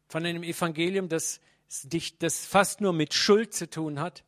Von 0.08 0.24
einem 0.24 0.42
Evangelium, 0.42 1.08
das 1.08 1.40
das 2.18 2.46
fast 2.46 2.80
nur 2.80 2.92
mit 2.92 3.14
Schuld 3.14 3.54
zu 3.54 3.68
tun 3.68 4.00
hat, 4.00 4.24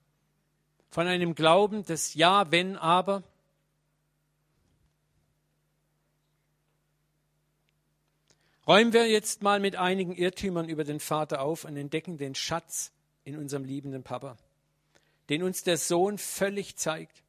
von 0.90 1.06
einem 1.06 1.34
Glauben, 1.34 1.84
das 1.84 2.14
Ja, 2.14 2.50
wenn, 2.50 2.76
aber. 2.76 3.22
Räumen 8.66 8.92
wir 8.92 9.08
jetzt 9.08 9.42
mal 9.42 9.60
mit 9.60 9.76
einigen 9.76 10.14
Irrtümern 10.14 10.68
über 10.68 10.84
den 10.84 11.00
Vater 11.00 11.40
auf 11.40 11.64
und 11.64 11.76
entdecken 11.76 12.18
den 12.18 12.34
Schatz 12.34 12.92
in 13.24 13.36
unserem 13.36 13.64
liebenden 13.64 14.02
Papa, 14.02 14.36
den 15.30 15.42
uns 15.42 15.62
der 15.62 15.78
Sohn 15.78 16.18
völlig 16.18 16.76
zeigt. 16.76 17.22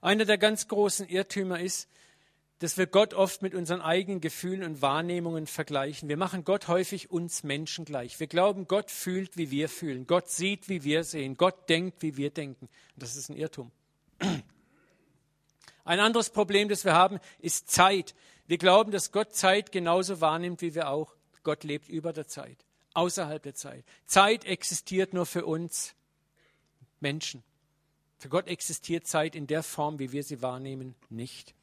Einer 0.00 0.24
der 0.24 0.38
ganz 0.38 0.68
großen 0.68 1.08
Irrtümer 1.08 1.60
ist, 1.60 1.88
dass 2.58 2.76
wir 2.76 2.86
Gott 2.86 3.14
oft 3.14 3.42
mit 3.42 3.54
unseren 3.54 3.80
eigenen 3.80 4.20
Gefühlen 4.20 4.64
und 4.64 4.82
Wahrnehmungen 4.82 5.46
vergleichen. 5.46 6.08
Wir 6.08 6.16
machen 6.16 6.44
Gott 6.44 6.66
häufig 6.66 7.10
uns 7.10 7.44
Menschen 7.44 7.84
gleich. 7.84 8.18
Wir 8.18 8.26
glauben, 8.26 8.66
Gott 8.66 8.90
fühlt, 8.90 9.36
wie 9.36 9.50
wir 9.50 9.68
fühlen. 9.68 10.06
Gott 10.06 10.28
sieht, 10.28 10.68
wie 10.68 10.82
wir 10.82 11.04
sehen. 11.04 11.36
Gott 11.36 11.68
denkt, 11.68 12.02
wie 12.02 12.16
wir 12.16 12.30
denken. 12.30 12.68
Das 12.96 13.16
ist 13.16 13.28
ein 13.28 13.36
Irrtum. 13.36 13.70
Ein 15.84 16.00
anderes 16.00 16.28
Problem, 16.28 16.68
das 16.68 16.84
wir 16.84 16.92
haben, 16.92 17.18
ist 17.38 17.70
Zeit. 17.70 18.14
Wir 18.46 18.58
glauben, 18.58 18.92
dass 18.92 19.10
Gott 19.10 19.34
Zeit 19.34 19.72
genauso 19.72 20.20
wahrnimmt 20.20 20.60
wie 20.60 20.74
wir 20.74 20.90
auch. 20.90 21.14
Gott 21.44 21.64
lebt 21.64 21.88
über 21.88 22.12
der 22.12 22.28
Zeit, 22.28 22.58
außerhalb 22.92 23.42
der 23.42 23.54
Zeit. 23.54 23.86
Zeit 24.04 24.44
existiert 24.44 25.14
nur 25.14 25.24
für 25.24 25.46
uns 25.46 25.94
Menschen. 27.00 27.42
Für 28.18 28.28
Gott 28.28 28.48
existiert 28.48 29.06
Zeit 29.06 29.34
in 29.34 29.46
der 29.46 29.62
Form, 29.62 29.98
wie 29.98 30.12
wir 30.12 30.24
sie 30.24 30.42
wahrnehmen, 30.42 30.94
nicht. 31.08 31.54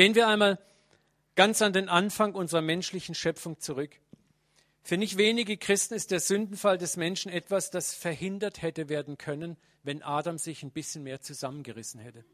Gehen 0.00 0.14
wir 0.14 0.28
einmal 0.28 0.58
ganz 1.34 1.60
an 1.60 1.74
den 1.74 1.90
Anfang 1.90 2.32
unserer 2.32 2.62
menschlichen 2.62 3.14
Schöpfung 3.14 3.60
zurück. 3.60 3.90
Für 4.82 4.96
nicht 4.96 5.18
wenige 5.18 5.58
Christen 5.58 5.92
ist 5.92 6.10
der 6.10 6.20
Sündenfall 6.20 6.78
des 6.78 6.96
Menschen 6.96 7.30
etwas, 7.30 7.68
das 7.68 7.92
verhindert 7.92 8.62
hätte 8.62 8.88
werden 8.88 9.18
können, 9.18 9.58
wenn 9.82 10.02
Adam 10.02 10.38
sich 10.38 10.62
ein 10.62 10.70
bisschen 10.70 11.02
mehr 11.02 11.20
zusammengerissen 11.20 12.00
hätte. 12.00 12.24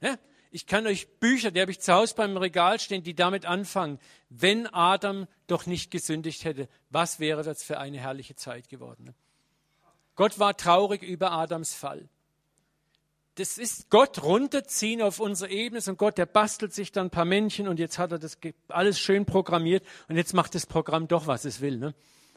Ja, 0.00 0.16
ich 0.52 0.66
kann 0.66 0.86
euch 0.86 1.06
Bücher, 1.20 1.50
die 1.50 1.60
habe 1.60 1.70
ich 1.70 1.80
zu 1.80 1.92
Hause 1.92 2.14
beim 2.16 2.38
Regal 2.38 2.80
stehen, 2.80 3.02
die 3.02 3.14
damit 3.14 3.44
anfangen, 3.44 4.00
wenn 4.30 4.66
Adam 4.68 5.26
doch 5.48 5.66
nicht 5.66 5.90
gesündigt 5.90 6.46
hätte, 6.46 6.66
was 6.88 7.20
wäre 7.20 7.42
das 7.42 7.62
für 7.62 7.78
eine 7.78 7.98
herrliche 7.98 8.36
Zeit 8.36 8.70
geworden? 8.70 9.14
Gott 10.14 10.38
war 10.38 10.56
traurig 10.56 11.02
über 11.02 11.30
Adams 11.32 11.74
Fall 11.74 12.08
das 13.38 13.56
ist 13.56 13.88
Gott 13.88 14.22
runterziehen 14.24 15.00
auf 15.00 15.20
unsere 15.20 15.50
Ebene 15.52 15.80
und 15.86 15.96
Gott, 15.96 16.18
der 16.18 16.26
bastelt 16.26 16.74
sich 16.74 16.90
dann 16.90 17.06
ein 17.06 17.10
paar 17.10 17.24
Männchen 17.24 17.68
und 17.68 17.78
jetzt 17.78 17.96
hat 17.96 18.10
er 18.10 18.18
das 18.18 18.36
alles 18.66 18.98
schön 18.98 19.26
programmiert 19.26 19.86
und 20.08 20.16
jetzt 20.16 20.34
macht 20.34 20.56
das 20.56 20.66
Programm 20.66 21.06
doch, 21.06 21.28
was 21.28 21.44
es 21.44 21.60
will. 21.60 21.76
Ne? 21.76 21.94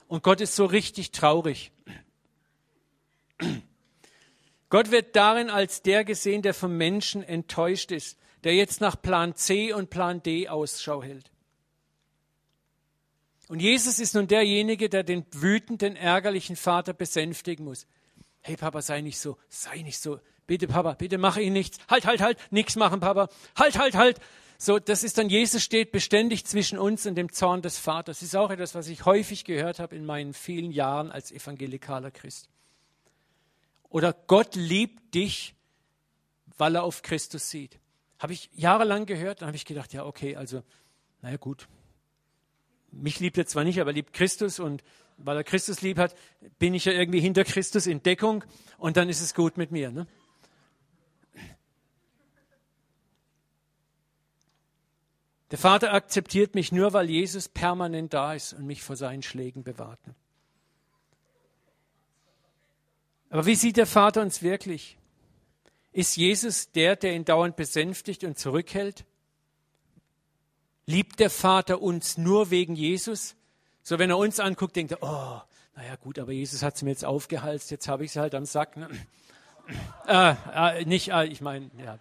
Und 0.08 0.22
Gott 0.22 0.42
ist 0.42 0.56
so 0.56 0.66
richtig 0.66 1.12
traurig. 1.12 1.72
Gott 4.70 4.92
wird 4.92 5.16
darin 5.16 5.50
als 5.50 5.82
der 5.82 6.06
gesehen, 6.06 6.44
der 6.44 6.54
vom 6.54 6.78
Menschen 6.78 7.24
enttäuscht 7.24 7.92
ist, 7.92 8.20
der 8.44 8.54
jetzt 8.54 8.80
nach 8.80 9.02
Plan 9.02 9.36
C 9.36 9.74
und 9.74 9.90
Plan 9.90 10.22
D 10.22 10.50
Ausschau 10.50 11.02
hält. 11.02 11.32
Und 13.48 13.60
Jesus 13.60 13.98
ist 13.98 14.14
nun 14.14 14.28
derjenige, 14.28 14.88
der 14.88 15.04
den 15.04 15.26
wütenden, 15.32 15.96
ärgerlichen 15.96 16.56
Vater 16.56 16.94
besänftigen 16.94 17.66
muss. 17.66 17.88
Hey 18.42 18.56
Papa, 18.56 18.82
sei 18.82 19.02
nicht 19.02 19.20
so, 19.20 19.38
sei 19.50 19.82
nicht 19.82 20.00
so, 20.00 20.20
Bitte, 20.52 20.68
Papa, 20.68 20.96
bitte 20.96 21.18
mach 21.18 21.38
ihn 21.38 21.54
nichts. 21.54 21.78
Halt, 21.90 22.06
halt, 22.06 22.20
halt, 22.20 22.38
nichts 22.52 22.76
machen, 22.76 23.00
Papa. 23.00 23.30
Halt, 23.56 23.80
halt, 23.80 23.96
halt. 23.96 24.20
So, 24.58 24.80
das 24.80 25.02
ist 25.02 25.18
dann, 25.18 25.30
Jesus 25.30 25.64
steht 25.64 25.94
beständig 25.94 26.46
zwischen 26.46 26.78
uns 26.78 27.06
und 27.06 27.16
dem 27.16 27.32
Zorn 27.32 27.62
des 27.62 27.78
Vaters. 27.78 28.20
Das 28.20 28.28
ist 28.28 28.36
auch 28.36 28.52
etwas, 28.52 28.76
was 28.76 28.90
ich 28.90 29.06
häufig 29.06 29.46
gehört 29.46 29.80
habe 29.80 29.96
in 29.96 30.06
meinen 30.06 30.34
vielen 30.34 30.74
Jahren 30.74 31.10
als 31.10 31.32
evangelikaler 31.32 32.12
Christ. 32.12 32.50
Oder 33.88 34.12
Gott 34.28 34.56
liebt 34.56 35.16
dich, 35.16 35.56
weil 36.58 36.76
er 36.76 36.84
auf 36.84 37.02
Christus 37.02 37.50
sieht. 37.50 37.80
Habe 38.20 38.34
ich 38.34 38.50
jahrelang 38.54 39.06
gehört, 39.06 39.42
dann 39.42 39.48
habe 39.48 39.56
ich 39.56 39.64
gedacht, 39.64 39.94
ja, 39.94 40.04
okay, 40.06 40.36
also, 40.36 40.64
naja, 41.22 41.38
gut. 41.38 41.70
Mich 42.92 43.22
liebt 43.22 43.38
er 43.38 43.48
zwar 43.48 43.64
nicht, 43.64 43.80
aber 43.80 43.94
liebt 43.94 44.12
Christus 44.12 44.60
und 44.60 44.84
weil 45.18 45.38
er 45.38 45.44
Christus 45.46 45.82
lieb 45.82 45.98
hat, 45.98 46.14
bin 46.60 46.74
ich 46.74 46.84
ja 46.84 46.92
irgendwie 46.92 47.22
hinter 47.22 47.46
Christus 47.46 47.88
in 47.88 48.04
Deckung 48.04 48.44
und 48.78 48.98
dann 48.98 49.08
ist 49.08 49.22
es 49.22 49.34
gut 49.34 49.56
mit 49.56 49.72
mir. 49.72 49.92
Ne? 49.92 50.08
Der 55.52 55.58
Vater 55.58 55.94
akzeptiert 55.94 56.56
mich 56.56 56.72
nur, 56.72 56.94
weil 56.94 57.10
Jesus 57.10 57.50
permanent 57.50 58.14
da 58.14 58.34
ist 58.34 58.54
und 58.54 58.66
mich 58.66 58.84
vor 58.84 58.96
seinen 58.96 59.22
Schlägen 59.22 59.64
bewahrt. 59.64 60.00
Aber 63.30 63.46
wie 63.46 63.56
sieht 63.56 63.78
der 63.78 63.86
Vater 63.86 64.22
uns 64.22 64.42
wirklich? 64.42 64.98
Ist 65.92 66.16
Jesus 66.16 66.72
der, 66.72 66.96
der 66.96 67.14
ihn 67.14 67.26
dauernd 67.26 67.58
besänftigt 67.58 68.24
und 68.24 68.40
zurückhält? 68.40 69.06
Liebt 70.86 71.20
der 71.20 71.30
Vater 71.30 71.82
uns 71.82 72.18
nur 72.18 72.50
wegen 72.50 72.76
Jesus? 72.76 73.36
So, 73.84 74.00
wenn 74.00 74.10
er 74.10 74.18
uns 74.18 74.40
anguckt, 74.40 74.76
denkt 74.78 74.94
er, 74.94 75.04
oh, 75.04 75.42
naja, 75.76 75.96
gut, 75.98 76.18
aber 76.18 76.32
Jesus 76.32 76.64
hat 76.64 76.76
es 76.76 76.82
mir 76.82 76.92
jetzt 76.92 77.06
aufgehalst, 77.06 77.72
jetzt 77.72 77.88
habe 77.88 78.06
ich 78.06 78.12
es 78.12 78.18
halt 78.18 78.36
am 78.36 78.46
Sack. 78.46 78.78
Ne? 78.78 78.90
Äh, 80.08 80.36
äh, 80.80 80.86
nicht, 80.86 81.10
äh, 81.10 81.26
ich 81.26 81.42
meine, 81.42 81.72
ja. 81.78 82.00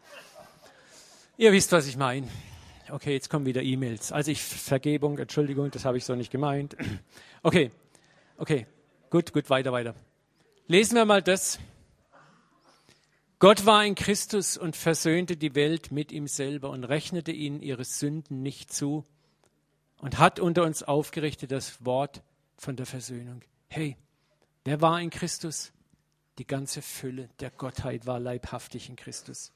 Ihr 1.37 1.53
wisst, 1.53 1.73
was 1.73 1.87
ich 1.87 1.97
meine. 1.97 2.29
Okay, 2.93 3.13
jetzt 3.13 3.31
kommen 3.31 3.47
wieder 3.47 3.63
E-Mails. 3.63 4.11
Also 4.13 4.31
ich, 4.31 4.43
Vergebung, 4.43 5.19
Entschuldigung, 5.19 5.71
das 5.71 5.85
habe 5.85 5.97
ich 5.97 6.05
so 6.05 6.15
nicht 6.15 6.31
gemeint. 6.31 6.77
Okay, 7.43 7.71
okay, 8.37 8.67
gut, 9.09 9.33
gut, 9.33 9.49
weiter, 9.49 9.73
weiter. 9.73 9.95
Lesen 10.67 10.95
wir 10.95 11.07
mal 11.07 11.23
das. 11.23 11.59
Gott 13.39 13.65
war 13.65 13.83
in 13.83 13.95
Christus 13.95 14.59
und 14.59 14.77
versöhnte 14.77 15.39
die 15.39 15.55
Welt 15.55 15.91
mit 15.91 16.13
ihm 16.13 16.27
selber 16.27 16.69
und 16.69 16.85
rechnete 16.85 17.33
ihnen 17.33 17.63
ihre 17.63 17.85
Sünden 17.85 18.43
nicht 18.43 18.71
zu 18.71 19.07
und 19.97 20.19
hat 20.19 20.39
unter 20.39 20.65
uns 20.65 20.83
aufgerichtet 20.83 21.51
das 21.51 21.83
Wort 21.87 22.23
von 22.59 22.77
der 22.77 22.85
Versöhnung. 22.85 23.41
Hey, 23.69 23.97
wer 24.65 24.83
war 24.83 25.01
in 25.01 25.09
Christus? 25.09 25.73
Die 26.37 26.47
ganze 26.47 26.83
Fülle 26.83 27.31
der 27.41 27.51
Gottheit 27.51 28.07
war 28.07 28.21
leibhaftig 28.21 28.91
in 28.91 28.97
Christus. 28.97 29.53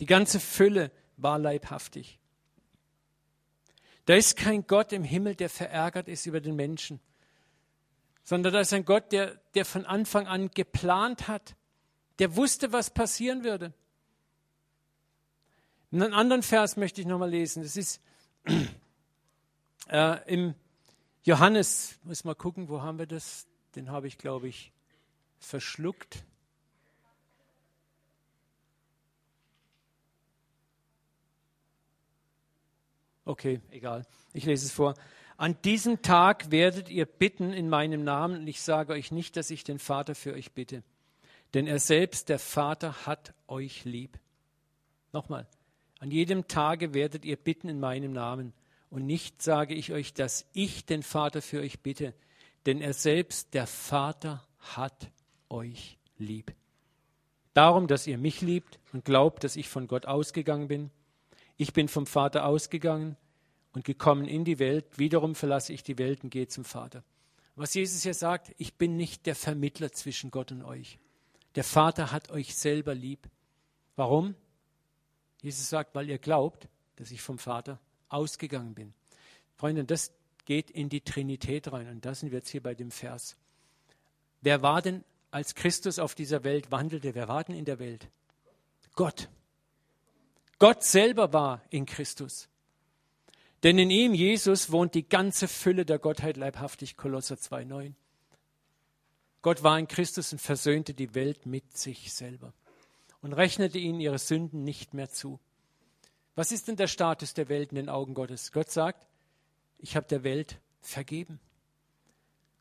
Die 0.00 0.06
ganze 0.06 0.40
Fülle 0.40 0.90
war 1.16 1.38
leibhaftig. 1.38 2.18
Da 4.06 4.14
ist 4.14 4.36
kein 4.36 4.66
Gott 4.66 4.92
im 4.92 5.04
Himmel, 5.04 5.34
der 5.34 5.48
verärgert 5.48 6.08
ist 6.08 6.26
über 6.26 6.40
den 6.40 6.56
Menschen, 6.56 7.00
sondern 8.22 8.52
da 8.52 8.60
ist 8.60 8.72
ein 8.72 8.84
Gott, 8.84 9.12
der, 9.12 9.40
der 9.54 9.64
von 9.64 9.86
Anfang 9.86 10.26
an 10.26 10.50
geplant 10.50 11.28
hat, 11.28 11.56
der 12.18 12.36
wusste, 12.36 12.72
was 12.72 12.90
passieren 12.90 13.44
würde. 13.44 13.72
Einen 15.92 16.12
anderen 16.12 16.42
Vers 16.42 16.76
möchte 16.76 17.00
ich 17.00 17.06
nochmal 17.06 17.30
lesen. 17.30 17.62
Das 17.62 17.76
ist 17.76 18.00
äh, 19.88 20.32
im 20.32 20.54
Johannes, 21.22 21.98
muss 22.02 22.24
mal 22.24 22.34
gucken, 22.34 22.68
wo 22.68 22.82
haben 22.82 22.98
wir 22.98 23.06
das? 23.06 23.46
Den 23.76 23.90
habe 23.90 24.06
ich, 24.06 24.18
glaube 24.18 24.48
ich, 24.48 24.72
verschluckt. 25.38 26.24
Okay, 33.24 33.60
egal. 33.70 34.06
Ich 34.32 34.44
lese 34.44 34.66
es 34.66 34.72
vor. 34.72 34.94
An 35.36 35.56
diesem 35.62 36.02
Tag 36.02 36.50
werdet 36.50 36.88
ihr 36.88 37.06
bitten 37.06 37.52
in 37.52 37.68
meinem 37.68 38.04
Namen 38.04 38.40
und 38.40 38.46
ich 38.46 38.62
sage 38.62 38.92
euch 38.92 39.10
nicht, 39.10 39.36
dass 39.36 39.50
ich 39.50 39.64
den 39.64 39.78
Vater 39.78 40.14
für 40.14 40.32
euch 40.32 40.52
bitte. 40.52 40.82
Denn 41.54 41.66
er 41.66 41.78
selbst, 41.78 42.28
der 42.28 42.38
Vater, 42.38 43.06
hat 43.06 43.34
euch 43.48 43.84
lieb. 43.84 44.18
Nochmal, 45.12 45.46
an 46.00 46.10
jedem 46.10 46.48
Tage 46.48 46.94
werdet 46.94 47.24
ihr 47.24 47.36
bitten 47.36 47.68
in 47.68 47.80
meinem 47.80 48.12
Namen. 48.12 48.52
Und 48.90 49.06
nicht 49.06 49.42
sage 49.42 49.74
ich 49.74 49.92
euch, 49.92 50.14
dass 50.14 50.46
ich 50.52 50.84
den 50.84 51.02
Vater 51.02 51.42
für 51.42 51.60
euch 51.60 51.80
bitte, 51.80 52.14
denn 52.66 52.80
er 52.80 52.92
selbst, 52.92 53.54
der 53.54 53.66
Vater, 53.66 54.46
hat 54.58 55.10
euch 55.48 55.98
lieb. 56.18 56.54
Darum, 57.54 57.86
dass 57.86 58.06
ihr 58.06 58.18
mich 58.18 58.40
liebt 58.40 58.78
und 58.92 59.04
glaubt, 59.04 59.44
dass 59.44 59.56
ich 59.56 59.68
von 59.68 59.86
Gott 59.88 60.06
ausgegangen 60.06 60.68
bin. 60.68 60.90
Ich 61.56 61.72
bin 61.72 61.88
vom 61.88 62.06
Vater 62.06 62.46
ausgegangen 62.46 63.16
und 63.72 63.84
gekommen 63.84 64.26
in 64.26 64.44
die 64.44 64.58
Welt. 64.58 64.98
Wiederum 64.98 65.34
verlasse 65.34 65.72
ich 65.72 65.82
die 65.82 65.98
Welt 65.98 66.24
und 66.24 66.30
gehe 66.30 66.48
zum 66.48 66.64
Vater. 66.64 67.04
Was 67.56 67.74
Jesus 67.74 68.02
hier 68.02 68.14
sagt, 68.14 68.52
ich 68.58 68.74
bin 68.74 68.96
nicht 68.96 69.26
der 69.26 69.36
Vermittler 69.36 69.92
zwischen 69.92 70.30
Gott 70.30 70.50
und 70.50 70.62
euch. 70.62 70.98
Der 71.54 71.64
Vater 71.64 72.10
hat 72.10 72.30
euch 72.30 72.56
selber 72.56 72.94
lieb. 72.94 73.28
Warum? 73.94 74.34
Jesus 75.42 75.68
sagt, 75.68 75.94
weil 75.94 76.08
ihr 76.08 76.18
glaubt, 76.18 76.68
dass 76.96 77.10
ich 77.10 77.22
vom 77.22 77.38
Vater 77.38 77.78
ausgegangen 78.08 78.74
bin. 78.74 78.92
Freunde, 79.56 79.84
das 79.84 80.12
geht 80.46 80.70
in 80.70 80.88
die 80.88 81.02
Trinität 81.02 81.70
rein 81.72 81.88
und 81.88 82.04
da 82.04 82.14
sind 82.14 82.32
wir 82.32 82.38
jetzt 82.38 82.48
hier 82.48 82.62
bei 82.62 82.74
dem 82.74 82.90
Vers. 82.90 83.36
Wer 84.40 84.62
war 84.62 84.82
denn, 84.82 85.04
als 85.30 85.54
Christus 85.54 85.98
auf 85.98 86.14
dieser 86.14 86.44
Welt 86.44 86.70
wandelte, 86.70 87.14
wer 87.14 87.28
war 87.28 87.44
denn 87.44 87.56
in 87.56 87.64
der 87.64 87.78
Welt? 87.78 88.08
Gott. 88.94 89.28
Gott 90.58 90.84
selber 90.84 91.32
war 91.32 91.62
in 91.70 91.86
Christus. 91.86 92.48
Denn 93.62 93.78
in 93.78 93.90
ihm, 93.90 94.14
Jesus, 94.14 94.70
wohnt 94.70 94.94
die 94.94 95.08
ganze 95.08 95.48
Fülle 95.48 95.86
der 95.86 95.98
Gottheit 95.98 96.36
leibhaftig, 96.36 96.96
Kolosser 96.96 97.36
2,9. 97.36 97.94
Gott 99.40 99.62
war 99.62 99.78
in 99.78 99.88
Christus 99.88 100.32
und 100.32 100.38
versöhnte 100.38 100.94
die 100.94 101.14
Welt 101.14 101.46
mit 101.46 101.76
sich 101.76 102.12
selber 102.12 102.52
und 103.20 103.32
rechnete 103.32 103.78
ihnen 103.78 104.00
ihre 104.00 104.18
Sünden 104.18 104.64
nicht 104.64 104.94
mehr 104.94 105.10
zu. 105.10 105.40
Was 106.34 106.52
ist 106.52 106.68
denn 106.68 106.76
der 106.76 106.88
Status 106.88 107.34
der 107.34 107.48
Welt 107.48 107.70
in 107.70 107.76
den 107.76 107.88
Augen 107.88 108.14
Gottes? 108.14 108.52
Gott 108.52 108.70
sagt, 108.70 109.06
ich 109.78 109.96
habe 109.96 110.06
der 110.08 110.24
Welt 110.24 110.60
vergeben. 110.80 111.40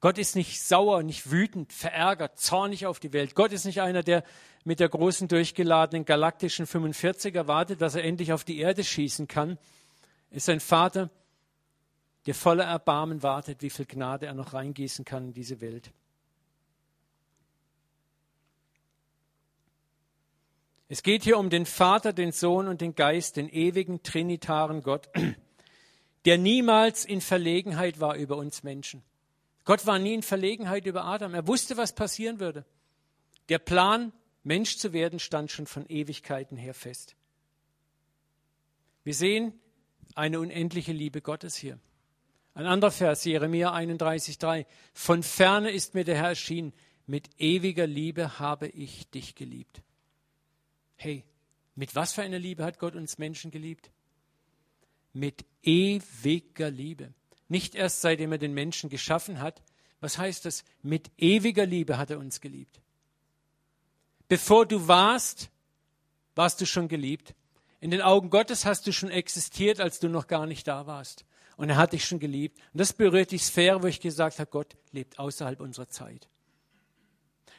Gott 0.03 0.17
ist 0.17 0.35
nicht 0.35 0.61
sauer, 0.61 1.01
nicht 1.01 1.31
wütend, 1.31 1.71
verärgert, 1.71 2.37
zornig 2.37 2.85
auf 2.85 2.99
die 2.99 3.13
Welt. 3.13 3.33
Gott 3.33 3.53
ist 3.53 3.63
nicht 3.63 3.79
einer, 3.81 4.03
der 4.03 4.23
mit 4.65 4.81
der 4.81 4.89
großen 4.89 5.29
durchgeladenen 5.29 6.03
galaktischen 6.03 6.67
45er 6.67 7.47
wartet, 7.47 7.81
dass 7.81 7.95
er 7.95 8.03
endlich 8.03 8.33
auf 8.33 8.43
die 8.43 8.59
Erde 8.59 8.83
schießen 8.83 9.27
kann 9.27 9.57
ist 10.33 10.49
ein 10.49 10.59
Vater, 10.59 11.09
der 12.25 12.33
voller 12.33 12.65
Erbarmen 12.65 13.21
wartet, 13.23 13.61
wie 13.61 13.69
viel 13.69 13.85
Gnade 13.85 14.25
er 14.25 14.33
noch 14.33 14.53
reingießen 14.53 15.05
kann 15.05 15.25
in 15.25 15.33
diese 15.33 15.61
Welt. 15.61 15.91
Es 20.89 21.03
geht 21.03 21.23
hier 21.23 21.37
um 21.37 21.49
den 21.49 21.65
Vater, 21.65 22.13
den 22.13 22.31
Sohn 22.31 22.67
und 22.67 22.81
den 22.81 22.95
Geist, 22.95 23.37
den 23.37 23.49
ewigen 23.49 24.03
trinitaren 24.03 24.81
Gott, 24.81 25.09
der 26.25 26.37
niemals 26.37 27.05
in 27.05 27.21
Verlegenheit 27.21 27.99
war 27.99 28.15
über 28.15 28.37
uns 28.37 28.63
Menschen. 28.63 29.03
Gott 29.65 29.85
war 29.85 29.99
nie 29.99 30.13
in 30.13 30.23
Verlegenheit 30.23 30.85
über 30.85 31.05
Adam. 31.05 31.33
Er 31.33 31.47
wusste, 31.47 31.77
was 31.77 31.95
passieren 31.95 32.39
würde. 32.39 32.65
Der 33.49 33.59
Plan, 33.59 34.11
Mensch 34.43 34.77
zu 34.77 34.93
werden, 34.93 35.19
stand 35.19 35.51
schon 35.51 35.67
von 35.67 35.85
Ewigkeiten 35.87 36.57
her 36.57 36.73
fest. 36.73 37.15
Wir 39.03 39.13
sehen, 39.13 39.53
eine 40.15 40.39
unendliche 40.39 40.91
Liebe 40.91 41.21
Gottes 41.21 41.55
hier. 41.55 41.79
Ein 42.53 42.65
anderer 42.65 42.91
Vers, 42.91 43.23
Jeremia 43.23 43.73
31,3. 43.73 44.65
Von 44.93 45.23
ferne 45.23 45.71
ist 45.71 45.95
mir 45.95 46.03
der 46.03 46.15
Herr 46.15 46.29
erschienen. 46.29 46.73
Mit 47.07 47.29
ewiger 47.37 47.87
Liebe 47.87 48.39
habe 48.39 48.67
ich 48.67 49.09
dich 49.09 49.35
geliebt. 49.35 49.81
Hey, 50.95 51.25
mit 51.75 51.95
was 51.95 52.13
für 52.13 52.21
einer 52.21 52.39
Liebe 52.39 52.63
hat 52.63 52.79
Gott 52.79 52.95
uns 52.95 53.17
Menschen 53.17 53.49
geliebt? 53.49 53.89
Mit 55.13 55.45
ewiger 55.63 56.69
Liebe. 56.69 57.13
Nicht 57.53 57.75
erst 57.75 58.01
seitdem 58.01 58.31
er 58.31 58.39
den 58.39 58.55
Menschen 58.55 58.89
geschaffen 58.89 59.39
hat. 59.39 59.61
Was 59.99 60.17
heißt 60.17 60.45
das? 60.45 60.63
Mit 60.81 61.11
ewiger 61.19 61.67
Liebe 61.67 61.99
hat 61.99 62.09
er 62.09 62.17
uns 62.17 62.41
geliebt. 62.41 62.81
Bevor 64.27 64.65
du 64.65 64.87
warst, 64.87 65.51
warst 66.33 66.59
du 66.61 66.65
schon 66.65 66.87
geliebt. 66.87 67.35
In 67.79 67.91
den 67.91 68.01
Augen 68.01 68.31
Gottes 68.31 68.65
hast 68.65 68.87
du 68.87 68.91
schon 68.91 69.11
existiert, 69.11 69.79
als 69.79 69.99
du 69.99 70.09
noch 70.09 70.25
gar 70.25 70.47
nicht 70.47 70.67
da 70.67 70.87
warst. 70.87 71.25
Und 71.55 71.69
er 71.69 71.77
hat 71.77 71.93
dich 71.93 72.05
schon 72.05 72.17
geliebt. 72.17 72.57
Und 72.73 72.79
das 72.79 72.91
berührt 72.91 73.29
die 73.29 73.37
Sphäre, 73.37 73.83
wo 73.83 73.85
ich 73.85 74.01
gesagt 74.01 74.39
habe, 74.39 74.49
Gott 74.49 74.75
lebt 74.91 75.19
außerhalb 75.19 75.59
unserer 75.61 75.89
Zeit. 75.89 76.27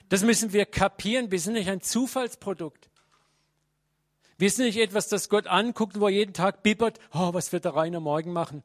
Das 0.09 0.24
müssen 0.24 0.53
wir 0.53 0.66
kapieren. 0.66 1.30
Wir 1.30 1.38
sind 1.38 1.53
nicht 1.53 1.68
ein 1.68 1.82
Zufallsprodukt. 1.82 2.90
Wir 4.38 4.51
sind 4.51 4.64
nicht 4.64 4.78
etwas, 4.78 5.07
das 5.07 5.28
Gott 5.28 5.47
anguckt, 5.47 6.01
wo 6.01 6.09
er 6.09 6.14
jeden 6.14 6.34
Tag 6.34 6.64
bibbert, 6.64 6.99
oh, 7.12 7.32
was 7.32 7.53
wird 7.53 7.64
der 7.64 7.76
Rainer 7.76 8.01
morgen 8.01 8.32
machen? 8.32 8.64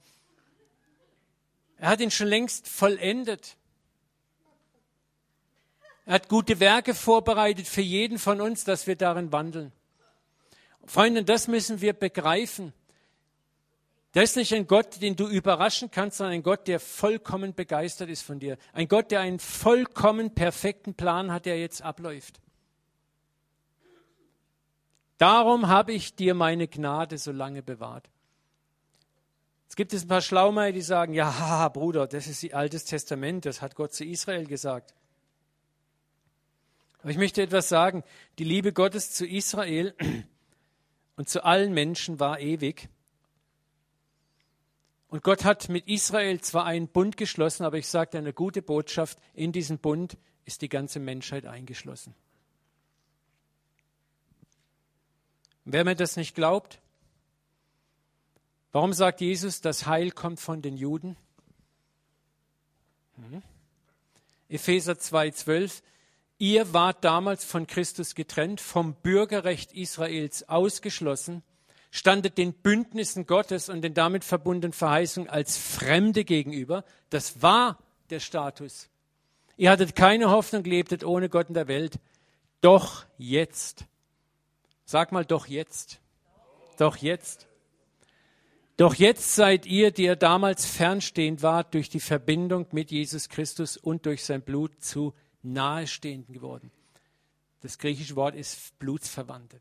Er 1.80 1.90
hat 1.90 2.02
ihn 2.02 2.12
schon 2.12 2.28
längst 2.28 2.68
vollendet. 2.68 3.56
Er 6.06 6.16
hat 6.16 6.28
gute 6.28 6.60
Werke 6.60 6.94
vorbereitet 6.94 7.68
für 7.68 7.82
jeden 7.82 8.20
von 8.20 8.42
uns, 8.42 8.64
dass 8.64 8.88
wir 8.88 8.96
darin 8.96 9.32
wandeln. 9.32 9.72
Freunde, 10.86 11.24
das 11.24 11.48
müssen 11.48 11.82
wir 11.82 11.94
begreifen. 11.94 12.74
Das 14.12 14.32
ist 14.32 14.36
nicht 14.38 14.54
ein 14.54 14.66
Gott, 14.66 15.02
den 15.02 15.16
du 15.16 15.28
überraschen 15.28 15.92
kannst, 15.92 16.18
sondern 16.18 16.34
ein 16.34 16.44
Gott, 16.44 16.68
der 16.68 16.80
vollkommen 16.80 17.54
begeistert 17.54 18.10
ist 18.10 18.24
von 18.24 18.40
dir. 18.40 18.58
Ein 18.74 18.88
Gott, 18.88 19.12
der 19.12 19.20
einen 19.20 19.40
vollkommen 19.40 20.34
perfekten 20.34 20.96
Plan 20.96 21.32
hat, 21.32 21.46
der 21.46 21.60
jetzt 21.60 21.84
abläuft. 21.84 22.42
Darum 25.20 25.68
habe 25.68 25.94
ich 25.94 26.16
dir 26.16 26.34
meine 26.34 26.68
Gnade 26.68 27.18
so 27.18 27.32
lange 27.32 27.62
bewahrt. 27.62 28.10
Es 29.70 29.76
gibt 29.76 29.94
es 29.94 30.04
ein 30.04 30.08
paar 30.08 30.22
Schlaumeier, 30.22 30.72
die 30.72 30.82
sagen, 30.82 31.14
ja, 31.14 31.70
Bruder, 31.70 32.08
das 32.08 32.28
ist 32.28 32.44
das 32.44 32.54
Altes 32.54 32.86
Testament, 32.86 33.46
das 33.46 33.62
hat 33.62 33.76
Gott 33.76 33.94
zu 33.94 34.04
Israel 34.04 34.46
gesagt. 34.48 34.96
Aber 37.02 37.12
ich 37.12 37.18
möchte 37.18 37.42
etwas 37.42 37.70
sagen. 37.70 38.04
Die 38.40 38.44
Liebe 38.44 38.74
Gottes 38.74 39.12
zu 39.12 39.26
Israel 39.26 39.96
und 41.16 41.30
zu 41.30 41.46
allen 41.46 41.74
Menschen 41.74 42.20
war 42.20 42.40
ewig. 42.40 42.90
Und 45.08 45.24
Gott 45.24 45.46
hat 45.46 45.70
mit 45.70 45.88
Israel 45.88 46.42
zwar 46.42 46.66
einen 46.66 46.88
Bund 46.88 47.16
geschlossen, 47.16 47.64
aber 47.64 47.78
ich 47.78 47.88
sage 47.88 48.18
eine 48.18 48.34
gute 48.34 48.62
Botschaft, 48.62 49.18
in 49.34 49.52
diesen 49.52 49.80
Bund 49.80 50.18
ist 50.46 50.62
die 50.62 50.70
ganze 50.70 51.00
Menschheit 51.00 51.46
eingeschlossen. 51.46 52.16
Wer 55.64 55.86
mir 55.86 55.96
das 55.96 56.16
nicht 56.16 56.36
glaubt, 56.36 56.82
warum 58.72 58.94
sagt 58.94 59.22
Jesus, 59.22 59.62
das 59.62 59.86
Heil 59.86 60.12
kommt 60.12 60.40
von 60.40 60.62
den 60.62 60.78
Juden? 60.78 61.18
Hm. 63.16 63.42
Epheser 64.48 64.94
2,12 64.94 65.82
Ihr 66.42 66.74
wart 66.74 67.04
damals 67.04 67.44
von 67.44 67.68
Christus 67.68 68.16
getrennt, 68.16 68.62
vom 68.62 68.94
Bürgerrecht 68.94 69.74
Israels 69.74 70.48
ausgeschlossen, 70.48 71.44
standet 71.92 72.38
den 72.38 72.54
Bündnissen 72.54 73.26
Gottes 73.28 73.68
und 73.68 73.82
den 73.82 73.94
damit 73.94 74.24
verbundenen 74.24 74.72
Verheißungen 74.72 75.30
als 75.30 75.58
Fremde 75.58 76.24
gegenüber. 76.24 76.86
Das 77.10 77.42
war 77.42 77.78
der 78.10 78.22
Status. 78.22 78.88
Ihr 79.58 79.70
hattet 79.70 79.98
keine 79.98 80.30
Hoffnung, 80.30 80.64
lebtet 80.64 81.04
ohne 81.04 81.28
Gott 81.28 81.50
in 81.50 81.56
der 81.56 81.68
Welt. 81.68 82.00
Doch 82.62 83.06
jetzt. 83.18 83.84
Sag 84.86 85.12
mal, 85.12 85.26
doch 85.26 85.48
jetzt. 85.48 86.00
Doch 86.78 86.96
jetzt. 86.96 87.49
Doch 88.80 88.96
jetzt 88.96 89.36
seid 89.36 89.66
ihr, 89.66 89.92
die 89.92 90.04
ihr 90.04 90.16
damals 90.16 90.66
fernstehend 90.66 91.44
wart, 91.44 91.74
durch 91.74 91.90
die 91.90 92.00
Verbindung 92.00 92.66
mit 92.72 92.92
Jesus 92.92 93.28
Christus 93.28 93.76
und 93.76 94.06
durch 94.06 94.24
sein 94.24 94.42
Blut 94.42 94.72
zu 94.82 95.14
Nahestehenden 95.44 96.34
geworden. 96.34 96.72
Das 97.60 97.78
griechische 97.78 98.16
Wort 98.16 98.36
ist 98.36 98.80
Blutsverwandte. 98.80 99.60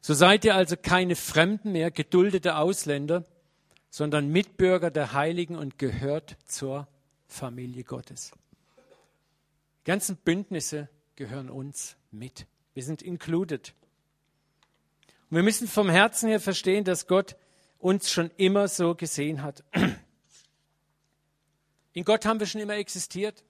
So 0.00 0.12
seid 0.12 0.44
ihr 0.44 0.56
also 0.56 0.76
keine 0.76 1.14
Fremden 1.14 1.70
mehr, 1.70 1.92
geduldete 1.92 2.56
Ausländer, 2.56 3.22
sondern 3.90 4.26
Mitbürger 4.26 4.90
der 4.90 5.12
Heiligen 5.12 5.54
und 5.54 5.78
gehört 5.78 6.36
zur 6.46 6.88
Familie 7.28 7.84
Gottes. 7.84 8.32
Die 9.82 9.84
ganzen 9.84 10.16
Bündnisse 10.16 10.88
gehören 11.14 11.48
uns 11.48 11.94
mit. 12.10 12.48
Wir 12.74 12.82
sind 12.82 13.02
included. 13.02 13.72
Und 15.30 15.36
wir 15.36 15.44
müssen 15.44 15.68
vom 15.68 15.88
Herzen 15.88 16.28
her 16.28 16.40
verstehen, 16.40 16.82
dass 16.82 17.06
Gott 17.06 17.36
uns 17.78 18.10
schon 18.10 18.30
immer 18.36 18.68
so 18.68 18.94
gesehen 18.94 19.42
hat. 19.42 19.64
In 21.92 22.04
Gott 22.04 22.26
haben 22.26 22.40
wir 22.40 22.46
schon 22.46 22.60
immer 22.60 22.74
existiert. 22.74 23.44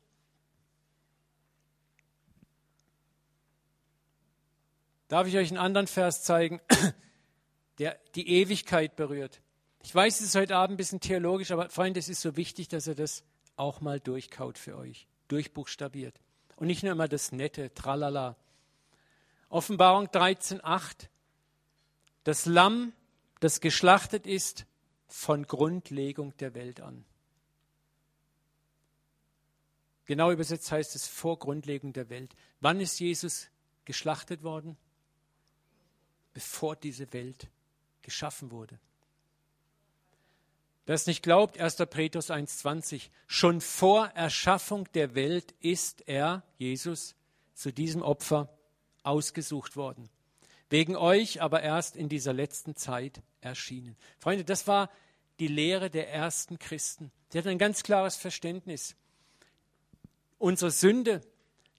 Darf 5.08 5.26
ich 5.26 5.36
euch 5.36 5.48
einen 5.48 5.58
anderen 5.58 5.86
Vers 5.86 6.24
zeigen, 6.24 6.60
der 7.78 7.98
die 8.14 8.28
Ewigkeit 8.28 8.96
berührt? 8.96 9.40
Ich 9.82 9.94
weiß, 9.94 10.20
es 10.20 10.26
ist 10.28 10.34
heute 10.34 10.56
Abend 10.56 10.74
ein 10.74 10.76
bisschen 10.76 11.00
theologisch, 11.00 11.50
aber 11.50 11.68
Freunde, 11.68 12.00
es 12.00 12.08
ist 12.08 12.20
so 12.20 12.36
wichtig, 12.36 12.68
dass 12.68 12.86
ihr 12.86 12.94
das 12.94 13.22
auch 13.56 13.80
mal 13.80 14.00
durchkaut 14.00 14.58
für 14.58 14.76
euch, 14.76 15.06
durchbuchstabiert. 15.28 16.20
Und 16.56 16.66
nicht 16.66 16.82
nur 16.82 16.92
immer 16.92 17.08
das 17.08 17.32
nette 17.32 17.72
Tralala. 17.74 18.36
Offenbarung 19.48 20.06
13,8. 20.06 21.08
Das 22.24 22.46
Lamm, 22.46 22.92
das 23.44 23.60
geschlachtet 23.60 24.26
ist 24.26 24.64
von 25.06 25.46
Grundlegung 25.46 26.34
der 26.38 26.54
Welt 26.54 26.80
an. 26.80 27.04
Genau 30.06 30.30
übersetzt 30.30 30.72
heißt 30.72 30.96
es 30.96 31.06
vor 31.06 31.38
Grundlegung 31.38 31.92
der 31.92 32.08
Welt. 32.08 32.34
Wann 32.60 32.80
ist 32.80 32.98
Jesus 33.00 33.48
geschlachtet 33.84 34.44
worden? 34.44 34.78
Bevor 36.32 36.74
diese 36.74 37.12
Welt 37.12 37.48
geschaffen 38.00 38.50
wurde. 38.50 38.80
Wer 40.86 40.94
es 40.94 41.06
nicht 41.06 41.22
glaubt, 41.22 41.60
1. 41.60 41.76
Petrus 41.90 42.30
1,20, 42.30 43.10
schon 43.26 43.60
vor 43.60 44.06
Erschaffung 44.14 44.90
der 44.94 45.14
Welt 45.14 45.52
ist 45.60 46.08
er, 46.08 46.44
Jesus, 46.56 47.14
zu 47.52 47.74
diesem 47.74 48.00
Opfer 48.00 48.48
ausgesucht 49.02 49.76
worden. 49.76 50.08
Wegen 50.70 50.96
euch 50.96 51.42
aber 51.42 51.62
erst 51.62 51.94
in 51.94 52.08
dieser 52.08 52.32
letzten 52.32 52.74
Zeit 52.74 53.22
erschienen. 53.44 53.96
Freunde, 54.18 54.44
das 54.44 54.66
war 54.66 54.90
die 55.38 55.48
Lehre 55.48 55.90
der 55.90 56.10
ersten 56.12 56.58
Christen. 56.58 57.10
Sie 57.30 57.38
hatten 57.38 57.48
ein 57.48 57.58
ganz 57.58 57.82
klares 57.82 58.16
Verständnis. 58.16 58.94
Unsere 60.38 60.70
Sünde, 60.70 61.20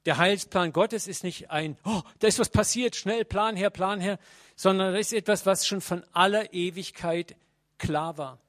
der 0.05 0.17
Heilsplan 0.17 0.73
Gottes 0.73 1.07
ist 1.07 1.23
nicht 1.23 1.49
ein, 1.49 1.77
oh, 1.83 2.01
da 2.19 2.27
ist 2.27 2.39
was 2.39 2.49
passiert, 2.49 2.95
schnell, 2.95 3.25
Plan 3.25 3.55
her, 3.55 3.69
Plan 3.69 3.99
her, 3.99 4.19
sondern 4.55 4.93
das 4.93 5.07
ist 5.07 5.13
etwas, 5.13 5.45
was 5.45 5.65
schon 5.65 5.81
von 5.81 6.03
aller 6.13 6.53
Ewigkeit 6.53 7.35
klar 7.77 8.17
war. 8.17 8.39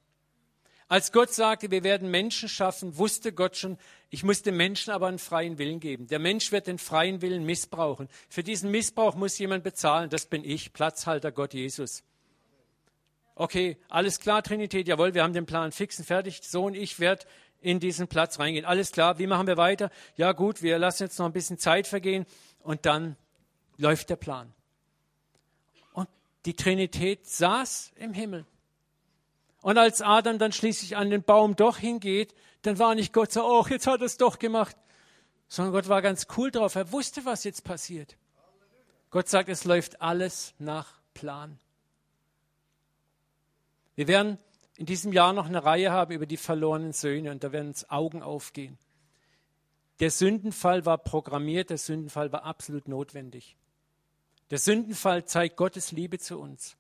Als 0.88 1.10
Gott 1.10 1.34
sagte, 1.34 1.72
wir 1.72 1.82
werden 1.82 2.10
Menschen 2.10 2.48
schaffen, 2.48 2.96
wusste 2.96 3.32
Gott 3.32 3.56
schon, 3.56 3.76
ich 4.08 4.22
muss 4.22 4.42
dem 4.42 4.56
Menschen 4.56 4.92
aber 4.92 5.08
einen 5.08 5.18
freien 5.18 5.58
Willen 5.58 5.80
geben. 5.80 6.06
Der 6.06 6.20
Mensch 6.20 6.52
wird 6.52 6.68
den 6.68 6.78
freien 6.78 7.22
Willen 7.22 7.44
missbrauchen. 7.44 8.08
Für 8.28 8.44
diesen 8.44 8.70
Missbrauch 8.70 9.16
muss 9.16 9.36
jemand 9.38 9.64
bezahlen. 9.64 10.10
Das 10.10 10.26
bin 10.26 10.44
ich, 10.44 10.72
Platzhalter 10.72 11.32
Gott 11.32 11.54
Jesus. 11.54 12.04
Okay, 13.38 13.76
alles 13.90 14.18
klar, 14.18 14.42
Trinität, 14.42 14.88
jawohl, 14.88 15.12
wir 15.12 15.22
haben 15.22 15.34
den 15.34 15.44
Plan 15.44 15.70
fix 15.70 15.98
und 15.98 16.06
fertig. 16.06 16.40
So 16.42 16.64
und 16.64 16.74
ich 16.74 16.98
werde 17.00 17.26
in 17.60 17.80
diesen 17.80 18.08
Platz 18.08 18.38
reingehen. 18.38 18.64
Alles 18.64 18.92
klar, 18.92 19.18
wie 19.18 19.26
machen 19.26 19.46
wir 19.46 19.58
weiter? 19.58 19.90
Ja 20.16 20.32
gut, 20.32 20.62
wir 20.62 20.78
lassen 20.78 21.02
jetzt 21.02 21.18
noch 21.18 21.26
ein 21.26 21.34
bisschen 21.34 21.58
Zeit 21.58 21.86
vergehen 21.86 22.24
und 22.60 22.86
dann 22.86 23.14
läuft 23.76 24.08
der 24.08 24.16
Plan. 24.16 24.54
Und 25.92 26.08
die 26.46 26.56
Trinität 26.56 27.26
saß 27.26 27.92
im 27.96 28.14
Himmel. 28.14 28.46
Und 29.60 29.76
als 29.76 30.00
Adam 30.00 30.38
dann 30.38 30.52
schließlich 30.52 30.96
an 30.96 31.10
den 31.10 31.22
Baum 31.22 31.56
doch 31.56 31.76
hingeht, 31.76 32.34
dann 32.62 32.78
war 32.78 32.94
nicht 32.94 33.12
Gott 33.12 33.32
so, 33.32 33.44
oh, 33.44 33.66
jetzt 33.68 33.86
hat 33.86 34.00
er 34.00 34.06
es 34.06 34.16
doch 34.16 34.38
gemacht, 34.38 34.76
sondern 35.46 35.74
Gott 35.74 35.88
war 35.90 36.00
ganz 36.00 36.26
cool 36.38 36.50
drauf. 36.50 36.74
Er 36.74 36.90
wusste, 36.90 37.26
was 37.26 37.44
jetzt 37.44 37.64
passiert. 37.64 38.16
Gott 39.10 39.28
sagt, 39.28 39.50
es 39.50 39.64
läuft 39.64 40.00
alles 40.00 40.54
nach 40.58 40.94
Plan. 41.12 41.58
Wir 43.96 44.08
werden 44.08 44.38
in 44.76 44.86
diesem 44.86 45.12
Jahr 45.12 45.32
noch 45.32 45.46
eine 45.46 45.64
Reihe 45.64 45.90
haben 45.90 46.12
über 46.12 46.26
die 46.26 46.36
verlorenen 46.36 46.92
Söhne 46.92 47.30
und 47.30 47.42
da 47.42 47.50
werden 47.50 47.68
uns 47.68 47.90
Augen 47.90 48.22
aufgehen. 48.22 48.78
Der 50.00 50.10
Sündenfall 50.10 50.84
war 50.84 50.98
programmiert, 50.98 51.70
der 51.70 51.78
Sündenfall 51.78 52.30
war 52.30 52.44
absolut 52.44 52.86
notwendig. 52.86 53.56
Der 54.50 54.58
Sündenfall 54.58 55.24
zeigt 55.24 55.56
Gottes 55.56 55.92
Liebe 55.92 56.18
zu 56.18 56.38
uns. 56.38 56.76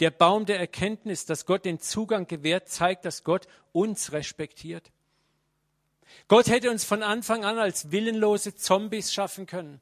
Der 0.00 0.10
Baum 0.10 0.46
der 0.46 0.58
Erkenntnis, 0.58 1.26
dass 1.26 1.46
Gott 1.46 1.66
den 1.66 1.78
Zugang 1.78 2.26
gewährt, 2.26 2.68
zeigt, 2.68 3.04
dass 3.04 3.22
Gott 3.22 3.46
uns 3.72 4.12
respektiert. 4.12 4.90
Gott 6.26 6.48
hätte 6.48 6.70
uns 6.70 6.84
von 6.84 7.02
Anfang 7.02 7.44
an 7.44 7.58
als 7.58 7.90
willenlose 7.90 8.54
Zombies 8.54 9.12
schaffen 9.12 9.46
können. 9.46 9.80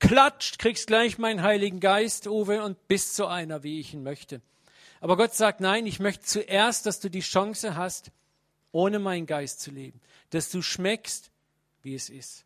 Klatscht, 0.00 0.58
kriegst 0.58 0.86
gleich 0.86 1.18
meinen 1.18 1.42
Heiligen 1.42 1.80
Geist, 1.80 2.26
Uwe, 2.26 2.62
und 2.62 2.88
bist 2.88 3.14
so 3.14 3.26
einer, 3.26 3.62
wie 3.62 3.80
ich 3.80 3.94
ihn 3.94 4.02
möchte. 4.02 4.40
Aber 5.00 5.16
Gott 5.16 5.34
sagt, 5.34 5.60
nein, 5.60 5.86
ich 5.86 5.98
möchte 5.98 6.24
zuerst, 6.24 6.86
dass 6.86 7.00
du 7.00 7.08
die 7.08 7.20
Chance 7.20 7.74
hast, 7.74 8.12
ohne 8.70 8.98
meinen 8.98 9.26
Geist 9.26 9.60
zu 9.60 9.70
leben. 9.70 10.00
Dass 10.30 10.50
du 10.50 10.62
schmeckst, 10.62 11.30
wie 11.82 11.94
es 11.94 12.10
ist. 12.10 12.44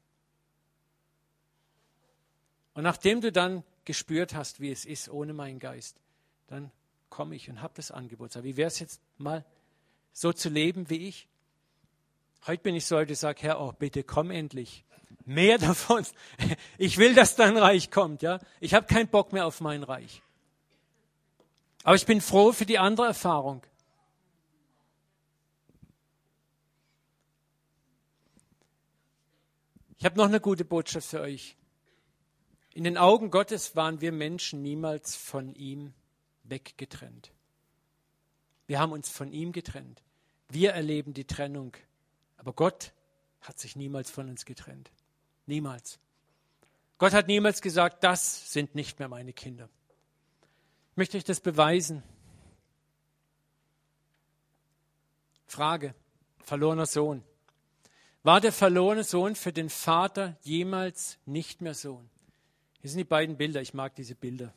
Und 2.74 2.84
nachdem 2.84 3.20
du 3.20 3.32
dann 3.32 3.64
gespürt 3.84 4.34
hast, 4.34 4.60
wie 4.60 4.70
es 4.70 4.84
ist, 4.84 5.08
ohne 5.08 5.32
meinen 5.32 5.58
Geist, 5.58 5.96
dann 6.46 6.70
komme 7.10 7.36
ich 7.36 7.48
und 7.50 7.60
habe 7.60 7.74
das 7.76 7.90
Angebot. 7.90 8.32
Sag, 8.32 8.44
wie 8.44 8.56
wäre 8.56 8.68
es 8.68 8.78
jetzt 8.78 9.00
mal 9.18 9.44
so 10.12 10.32
zu 10.32 10.48
leben 10.48 10.90
wie 10.90 11.08
ich? 11.08 11.28
Heute 12.46 12.62
bin 12.62 12.74
ich 12.74 12.86
so, 12.86 12.96
heute 12.96 13.14
sage, 13.14 13.42
Herr, 13.42 13.60
oh, 13.60 13.72
bitte 13.72 14.02
komm 14.04 14.30
endlich. 14.30 14.84
Mehr 15.24 15.58
davon. 15.58 16.04
Ich 16.78 16.98
will, 16.98 17.14
dass 17.14 17.36
dein 17.36 17.56
Reich 17.56 17.90
kommt. 17.90 18.22
Ja? 18.22 18.38
Ich 18.60 18.74
habe 18.74 18.86
keinen 18.86 19.08
Bock 19.08 19.32
mehr 19.32 19.46
auf 19.46 19.60
mein 19.60 19.82
Reich. 19.82 20.22
Aber 21.84 21.96
ich 21.96 22.06
bin 22.06 22.22
froh 22.22 22.52
für 22.52 22.64
die 22.64 22.78
andere 22.78 23.06
Erfahrung. 23.06 23.62
Ich 29.98 30.04
habe 30.04 30.16
noch 30.16 30.24
eine 30.24 30.40
gute 30.40 30.64
Botschaft 30.64 31.08
für 31.08 31.20
euch. 31.20 31.56
In 32.72 32.84
den 32.84 32.98
Augen 32.98 33.30
Gottes 33.30 33.76
waren 33.76 34.00
wir 34.00 34.12
Menschen 34.12 34.62
niemals 34.62 35.14
von 35.14 35.54
ihm 35.54 35.92
weggetrennt. 36.42 37.32
Wir 38.66 38.80
haben 38.80 38.92
uns 38.92 39.10
von 39.10 39.30
ihm 39.32 39.52
getrennt. 39.52 40.02
Wir 40.48 40.72
erleben 40.72 41.12
die 41.12 41.26
Trennung. 41.26 41.76
Aber 42.38 42.54
Gott 42.54 42.92
hat 43.42 43.58
sich 43.58 43.76
niemals 43.76 44.10
von 44.10 44.28
uns 44.30 44.46
getrennt. 44.46 44.90
Niemals. 45.46 45.98
Gott 46.96 47.12
hat 47.12 47.28
niemals 47.28 47.60
gesagt, 47.60 48.02
das 48.04 48.50
sind 48.52 48.74
nicht 48.74 48.98
mehr 48.98 49.08
meine 49.08 49.34
Kinder. 49.34 49.68
Ich 50.94 50.96
möchte 50.96 51.16
euch 51.16 51.24
das 51.24 51.40
beweisen. 51.40 52.04
Frage, 55.44 55.92
verlorener 56.44 56.86
Sohn. 56.86 57.24
War 58.22 58.40
der 58.40 58.52
verlorene 58.52 59.02
Sohn 59.02 59.34
für 59.34 59.52
den 59.52 59.70
Vater 59.70 60.36
jemals 60.42 61.18
nicht 61.26 61.60
mehr 61.62 61.74
Sohn? 61.74 62.08
Hier 62.80 62.90
sind 62.90 62.98
die 62.98 63.04
beiden 63.04 63.36
Bilder. 63.36 63.60
Ich 63.60 63.74
mag 63.74 63.96
diese 63.96 64.14
Bilder. 64.14 64.54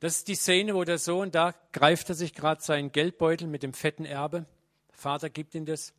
Das 0.00 0.16
ist 0.16 0.28
die 0.28 0.34
Szene, 0.34 0.74
wo 0.74 0.84
der 0.84 0.96
Sohn, 0.96 1.30
da 1.30 1.54
greift 1.72 2.08
er 2.08 2.14
sich 2.14 2.32
gerade 2.32 2.62
seinen 2.62 2.90
Geldbeutel 2.90 3.46
mit 3.46 3.62
dem 3.62 3.74
fetten 3.74 4.06
Erbe. 4.06 4.46
Der 4.88 4.98
Vater 4.98 5.28
gibt 5.28 5.54
ihm 5.54 5.66
das. 5.66 5.92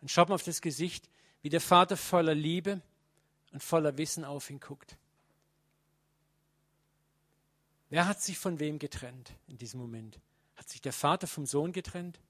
Und 0.00 0.10
schaut 0.10 0.28
mal 0.28 0.34
auf 0.34 0.42
das 0.42 0.60
Gesicht, 0.60 1.08
wie 1.42 1.50
der 1.50 1.60
Vater 1.60 1.96
voller 1.96 2.34
Liebe 2.34 2.80
und 3.52 3.62
voller 3.62 3.96
Wissen 3.96 4.24
auf 4.24 4.50
ihn 4.50 4.58
guckt. 4.58 4.98
Wer 7.90 8.06
hat 8.06 8.20
sich 8.20 8.38
von 8.38 8.60
wem 8.60 8.78
getrennt 8.78 9.32
in 9.46 9.58
diesem 9.58 9.80
Moment? 9.80 10.20
Hat 10.56 10.68
sich 10.68 10.80
der 10.80 10.92
Vater 10.92 11.26
vom 11.26 11.46
Sohn 11.46 11.72
getrennt? 11.72 12.20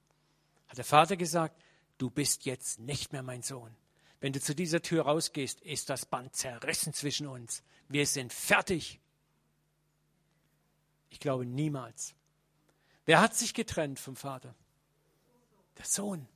Hat 0.68 0.78
der 0.78 0.84
Vater 0.84 1.16
gesagt, 1.16 1.60
du 1.98 2.10
bist 2.10 2.44
jetzt 2.44 2.78
nicht 2.78 3.12
mehr 3.12 3.22
mein 3.22 3.42
Sohn. 3.42 3.74
Wenn 4.20 4.32
du 4.32 4.40
zu 4.40 4.54
dieser 4.54 4.82
Tür 4.82 5.04
rausgehst, 5.04 5.60
ist 5.60 5.90
das 5.90 6.06
Band 6.06 6.34
zerrissen 6.34 6.92
zwischen 6.92 7.26
uns. 7.26 7.62
Wir 7.88 8.06
sind 8.06 8.32
fertig. 8.32 9.00
Ich 11.10 11.20
glaube 11.20 11.46
niemals. 11.46 12.14
Wer 13.06 13.20
hat 13.20 13.34
sich 13.34 13.54
getrennt 13.54 13.98
vom 13.98 14.16
Vater? 14.16 14.54
Der 15.78 15.86
Sohn. 15.86 16.28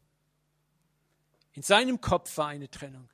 In 1.52 1.62
seinem 1.62 2.00
Kopf 2.00 2.36
war 2.38 2.48
eine 2.48 2.70
Trennung. 2.70 3.08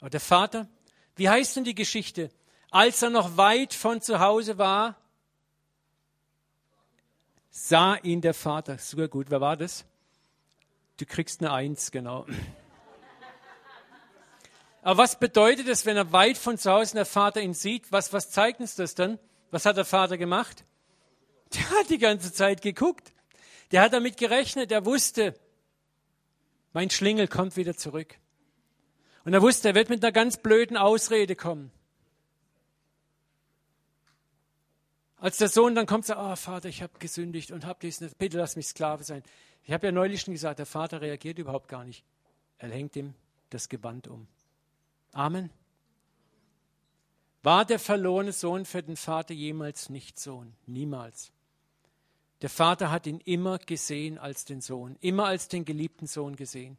Aber 0.00 0.10
der 0.10 0.20
Vater, 0.20 0.68
wie 1.16 1.28
heißt 1.28 1.56
denn 1.56 1.64
die 1.64 1.74
Geschichte? 1.74 2.30
Als 2.70 3.02
er 3.02 3.10
noch 3.10 3.36
weit 3.36 3.74
von 3.74 4.00
zu 4.00 4.18
Hause 4.18 4.56
war, 4.56 5.01
sah 7.52 7.96
ihn 7.96 8.20
der 8.20 8.34
Vater. 8.34 8.78
Super 8.78 9.06
gut. 9.06 9.30
Wer 9.30 9.40
war 9.40 9.56
das? 9.56 9.84
Du 10.96 11.06
kriegst 11.06 11.40
eine 11.40 11.52
Eins, 11.52 11.92
genau. 11.92 12.26
Aber 14.82 14.98
was 14.98 15.18
bedeutet 15.20 15.68
es, 15.68 15.86
wenn 15.86 15.96
er 15.96 16.12
weit 16.12 16.36
von 16.36 16.58
zu 16.58 16.72
Hause 16.72 16.94
der 16.94 17.06
Vater 17.06 17.40
ihn 17.40 17.54
sieht? 17.54 17.92
Was, 17.92 18.12
was 18.12 18.30
zeigt 18.32 18.58
uns 18.58 18.74
das 18.74 18.96
dann? 18.96 19.20
Was 19.52 19.64
hat 19.64 19.76
der 19.76 19.84
Vater 19.84 20.18
gemacht? 20.18 20.64
Der 21.54 21.70
hat 21.70 21.90
die 21.90 21.98
ganze 21.98 22.32
Zeit 22.32 22.62
geguckt. 22.62 23.12
Der 23.70 23.82
hat 23.82 23.92
damit 23.92 24.16
gerechnet. 24.16 24.72
Er 24.72 24.84
wusste, 24.84 25.34
mein 26.72 26.90
Schlingel 26.90 27.28
kommt 27.28 27.56
wieder 27.56 27.76
zurück. 27.76 28.16
Und 29.24 29.34
er 29.34 29.42
wusste, 29.42 29.68
er 29.68 29.74
wird 29.74 29.88
mit 29.88 30.02
einer 30.02 30.10
ganz 30.10 30.38
blöden 30.38 30.76
Ausrede 30.76 31.36
kommen. 31.36 31.70
Als 35.22 35.36
der 35.36 35.48
Sohn 35.48 35.76
dann 35.76 35.86
kommt, 35.86 36.04
sagt, 36.04 36.20
oh 36.20 36.34
Vater, 36.34 36.68
ich 36.68 36.82
habe 36.82 36.98
gesündigt 36.98 37.52
und 37.52 37.64
habe 37.64 37.78
dies 37.80 38.00
bitte 38.18 38.38
lass 38.38 38.56
mich 38.56 38.66
Sklave 38.66 39.04
sein. 39.04 39.22
Ich 39.62 39.72
habe 39.72 39.86
ja 39.86 39.92
neulich 39.92 40.22
schon 40.22 40.34
gesagt, 40.34 40.58
der 40.58 40.66
Vater 40.66 41.00
reagiert 41.00 41.38
überhaupt 41.38 41.68
gar 41.68 41.84
nicht. 41.84 42.04
Er 42.58 42.70
hängt 42.70 42.96
ihm 42.96 43.14
das 43.48 43.68
Gewand 43.68 44.08
um. 44.08 44.26
Amen. 45.12 45.50
War 47.44 47.64
der 47.64 47.78
verlorene 47.78 48.32
Sohn 48.32 48.64
für 48.64 48.82
den 48.82 48.96
Vater 48.96 49.32
jemals 49.32 49.90
nicht 49.90 50.18
Sohn? 50.18 50.54
Niemals. 50.66 51.30
Der 52.40 52.50
Vater 52.50 52.90
hat 52.90 53.06
ihn 53.06 53.20
immer 53.20 53.58
gesehen 53.58 54.18
als 54.18 54.44
den 54.44 54.60
Sohn, 54.60 54.96
immer 55.00 55.26
als 55.26 55.46
den 55.46 55.64
geliebten 55.64 56.08
Sohn 56.08 56.34
gesehen. 56.34 56.78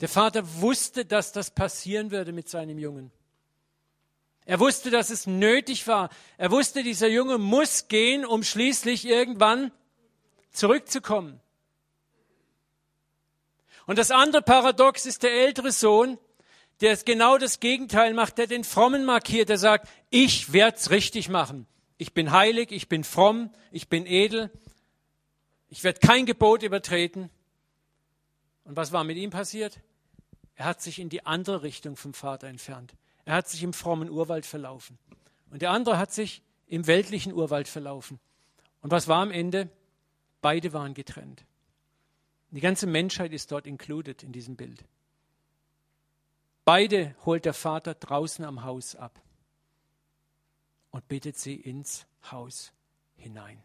Der 0.00 0.10
Vater 0.10 0.60
wusste, 0.60 1.06
dass 1.06 1.32
das 1.32 1.50
passieren 1.50 2.10
würde 2.10 2.32
mit 2.32 2.50
seinem 2.50 2.78
Jungen. 2.78 3.10
Er 4.44 4.58
wusste, 4.60 4.90
dass 4.90 5.10
es 5.10 5.26
nötig 5.26 5.86
war. 5.86 6.10
Er 6.36 6.50
wusste, 6.50 6.82
dieser 6.82 7.08
Junge 7.08 7.38
muss 7.38 7.88
gehen, 7.88 8.24
um 8.24 8.42
schließlich 8.42 9.06
irgendwann 9.06 9.70
zurückzukommen. 10.50 11.40
Und 13.86 13.98
das 13.98 14.10
andere 14.10 14.42
Paradox 14.42 15.06
ist 15.06 15.22
der 15.22 15.32
ältere 15.32 15.72
Sohn, 15.72 16.18
der 16.80 16.96
genau 16.96 17.38
das 17.38 17.60
Gegenteil 17.60 18.14
macht, 18.14 18.38
der 18.38 18.46
den 18.46 18.64
Frommen 18.64 19.04
markiert, 19.04 19.48
der 19.48 19.58
sagt, 19.58 19.88
ich 20.10 20.52
werd's 20.52 20.90
richtig 20.90 21.28
machen. 21.28 21.66
Ich 21.96 22.12
bin 22.12 22.32
heilig, 22.32 22.72
ich 22.72 22.88
bin 22.88 23.04
fromm, 23.04 23.50
ich 23.70 23.88
bin 23.88 24.06
edel, 24.06 24.50
ich 25.68 25.84
werde 25.84 26.00
kein 26.00 26.26
Gebot 26.26 26.62
übertreten. 26.62 27.30
Und 28.64 28.76
was 28.76 28.92
war 28.92 29.04
mit 29.04 29.16
ihm 29.16 29.30
passiert? 29.30 29.80
Er 30.56 30.66
hat 30.66 30.82
sich 30.82 30.98
in 30.98 31.08
die 31.08 31.24
andere 31.24 31.62
Richtung 31.62 31.96
vom 31.96 32.14
Vater 32.14 32.48
entfernt. 32.48 32.94
Er 33.24 33.34
hat 33.34 33.48
sich 33.48 33.62
im 33.62 33.72
frommen 33.72 34.10
Urwald 34.10 34.46
verlaufen. 34.46 34.98
Und 35.50 35.62
der 35.62 35.70
andere 35.70 35.98
hat 35.98 36.12
sich 36.12 36.42
im 36.66 36.86
weltlichen 36.86 37.32
Urwald 37.32 37.68
verlaufen. 37.68 38.18
Und 38.80 38.90
was 38.90 39.06
war 39.08 39.22
am 39.22 39.30
Ende? 39.30 39.68
Beide 40.40 40.72
waren 40.72 40.94
getrennt. 40.94 41.44
Die 42.50 42.60
ganze 42.60 42.86
Menschheit 42.86 43.32
ist 43.32 43.52
dort 43.52 43.66
included 43.66 44.22
in 44.22 44.32
diesem 44.32 44.56
Bild. 44.56 44.84
Beide 46.64 47.14
holt 47.24 47.44
der 47.44 47.54
Vater 47.54 47.94
draußen 47.94 48.44
am 48.44 48.64
Haus 48.64 48.94
ab 48.94 49.20
und 50.90 51.08
bittet 51.08 51.38
sie 51.38 51.56
ins 51.56 52.06
Haus 52.30 52.72
hinein. 53.16 53.62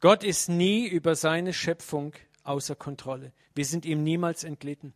Gott 0.00 0.22
ist 0.22 0.48
nie 0.50 0.86
über 0.86 1.14
seine 1.14 1.54
Schöpfung 1.54 2.12
außer 2.44 2.76
Kontrolle. 2.76 3.32
Wir 3.54 3.64
sind 3.64 3.84
ihm 3.84 4.02
niemals 4.02 4.44
entglitten. 4.44 4.94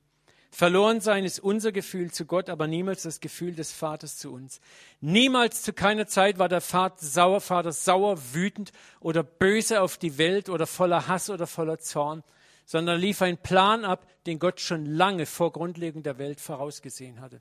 Verloren 0.50 1.00
sein 1.00 1.24
ist 1.24 1.40
unser 1.40 1.72
Gefühl 1.72 2.10
zu 2.10 2.24
Gott, 2.24 2.48
aber 2.48 2.66
niemals 2.66 3.02
das 3.02 3.20
Gefühl 3.20 3.54
des 3.54 3.70
Vaters 3.70 4.16
zu 4.16 4.32
uns. 4.32 4.60
Niemals 5.00 5.62
zu 5.62 5.72
keiner 5.72 6.06
Zeit 6.06 6.38
war 6.38 6.48
der 6.48 6.62
Vater 6.62 7.04
sauer, 7.04 7.40
Vater 7.40 7.72
sauer, 7.72 8.18
wütend 8.32 8.72
oder 9.00 9.22
böse 9.22 9.82
auf 9.82 9.98
die 9.98 10.16
Welt 10.16 10.48
oder 10.48 10.66
voller 10.66 11.06
Hass 11.06 11.28
oder 11.28 11.46
voller 11.46 11.78
Zorn, 11.78 12.24
sondern 12.64 12.98
lief 12.98 13.20
ein 13.20 13.36
Plan 13.36 13.84
ab, 13.84 14.06
den 14.26 14.38
Gott 14.38 14.60
schon 14.60 14.86
lange 14.86 15.26
vor 15.26 15.52
Grundlegung 15.52 16.02
der 16.02 16.18
Welt 16.18 16.40
vorausgesehen 16.40 17.20
hatte. 17.20 17.40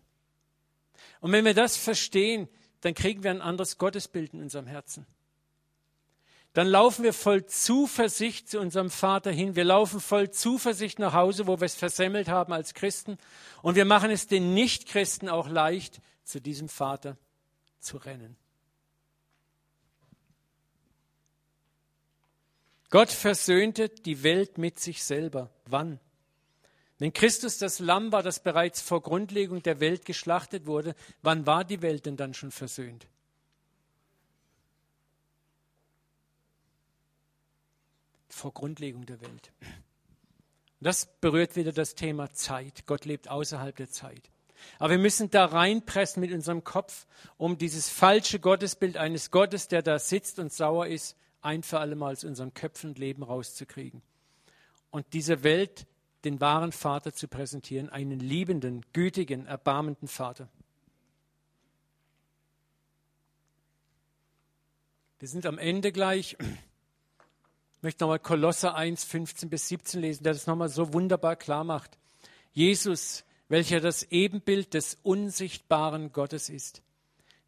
Und 1.21 1.31
wenn 1.31 1.45
wir 1.45 1.53
das 1.53 1.77
verstehen, 1.77 2.49
dann 2.81 2.93
kriegen 2.93 3.23
wir 3.23 3.31
ein 3.31 3.41
anderes 3.41 3.77
Gottesbild 3.77 4.33
in 4.33 4.41
unserem 4.41 4.67
Herzen. 4.67 5.05
Dann 6.57 6.69
laufen 6.69 7.03
wir 7.03 7.13
voll 7.13 7.45
Zuversicht 7.45 8.49
zu 8.49 8.59
unserem 8.59 8.89
Vater 8.89 9.29
hin. 9.29 9.55
Wir 9.55 9.63
laufen 9.63 9.99
voll 9.99 10.31
Zuversicht 10.31 10.97
nach 10.97 11.13
Hause, 11.13 11.45
wo 11.45 11.59
wir 11.59 11.65
es 11.65 11.75
versemmelt 11.75 12.29
haben 12.29 12.51
als 12.51 12.73
Christen. 12.73 13.19
Und 13.61 13.75
wir 13.75 13.85
machen 13.85 14.09
es 14.09 14.25
den 14.25 14.55
Nichtchristen 14.55 15.29
auch 15.29 15.47
leicht, 15.49 16.01
zu 16.23 16.41
diesem 16.41 16.67
Vater 16.67 17.15
zu 17.79 17.97
rennen. 17.97 18.35
Gott 22.89 23.11
versöhnte 23.11 23.89
die 23.89 24.23
Welt 24.23 24.57
mit 24.57 24.79
sich 24.79 25.03
selber. 25.03 25.51
Wann? 25.65 25.99
Wenn 26.97 27.13
Christus 27.13 27.59
das 27.59 27.77
Lamm 27.77 28.11
war, 28.11 28.23
das 28.23 28.41
bereits 28.41 28.81
vor 28.81 29.03
Grundlegung 29.03 29.61
der 29.61 29.79
Welt 29.79 30.05
geschlachtet 30.05 30.65
wurde, 30.65 30.95
wann 31.21 31.45
war 31.45 31.63
die 31.63 31.83
Welt 31.83 32.07
denn 32.07 32.17
dann 32.17 32.33
schon 32.33 32.49
versöhnt? 32.49 33.05
Vor 38.29 38.53
Grundlegung 38.53 39.05
der 39.05 39.21
Welt. 39.21 39.51
Das 40.79 41.07
berührt 41.21 41.55
wieder 41.55 41.71
das 41.71 41.95
Thema 41.95 42.31
Zeit. 42.31 42.85
Gott 42.85 43.05
lebt 43.05 43.29
außerhalb 43.29 43.75
der 43.75 43.89
Zeit. 43.89 44.29
Aber 44.79 44.91
wir 44.91 44.97
müssen 44.97 45.29
da 45.29 45.45
reinpressen 45.45 46.21
mit 46.21 46.31
unserem 46.31 46.63
Kopf, 46.63 47.07
um 47.37 47.57
dieses 47.57 47.89
falsche 47.89 48.39
Gottesbild 48.39 48.97
eines 48.97 49.31
Gottes, 49.31 49.67
der 49.67 49.81
da 49.81 49.99
sitzt 49.99 50.39
und 50.39 50.51
sauer 50.51 50.87
ist, 50.87 51.15
ein 51.41 51.63
für 51.63 51.79
alle 51.79 51.95
Mal 51.95 52.13
aus 52.13 52.23
unserem 52.23 52.53
Köpfen 52.53 52.91
und 52.91 52.99
Leben 52.99 53.23
rauszukriegen. 53.23 54.01
Und 54.91 55.13
dieser 55.13 55.43
Welt 55.43 55.87
den 56.23 56.41
wahren 56.41 56.71
Vater 56.71 57.13
zu 57.13 57.27
präsentieren, 57.27 57.89
einen 57.89 58.19
liebenden, 58.19 58.85
gütigen, 58.93 59.45
erbarmenden 59.45 60.07
Vater. 60.07 60.49
Wir 65.19 65.27
sind 65.27 65.45
am 65.45 65.57
Ende 65.57 65.91
gleich. 65.91 66.37
Ich 67.77 67.83
möchte 67.83 68.03
nochmal 68.03 68.19
Kolosser 68.19 68.75
1, 68.75 69.03
15 69.03 69.49
bis 69.49 69.67
17 69.67 70.01
lesen, 70.01 70.23
der 70.23 70.33
das 70.33 70.47
nochmal 70.47 70.69
so 70.69 70.93
wunderbar 70.93 71.35
klar 71.35 71.63
macht. 71.63 71.97
Jesus, 72.51 73.23
welcher 73.49 73.79
das 73.79 74.03
Ebenbild 74.03 74.73
des 74.73 74.97
unsichtbaren 75.03 76.11
Gottes 76.11 76.49
ist, 76.49 76.81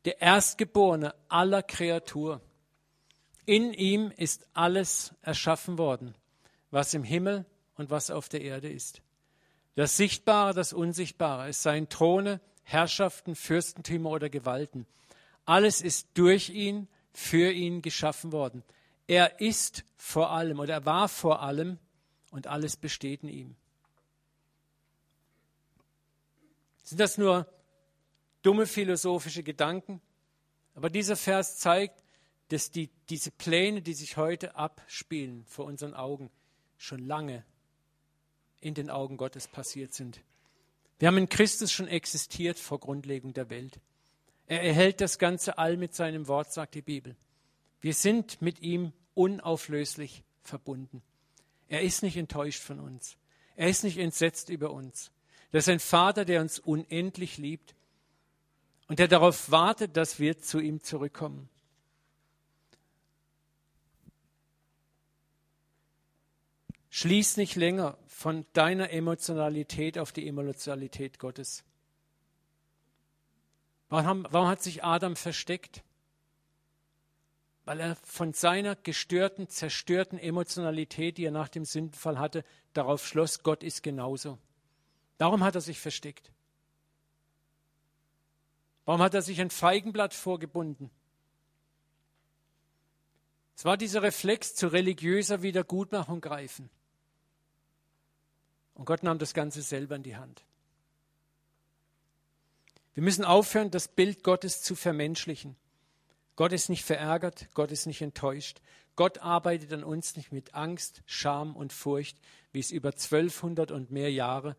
der 0.06 0.22
Erstgeborene 0.22 1.16
aller 1.30 1.64
Kreatur 1.64 2.42
in 3.50 3.74
ihm 3.74 4.12
ist 4.16 4.48
alles 4.54 5.16
erschaffen 5.24 5.80
worden, 5.80 6.14
was 6.70 6.94
im 6.94 7.04
Himmel 7.04 7.48
und 7.78 7.90
was 7.90 8.12
auf 8.12 8.30
der 8.30 8.42
Erde 8.42 8.70
ist. 8.70 9.02
Das 9.74 9.98
Sichtbare, 9.98 10.54
das 10.54 10.72
Unsichtbare, 10.72 11.50
es 11.50 11.64
seien 11.64 11.90
Throne, 11.90 12.40
Herrschaften, 12.62 13.34
Fürstentümer 13.34 14.12
oder 14.12 14.30
Gewalten. 14.30 14.86
Alles 15.46 15.82
ist 15.82 16.10
durch 16.14 16.52
ihn, 16.52 16.88
für 17.12 17.52
ihn 17.52 17.82
geschaffen 17.82 18.32
worden. 18.32 18.64
Er 19.10 19.42
ist 19.42 19.86
vor 19.98 20.30
allem 20.30 20.60
oder 20.60 20.76
er 20.76 20.86
war 20.86 21.10
vor 21.10 21.42
allem 21.42 21.80
und 22.30 22.46
alles 22.46 22.78
besteht 22.78 23.24
in 23.24 23.30
ihm. 23.30 23.56
Sind 26.84 27.00
das 27.00 27.18
nur 27.18 27.52
dumme 28.44 28.68
philosophische 28.68 29.42
Gedanken? 29.42 30.00
Aber 30.76 30.92
dieser 30.92 31.16
Vers 31.16 31.58
zeigt, 31.58 32.04
dass 32.50 32.70
die, 32.70 32.92
diese 33.10 33.32
Pläne, 33.32 33.82
die 33.82 33.96
sich 33.96 34.16
heute 34.16 34.56
abspielen 34.56 35.44
vor 35.48 35.66
unseren 35.66 35.96
Augen, 35.96 36.30
schon 36.78 37.00
lange 37.00 37.44
in 38.62 38.76
den 38.76 38.92
Augen 38.92 39.18
Gottes 39.18 39.48
passiert 39.48 39.92
sind. 39.92 40.22
Wir 41.00 41.08
haben 41.08 41.18
in 41.18 41.30
Christus 41.30 41.72
schon 41.72 41.88
existiert 41.88 42.60
vor 42.60 42.80
Grundlegung 42.80 43.34
der 43.34 43.50
Welt. 43.50 43.80
Er 44.46 44.62
erhält 44.62 45.02
das 45.02 45.18
ganze 45.18 45.58
All 45.58 45.78
mit 45.78 45.96
seinem 45.96 46.28
Wort, 46.28 46.54
sagt 46.54 46.76
die 46.76 46.84
Bibel. 46.84 47.16
Wir 47.82 47.96
sind 47.96 48.42
mit 48.44 48.62
ihm 48.62 48.94
unauflöslich 49.20 50.24
verbunden. 50.44 51.04
Er 51.68 51.82
ist 51.82 52.04
nicht 52.04 52.16
enttäuscht 52.16 52.64
von 52.64 52.80
uns. 52.80 53.18
Er 53.58 53.70
ist 53.70 53.84
nicht 53.84 53.98
entsetzt 53.98 54.48
über 54.48 54.72
uns. 54.72 55.12
Das 55.52 55.66
ist 55.66 55.70
ein 55.70 55.82
Vater, 55.82 56.24
der 56.24 56.40
uns 56.40 56.58
unendlich 56.58 57.38
liebt 57.38 57.76
und 58.88 58.98
der 58.98 59.10
darauf 59.10 59.52
wartet, 59.52 59.98
dass 59.98 60.20
wir 60.20 60.40
zu 60.40 60.60
ihm 60.62 60.82
zurückkommen. 60.82 61.50
Schließ 66.90 67.36
nicht 67.36 67.58
länger 67.58 67.98
von 68.08 68.46
deiner 68.54 68.90
Emotionalität 68.90 70.00
auf 70.00 70.14
die 70.14 70.30
Emotionalität 70.30 71.20
Gottes. 71.20 71.66
Warum, 73.90 74.26
warum 74.30 74.48
hat 74.48 74.64
sich 74.64 74.86
Adam 74.86 75.18
versteckt? 75.18 75.84
Weil 77.70 77.82
er 77.82 77.96
von 77.98 78.34
seiner 78.34 78.76
gestörten, 78.76 79.48
zerstörten 79.48 80.18
Emotionalität, 80.18 81.20
die 81.20 81.26
er 81.26 81.30
nach 81.30 81.50
dem 81.50 81.66
Sündenfall 81.66 82.18
hatte, 82.18 82.44
darauf 82.74 83.06
schloss, 83.06 83.44
Gott 83.44 83.62
ist 83.62 83.84
genauso. 83.84 84.40
Darum 85.20 85.44
hat 85.44 85.54
er 85.54 85.62
sich 85.62 85.80
versteckt. 85.80 86.32
Warum 88.86 89.04
hat 89.04 89.14
er 89.14 89.22
sich 89.22 89.40
ein 89.40 89.52
Feigenblatt 89.52 90.16
vorgebunden? 90.16 90.90
Es 93.56 93.66
war 93.66 93.78
dieser 93.78 94.02
Reflex 94.02 94.56
zu 94.56 94.70
religiöser 94.70 95.44
Wiedergutmachung 95.44 96.22
greifen. 96.22 96.72
Und 98.74 98.86
Gott 98.86 99.04
nahm 99.04 99.20
das 99.20 99.36
Ganze 99.36 99.62
selber 99.62 99.96
in 99.96 100.02
die 100.02 100.16
Hand. 100.16 100.44
Wir 102.96 103.04
müssen 103.04 103.26
aufhören, 103.26 103.70
das 103.70 103.88
Bild 103.88 104.24
Gottes 104.24 104.64
zu 104.64 104.76
vermenschlichen. 104.76 105.56
Gott 106.40 106.54
ist 106.54 106.70
nicht 106.70 106.86
verärgert, 106.86 107.50
Gott 107.54 107.70
ist 107.70 107.86
nicht 107.86 108.02
enttäuscht. 108.02 108.62
Gott 108.96 109.18
arbeitet 109.18 109.74
an 109.74 109.84
uns 109.84 110.16
nicht 110.16 110.32
mit 110.32 110.56
Angst, 110.56 111.04
Scham 111.06 111.54
und 111.54 111.74
Furcht, 111.74 112.18
wie 112.54 112.62
es 112.62 112.72
über 112.72 112.92
1200 112.94 113.72
und 113.72 113.92
mehr 113.92 114.10
Jahre, 114.10 114.56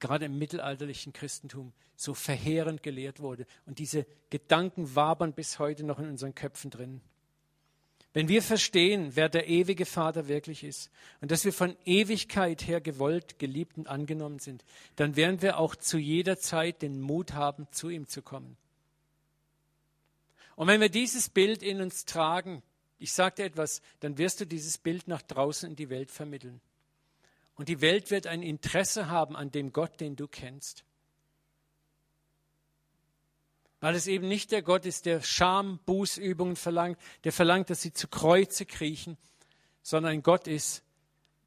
gerade 0.00 0.26
im 0.26 0.36
mittelalterlichen 0.36 1.14
Christentum, 1.14 1.72
so 1.96 2.12
verheerend 2.12 2.82
gelehrt 2.82 3.20
wurde. 3.20 3.46
Und 3.64 3.78
diese 3.78 4.04
Gedanken 4.28 4.94
wabern 4.94 5.32
bis 5.32 5.58
heute 5.58 5.82
noch 5.82 5.98
in 5.98 6.10
unseren 6.10 6.34
Köpfen 6.34 6.70
drin. 6.70 7.00
Wenn 8.12 8.28
wir 8.28 8.42
verstehen, 8.42 9.12
wer 9.14 9.30
der 9.30 9.48
ewige 9.48 9.86
Vater 9.86 10.28
wirklich 10.28 10.62
ist 10.62 10.90
und 11.22 11.30
dass 11.30 11.46
wir 11.46 11.54
von 11.54 11.74
Ewigkeit 11.86 12.66
her 12.66 12.82
gewollt, 12.82 13.38
geliebt 13.38 13.78
und 13.78 13.88
angenommen 13.88 14.40
sind, 14.40 14.62
dann 14.96 15.16
werden 15.16 15.40
wir 15.40 15.58
auch 15.58 15.74
zu 15.74 15.96
jeder 15.96 16.36
Zeit 16.36 16.82
den 16.82 17.00
Mut 17.00 17.32
haben, 17.32 17.66
zu 17.70 17.88
ihm 17.88 18.08
zu 18.08 18.20
kommen. 18.20 18.58
Und 20.56 20.66
wenn 20.66 20.80
wir 20.80 20.88
dieses 20.88 21.28
Bild 21.28 21.62
in 21.62 21.80
uns 21.80 22.06
tragen, 22.06 22.62
ich 22.98 23.12
sage 23.12 23.36
dir 23.36 23.44
etwas, 23.44 23.82
dann 24.00 24.18
wirst 24.18 24.40
du 24.40 24.46
dieses 24.46 24.78
Bild 24.78 25.06
nach 25.06 25.22
draußen 25.22 25.70
in 25.70 25.76
die 25.76 25.90
Welt 25.90 26.10
vermitteln. 26.10 26.60
Und 27.54 27.68
die 27.68 27.80
Welt 27.80 28.10
wird 28.10 28.26
ein 28.26 28.42
Interesse 28.42 29.08
haben 29.08 29.36
an 29.36 29.50
dem 29.50 29.72
Gott, 29.72 30.00
den 30.00 30.16
du 30.16 30.26
kennst. 30.26 30.84
Weil 33.80 33.94
es 33.94 34.06
eben 34.06 34.28
nicht 34.28 34.50
der 34.50 34.62
Gott 34.62 34.86
ist, 34.86 35.04
der 35.06 35.22
Scham, 35.22 35.78
Bußübungen 35.84 36.56
verlangt, 36.56 36.98
der 37.24 37.32
verlangt, 37.32 37.68
dass 37.68 37.82
sie 37.82 37.92
zu 37.92 38.08
Kreuze 38.08 38.64
kriechen, 38.64 39.18
sondern 39.82 40.12
ein 40.12 40.22
Gott 40.22 40.48
ist, 40.48 40.82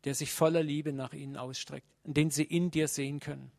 der 0.03 0.13
sich 0.13 0.31
voller 0.31 0.63
Liebe 0.63 0.93
nach 0.93 1.13
ihnen 1.13 1.35
ausstreckt 1.35 1.87
und 2.03 2.15
den 2.15 2.29
sie 2.29 2.43
in 2.43 2.71
dir 2.71 2.87
sehen 2.87 3.19
können. 3.19 3.51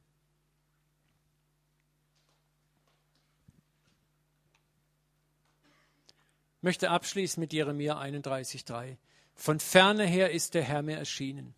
Möchte 6.60 6.90
abschließen 6.90 7.40
mit 7.40 7.52
Jeremia 7.52 7.98
31,3. 8.00 8.96
Von 9.34 9.60
ferne 9.60 10.06
her 10.06 10.30
ist 10.30 10.54
der 10.54 10.62
Herr 10.62 10.82
mir 10.82 10.98
erschienen. 10.98 11.54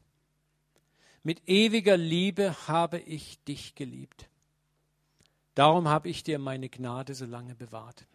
Mit 1.23 1.49
ewiger 1.49 1.97
Liebe 1.97 2.69
habe 2.69 2.99
ich 2.99 3.43
dich 3.45 3.75
geliebt. 3.75 4.29
Darum 5.55 5.89
habe 5.89 6.09
ich 6.09 6.23
dir 6.23 6.39
meine 6.39 6.69
Gnade 6.69 7.15
so 7.15 7.27
lange 7.27 7.55
bewahrt. 7.55 8.07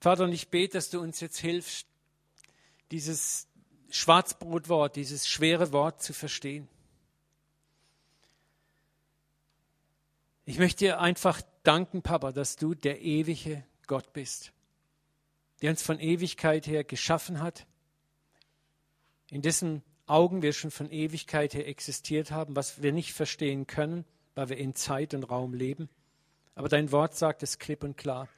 Vater, 0.00 0.24
und 0.24 0.32
ich 0.32 0.48
bete, 0.48 0.78
dass 0.78 0.90
du 0.90 1.00
uns 1.00 1.20
jetzt 1.20 1.38
hilfst, 1.38 1.86
dieses 2.90 3.46
Schwarzbrotwort, 3.90 4.96
dieses 4.96 5.28
schwere 5.28 5.72
Wort 5.72 6.02
zu 6.02 6.12
verstehen. 6.12 6.68
Ich 10.44 10.58
möchte 10.58 10.84
dir 10.84 11.00
einfach 11.00 11.40
danken, 11.62 12.02
Papa, 12.02 12.32
dass 12.32 12.56
du 12.56 12.74
der 12.74 13.00
ewige 13.02 13.64
Gott 13.86 14.12
bist, 14.12 14.52
der 15.62 15.70
uns 15.70 15.82
von 15.82 16.00
Ewigkeit 16.00 16.66
her 16.66 16.84
geschaffen 16.84 17.40
hat, 17.40 17.66
in 19.30 19.42
dessen 19.42 19.82
Augen 20.06 20.42
wir 20.42 20.52
schon 20.52 20.70
von 20.70 20.90
Ewigkeit 20.90 21.54
her 21.54 21.66
existiert 21.66 22.30
haben, 22.30 22.56
was 22.56 22.82
wir 22.82 22.92
nicht 22.92 23.12
verstehen 23.12 23.66
können, 23.66 24.04
weil 24.34 24.48
wir 24.50 24.58
in 24.58 24.74
Zeit 24.74 25.14
und 25.14 25.24
Raum 25.24 25.54
leben. 25.54 25.88
Aber 26.54 26.68
dein 26.68 26.92
Wort 26.92 27.14
sagt 27.14 27.42
es 27.42 27.58
klipp 27.58 27.82
und 27.82 27.96
klar. 27.96 28.28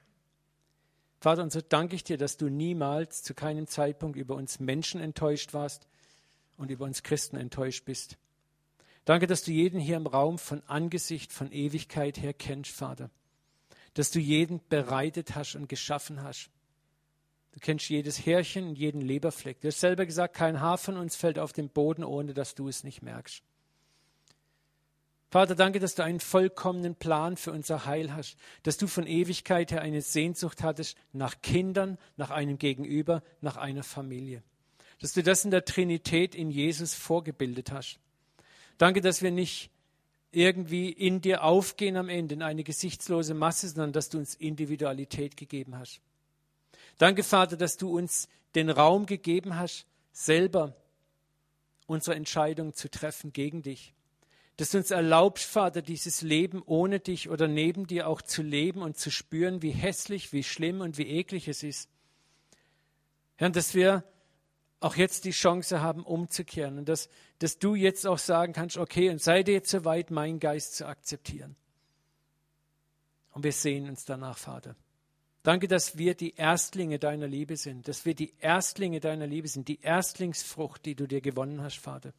Vater, 1.21 1.43
und 1.43 1.51
so 1.51 1.61
danke 1.63 1.97
ich 1.97 2.05
dir, 2.05 2.19
dass 2.19 2.37
du 2.37 2.49
niemals 2.49 3.23
zu 3.23 3.35
keinem 3.35 3.67
Zeitpunkt 3.67 4.19
über 4.19 4.35
uns 4.35 4.61
Menschen 4.61 5.01
enttäuscht 5.01 5.55
warst 5.55 5.89
und 6.59 6.71
über 6.71 6.85
uns 6.85 7.03
Christen 7.03 7.37
enttäuscht 7.37 7.87
bist. 7.87 8.19
Danke, 9.07 9.27
dass 9.27 9.43
du 9.43 9.51
jeden 9.51 9.81
hier 9.81 9.97
im 9.97 10.07
Raum 10.07 10.39
von 10.39 10.63
Angesicht, 10.67 11.33
von 11.33 11.51
Ewigkeit 11.51 12.19
her 12.19 12.35
kennst, 12.35 12.73
Vater. 12.73 13.11
Dass 13.95 14.11
du 14.11 14.19
jeden 14.19 14.61
bereitet 14.69 15.35
hast 15.35 15.57
und 15.57 15.69
geschaffen 15.69 16.23
hast. 16.23 16.51
Du 17.55 17.61
kennst 17.61 17.89
jedes 17.89 18.27
Härchen 18.27 18.75
jeden 18.75 19.01
Leberfleck. 19.01 19.61
Du 19.61 19.69
hast 19.69 19.79
selber 19.79 20.07
gesagt, 20.07 20.35
kein 20.35 20.61
Haar 20.61 20.77
von 20.77 20.97
uns 20.97 21.15
fällt 21.15 21.39
auf 21.39 21.53
den 21.53 21.69
Boden, 21.69 22.03
ohne 22.03 22.35
dass 22.35 22.57
du 22.57 22.67
es 22.69 22.83
nicht 22.83 23.01
merkst. 23.01 23.45
Vater, 25.31 25.55
danke, 25.55 25.79
dass 25.79 25.95
du 25.95 26.03
einen 26.03 26.19
vollkommenen 26.19 26.97
Plan 26.97 27.37
für 27.37 27.53
unser 27.53 27.87
Heil 27.87 28.13
hast, 28.13 28.37
dass 28.65 28.77
du 28.77 28.89
von 28.89 29.07
Ewigkeit 29.07 29.71
her 29.71 29.83
eine 29.83 30.03
Sehnsucht 30.03 30.65
hattest 30.65 30.97
nach 31.13 31.43
Kindern, 31.43 31.97
nach 32.17 32.31
einem 32.31 32.59
Gegenüber, 32.59 33.23
nach 33.41 33.57
einer 33.57 33.85
Familie. 33.85 34.43
Dass 35.01 35.13
du 35.13 35.23
das 35.23 35.45
in 35.45 35.53
der 35.53 35.65
Trinität 35.65 36.35
in 36.35 36.51
Jesus 36.51 36.95
vorgebildet 36.95 37.71
hast. 37.71 38.01
Danke, 38.79 39.01
dass 39.01 39.23
wir 39.23 39.31
nicht 39.31 39.71
irgendwie 40.33 40.91
in 40.91 41.21
dir 41.21 41.45
aufgehen 41.45 41.97
am 41.97 42.09
Ende 42.09 42.35
in 42.35 42.43
eine 42.43 42.65
gesichtslose 42.65 43.35
Masse, 43.35 43.69
sondern 43.69 43.93
dass 43.93 44.09
du 44.09 44.19
uns 44.19 44.35
Individualität 44.35 45.37
gegeben 45.37 45.79
hast. 45.79 46.01
Danke, 46.99 47.23
Vater, 47.23 47.57
dass 47.57 47.77
du 47.77 47.97
uns 47.97 48.29
den 48.55 48.71
Raum 48.71 49.07
gegeben 49.07 49.57
hast, 49.57 49.87
selber 50.13 50.77
unsere 51.87 52.17
Entscheidung 52.17 52.75
zu 52.75 52.91
treffen 52.91 53.33
gegen 53.33 53.63
dich 53.63 53.95
dass 54.57 54.71
du 54.71 54.79
uns 54.79 54.91
erlaubst, 54.91 55.45
Vater, 55.45 55.83
dieses 55.83 56.23
Leben 56.23 56.63
ohne 56.65 57.01
dich 57.01 57.29
oder 57.29 57.49
neben 57.49 57.87
dir 57.87 58.09
auch 58.09 58.23
zu 58.23 58.43
leben 58.43 58.83
und 58.83 58.97
zu 58.97 59.11
spüren, 59.11 59.63
wie 59.63 59.71
hässlich, 59.71 60.33
wie 60.33 60.45
schlimm 60.45 60.81
und 60.81 60.97
wie 60.97 61.09
eklig 61.09 61.49
es 61.49 61.63
ist. 61.63 61.91
Herr, 63.37 63.51
dass 63.51 63.75
wir 63.75 64.05
auch 64.79 64.95
jetzt 64.95 65.25
die 65.25 65.33
Chance 65.33 65.81
haben, 65.81 66.05
umzukehren 66.05 66.79
und 66.79 66.89
dass, 66.89 67.09
dass 67.41 67.59
du 67.59 67.75
jetzt 67.75 68.07
auch 68.07 68.19
sagen 68.19 68.53
kannst, 68.53 68.77
okay, 68.77 69.11
und 69.11 69.21
sei 69.21 69.43
dir 69.43 69.55
jetzt 69.55 69.71
soweit, 69.71 70.11
meinen 70.11 70.39
Geist 70.39 70.77
zu 70.77 70.87
akzeptieren. 70.87 71.57
Und 73.33 73.43
wir 73.43 73.53
sehen 73.53 73.89
uns 73.89 74.05
danach, 74.05 74.39
Vater. 74.39 74.77
Danke, 75.45 75.69
dass 75.69 75.97
wir 75.97 76.15
die 76.15 76.35
Erstlinge 76.35 76.99
deiner 76.99 77.29
Liebe 77.29 77.57
sind, 77.57 77.87
dass 77.87 78.05
wir 78.05 78.15
die 78.15 78.35
Erstlinge 78.41 78.99
deiner 78.99 79.29
Liebe 79.29 79.47
sind, 79.47 79.69
die 79.69 79.81
Erstlingsfrucht, 79.81 80.85
die 80.85 80.97
du 80.97 81.07
dir 81.07 81.21
gewonnen 81.21 81.63
hast, 81.63 81.79
Vater 81.79 82.13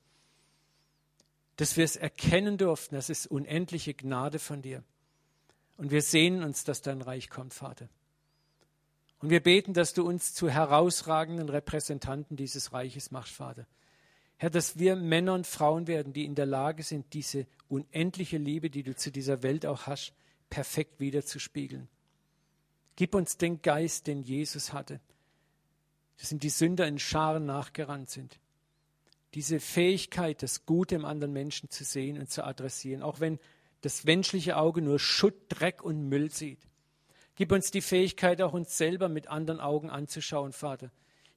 dass 1.58 1.78
wir 1.78 1.86
es 1.86 1.96
erkennen 1.96 2.58
durften, 2.58 2.96
das 2.96 3.10
ist 3.10 3.28
unendliche 3.28 3.94
Gnade 3.94 4.40
von 4.40 4.62
dir. 4.62 4.84
Und 5.78 5.92
wir 5.92 6.02
sehnen 6.02 6.44
uns, 6.44 6.64
dass 6.64 6.82
dein 6.82 7.02
Reich 7.02 7.30
kommt, 7.30 7.54
Vater. 7.54 7.90
Und 9.20 9.30
wir 9.30 9.42
beten, 9.42 9.74
dass 9.74 9.94
du 9.94 10.06
uns 10.06 10.34
zu 10.34 10.50
herausragenden 10.50 11.50
Repräsentanten 11.50 12.38
dieses 12.38 12.74
Reiches 12.74 13.12
machst, 13.12 13.34
Vater. 13.34 13.66
Herr, 14.38 14.50
dass 14.50 14.78
wir 14.78 14.98
Männer 14.98 15.34
und 15.34 15.48
Frauen 15.48 15.88
werden, 15.88 16.12
die 16.12 16.26
in 16.26 16.36
der 16.36 16.46
Lage 16.46 16.84
sind, 16.84 17.14
diese 17.14 17.48
unendliche 17.70 18.38
Liebe, 18.38 18.70
die 18.70 18.84
du 18.84 18.96
zu 18.96 19.12
dieser 19.12 19.42
Welt 19.44 19.66
auch 19.66 19.88
hast, 19.88 20.14
perfekt 20.50 21.00
wiederzuspiegeln. 21.00 21.88
Gib 22.96 23.16
uns 23.16 23.38
den 23.38 23.62
Geist, 23.62 24.08
den 24.08 24.22
Jesus 24.22 24.74
hatte. 24.74 25.00
Das 26.18 26.30
sind 26.30 26.44
die 26.44 26.50
Sünder 26.50 26.88
in 26.88 27.00
Scharen 27.00 27.46
nachgerannt 27.46 28.10
sind 28.10 28.40
diese 29.36 29.60
Fähigkeit, 29.60 30.42
das 30.42 30.66
Gute 30.66 30.96
im 30.96 31.04
anderen 31.04 31.34
Menschen 31.34 31.70
zu 31.70 31.84
sehen 31.84 32.18
und 32.18 32.32
zu 32.32 32.44
adressieren, 32.46 33.04
auch 33.04 33.20
wenn 33.20 33.38
das 33.82 34.06
menschliche 34.06 34.56
Auge 34.56 34.82
nur 34.82 34.98
Schutt, 34.98 35.36
Dreck 35.50 35.84
und 35.84 36.08
Müll 36.08 36.32
sieht. 36.32 36.60
Gib 37.36 37.52
uns 37.52 37.70
die 37.70 37.82
Fähigkeit, 37.82 38.42
auch 38.42 38.54
uns 38.54 38.78
selber 38.78 39.10
mit 39.10 39.28
anderen 39.28 39.60
Augen 39.60 39.90
anzuschauen, 39.90 40.54
Vater. 40.54 40.90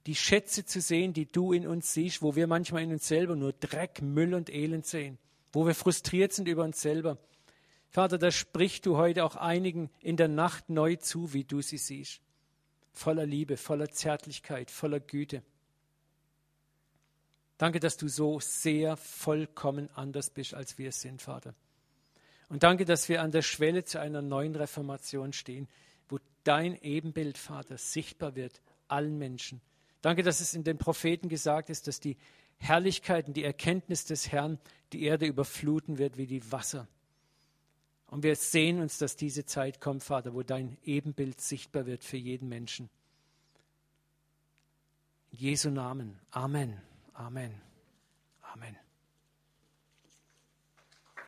Die 0.07 0.15
Schätze 0.15 0.65
zu 0.65 0.81
sehen, 0.81 1.13
die 1.13 1.27
du 1.27 1.53
in 1.53 1.67
uns 1.67 1.93
siehst, 1.93 2.23
wo 2.23 2.37
wir 2.37 2.47
manchmal 2.47 2.85
in 2.85 2.93
uns 2.93 3.09
selber 3.09 3.35
nur 3.35 3.53
Dreck, 3.53 4.01
Müll 4.01 4.33
und 4.33 4.49
Elend 4.49 4.87
sehen, 4.87 5.19
wo 5.53 5.67
wir 5.67 5.75
frustriert 5.75 6.33
sind 6.33 6.47
über 6.47 6.63
uns 6.63 6.81
selber. 6.81 7.19
Vater, 7.91 8.19
da 8.19 8.31
sprichst 8.31 8.85
du 8.87 8.97
heute 8.97 9.25
auch 9.25 9.37
einigen 9.37 9.91
in 10.01 10.17
der 10.17 10.29
Nacht 10.29 10.69
neu 10.69 10.97
zu, 10.97 11.33
wie 11.33 11.45
du 11.45 11.63
sie 11.63 11.79
siehst. 11.79 12.21
Voller 12.93 13.27
Liebe, 13.27 13.57
voller 13.57 13.89
Zärtlichkeit, 13.89 14.71
voller 14.71 15.01
Güte. 15.01 15.43
Danke, 17.57 17.81
dass 17.81 17.97
du 17.97 18.09
so 18.09 18.39
sehr 18.41 18.97
vollkommen 18.97 19.89
anders 19.95 20.31
bist, 20.31 20.55
als 20.55 20.79
wir 20.79 20.91
es 20.91 21.01
sind, 21.01 21.23
Vater. 21.23 21.55
Und 22.49 22.63
danke, 22.63 22.85
dass 22.85 23.09
wir 23.09 23.23
an 23.23 23.31
der 23.31 23.43
Schwelle 23.43 23.85
zu 23.85 24.01
einer 24.01 24.23
neuen 24.23 24.55
Reformation 24.55 25.33
stehen, 25.33 25.69
wo 26.09 26.19
dein 26.45 26.81
Ebenbild, 26.81 27.37
Vater, 27.37 27.77
sichtbar 27.77 28.37
wird 28.37 28.63
allen 28.87 29.19
Menschen. 29.19 29.61
Danke, 30.01 30.23
dass 30.23 30.41
es 30.41 30.55
in 30.55 30.65
den 30.65 30.79
Propheten 30.79 31.29
gesagt 31.29 31.69
ist, 31.69 31.89
dass 31.89 32.01
die 32.01 32.17
Herrlichkeit 32.59 33.29
und 33.29 33.37
die 33.37 33.45
Erkenntnis 33.45 34.05
des 34.05 34.31
Herrn 34.33 34.59
die 34.93 35.05
Erde 35.05 35.27
überfluten 35.27 35.99
wird 35.99 36.17
wie 36.17 36.27
die 36.27 36.51
Wasser. 36.51 36.89
Und 38.09 38.23
wir 38.23 38.37
sehen 38.37 38.81
uns, 38.81 38.99
dass 38.99 39.17
diese 39.17 39.45
Zeit 39.45 39.81
kommt, 39.81 40.03
Vater, 40.03 40.35
wo 40.35 40.43
dein 40.43 40.79
Ebenbild 40.85 41.41
sichtbar 41.41 41.87
wird 41.87 42.05
für 42.05 42.17
jeden 42.17 42.49
Menschen. 42.49 42.89
In 45.33 45.39
Jesu 45.39 45.71
Namen. 45.71 46.19
Amen. 46.31 46.81
Amen. 47.13 47.53
Amen. 48.43 48.88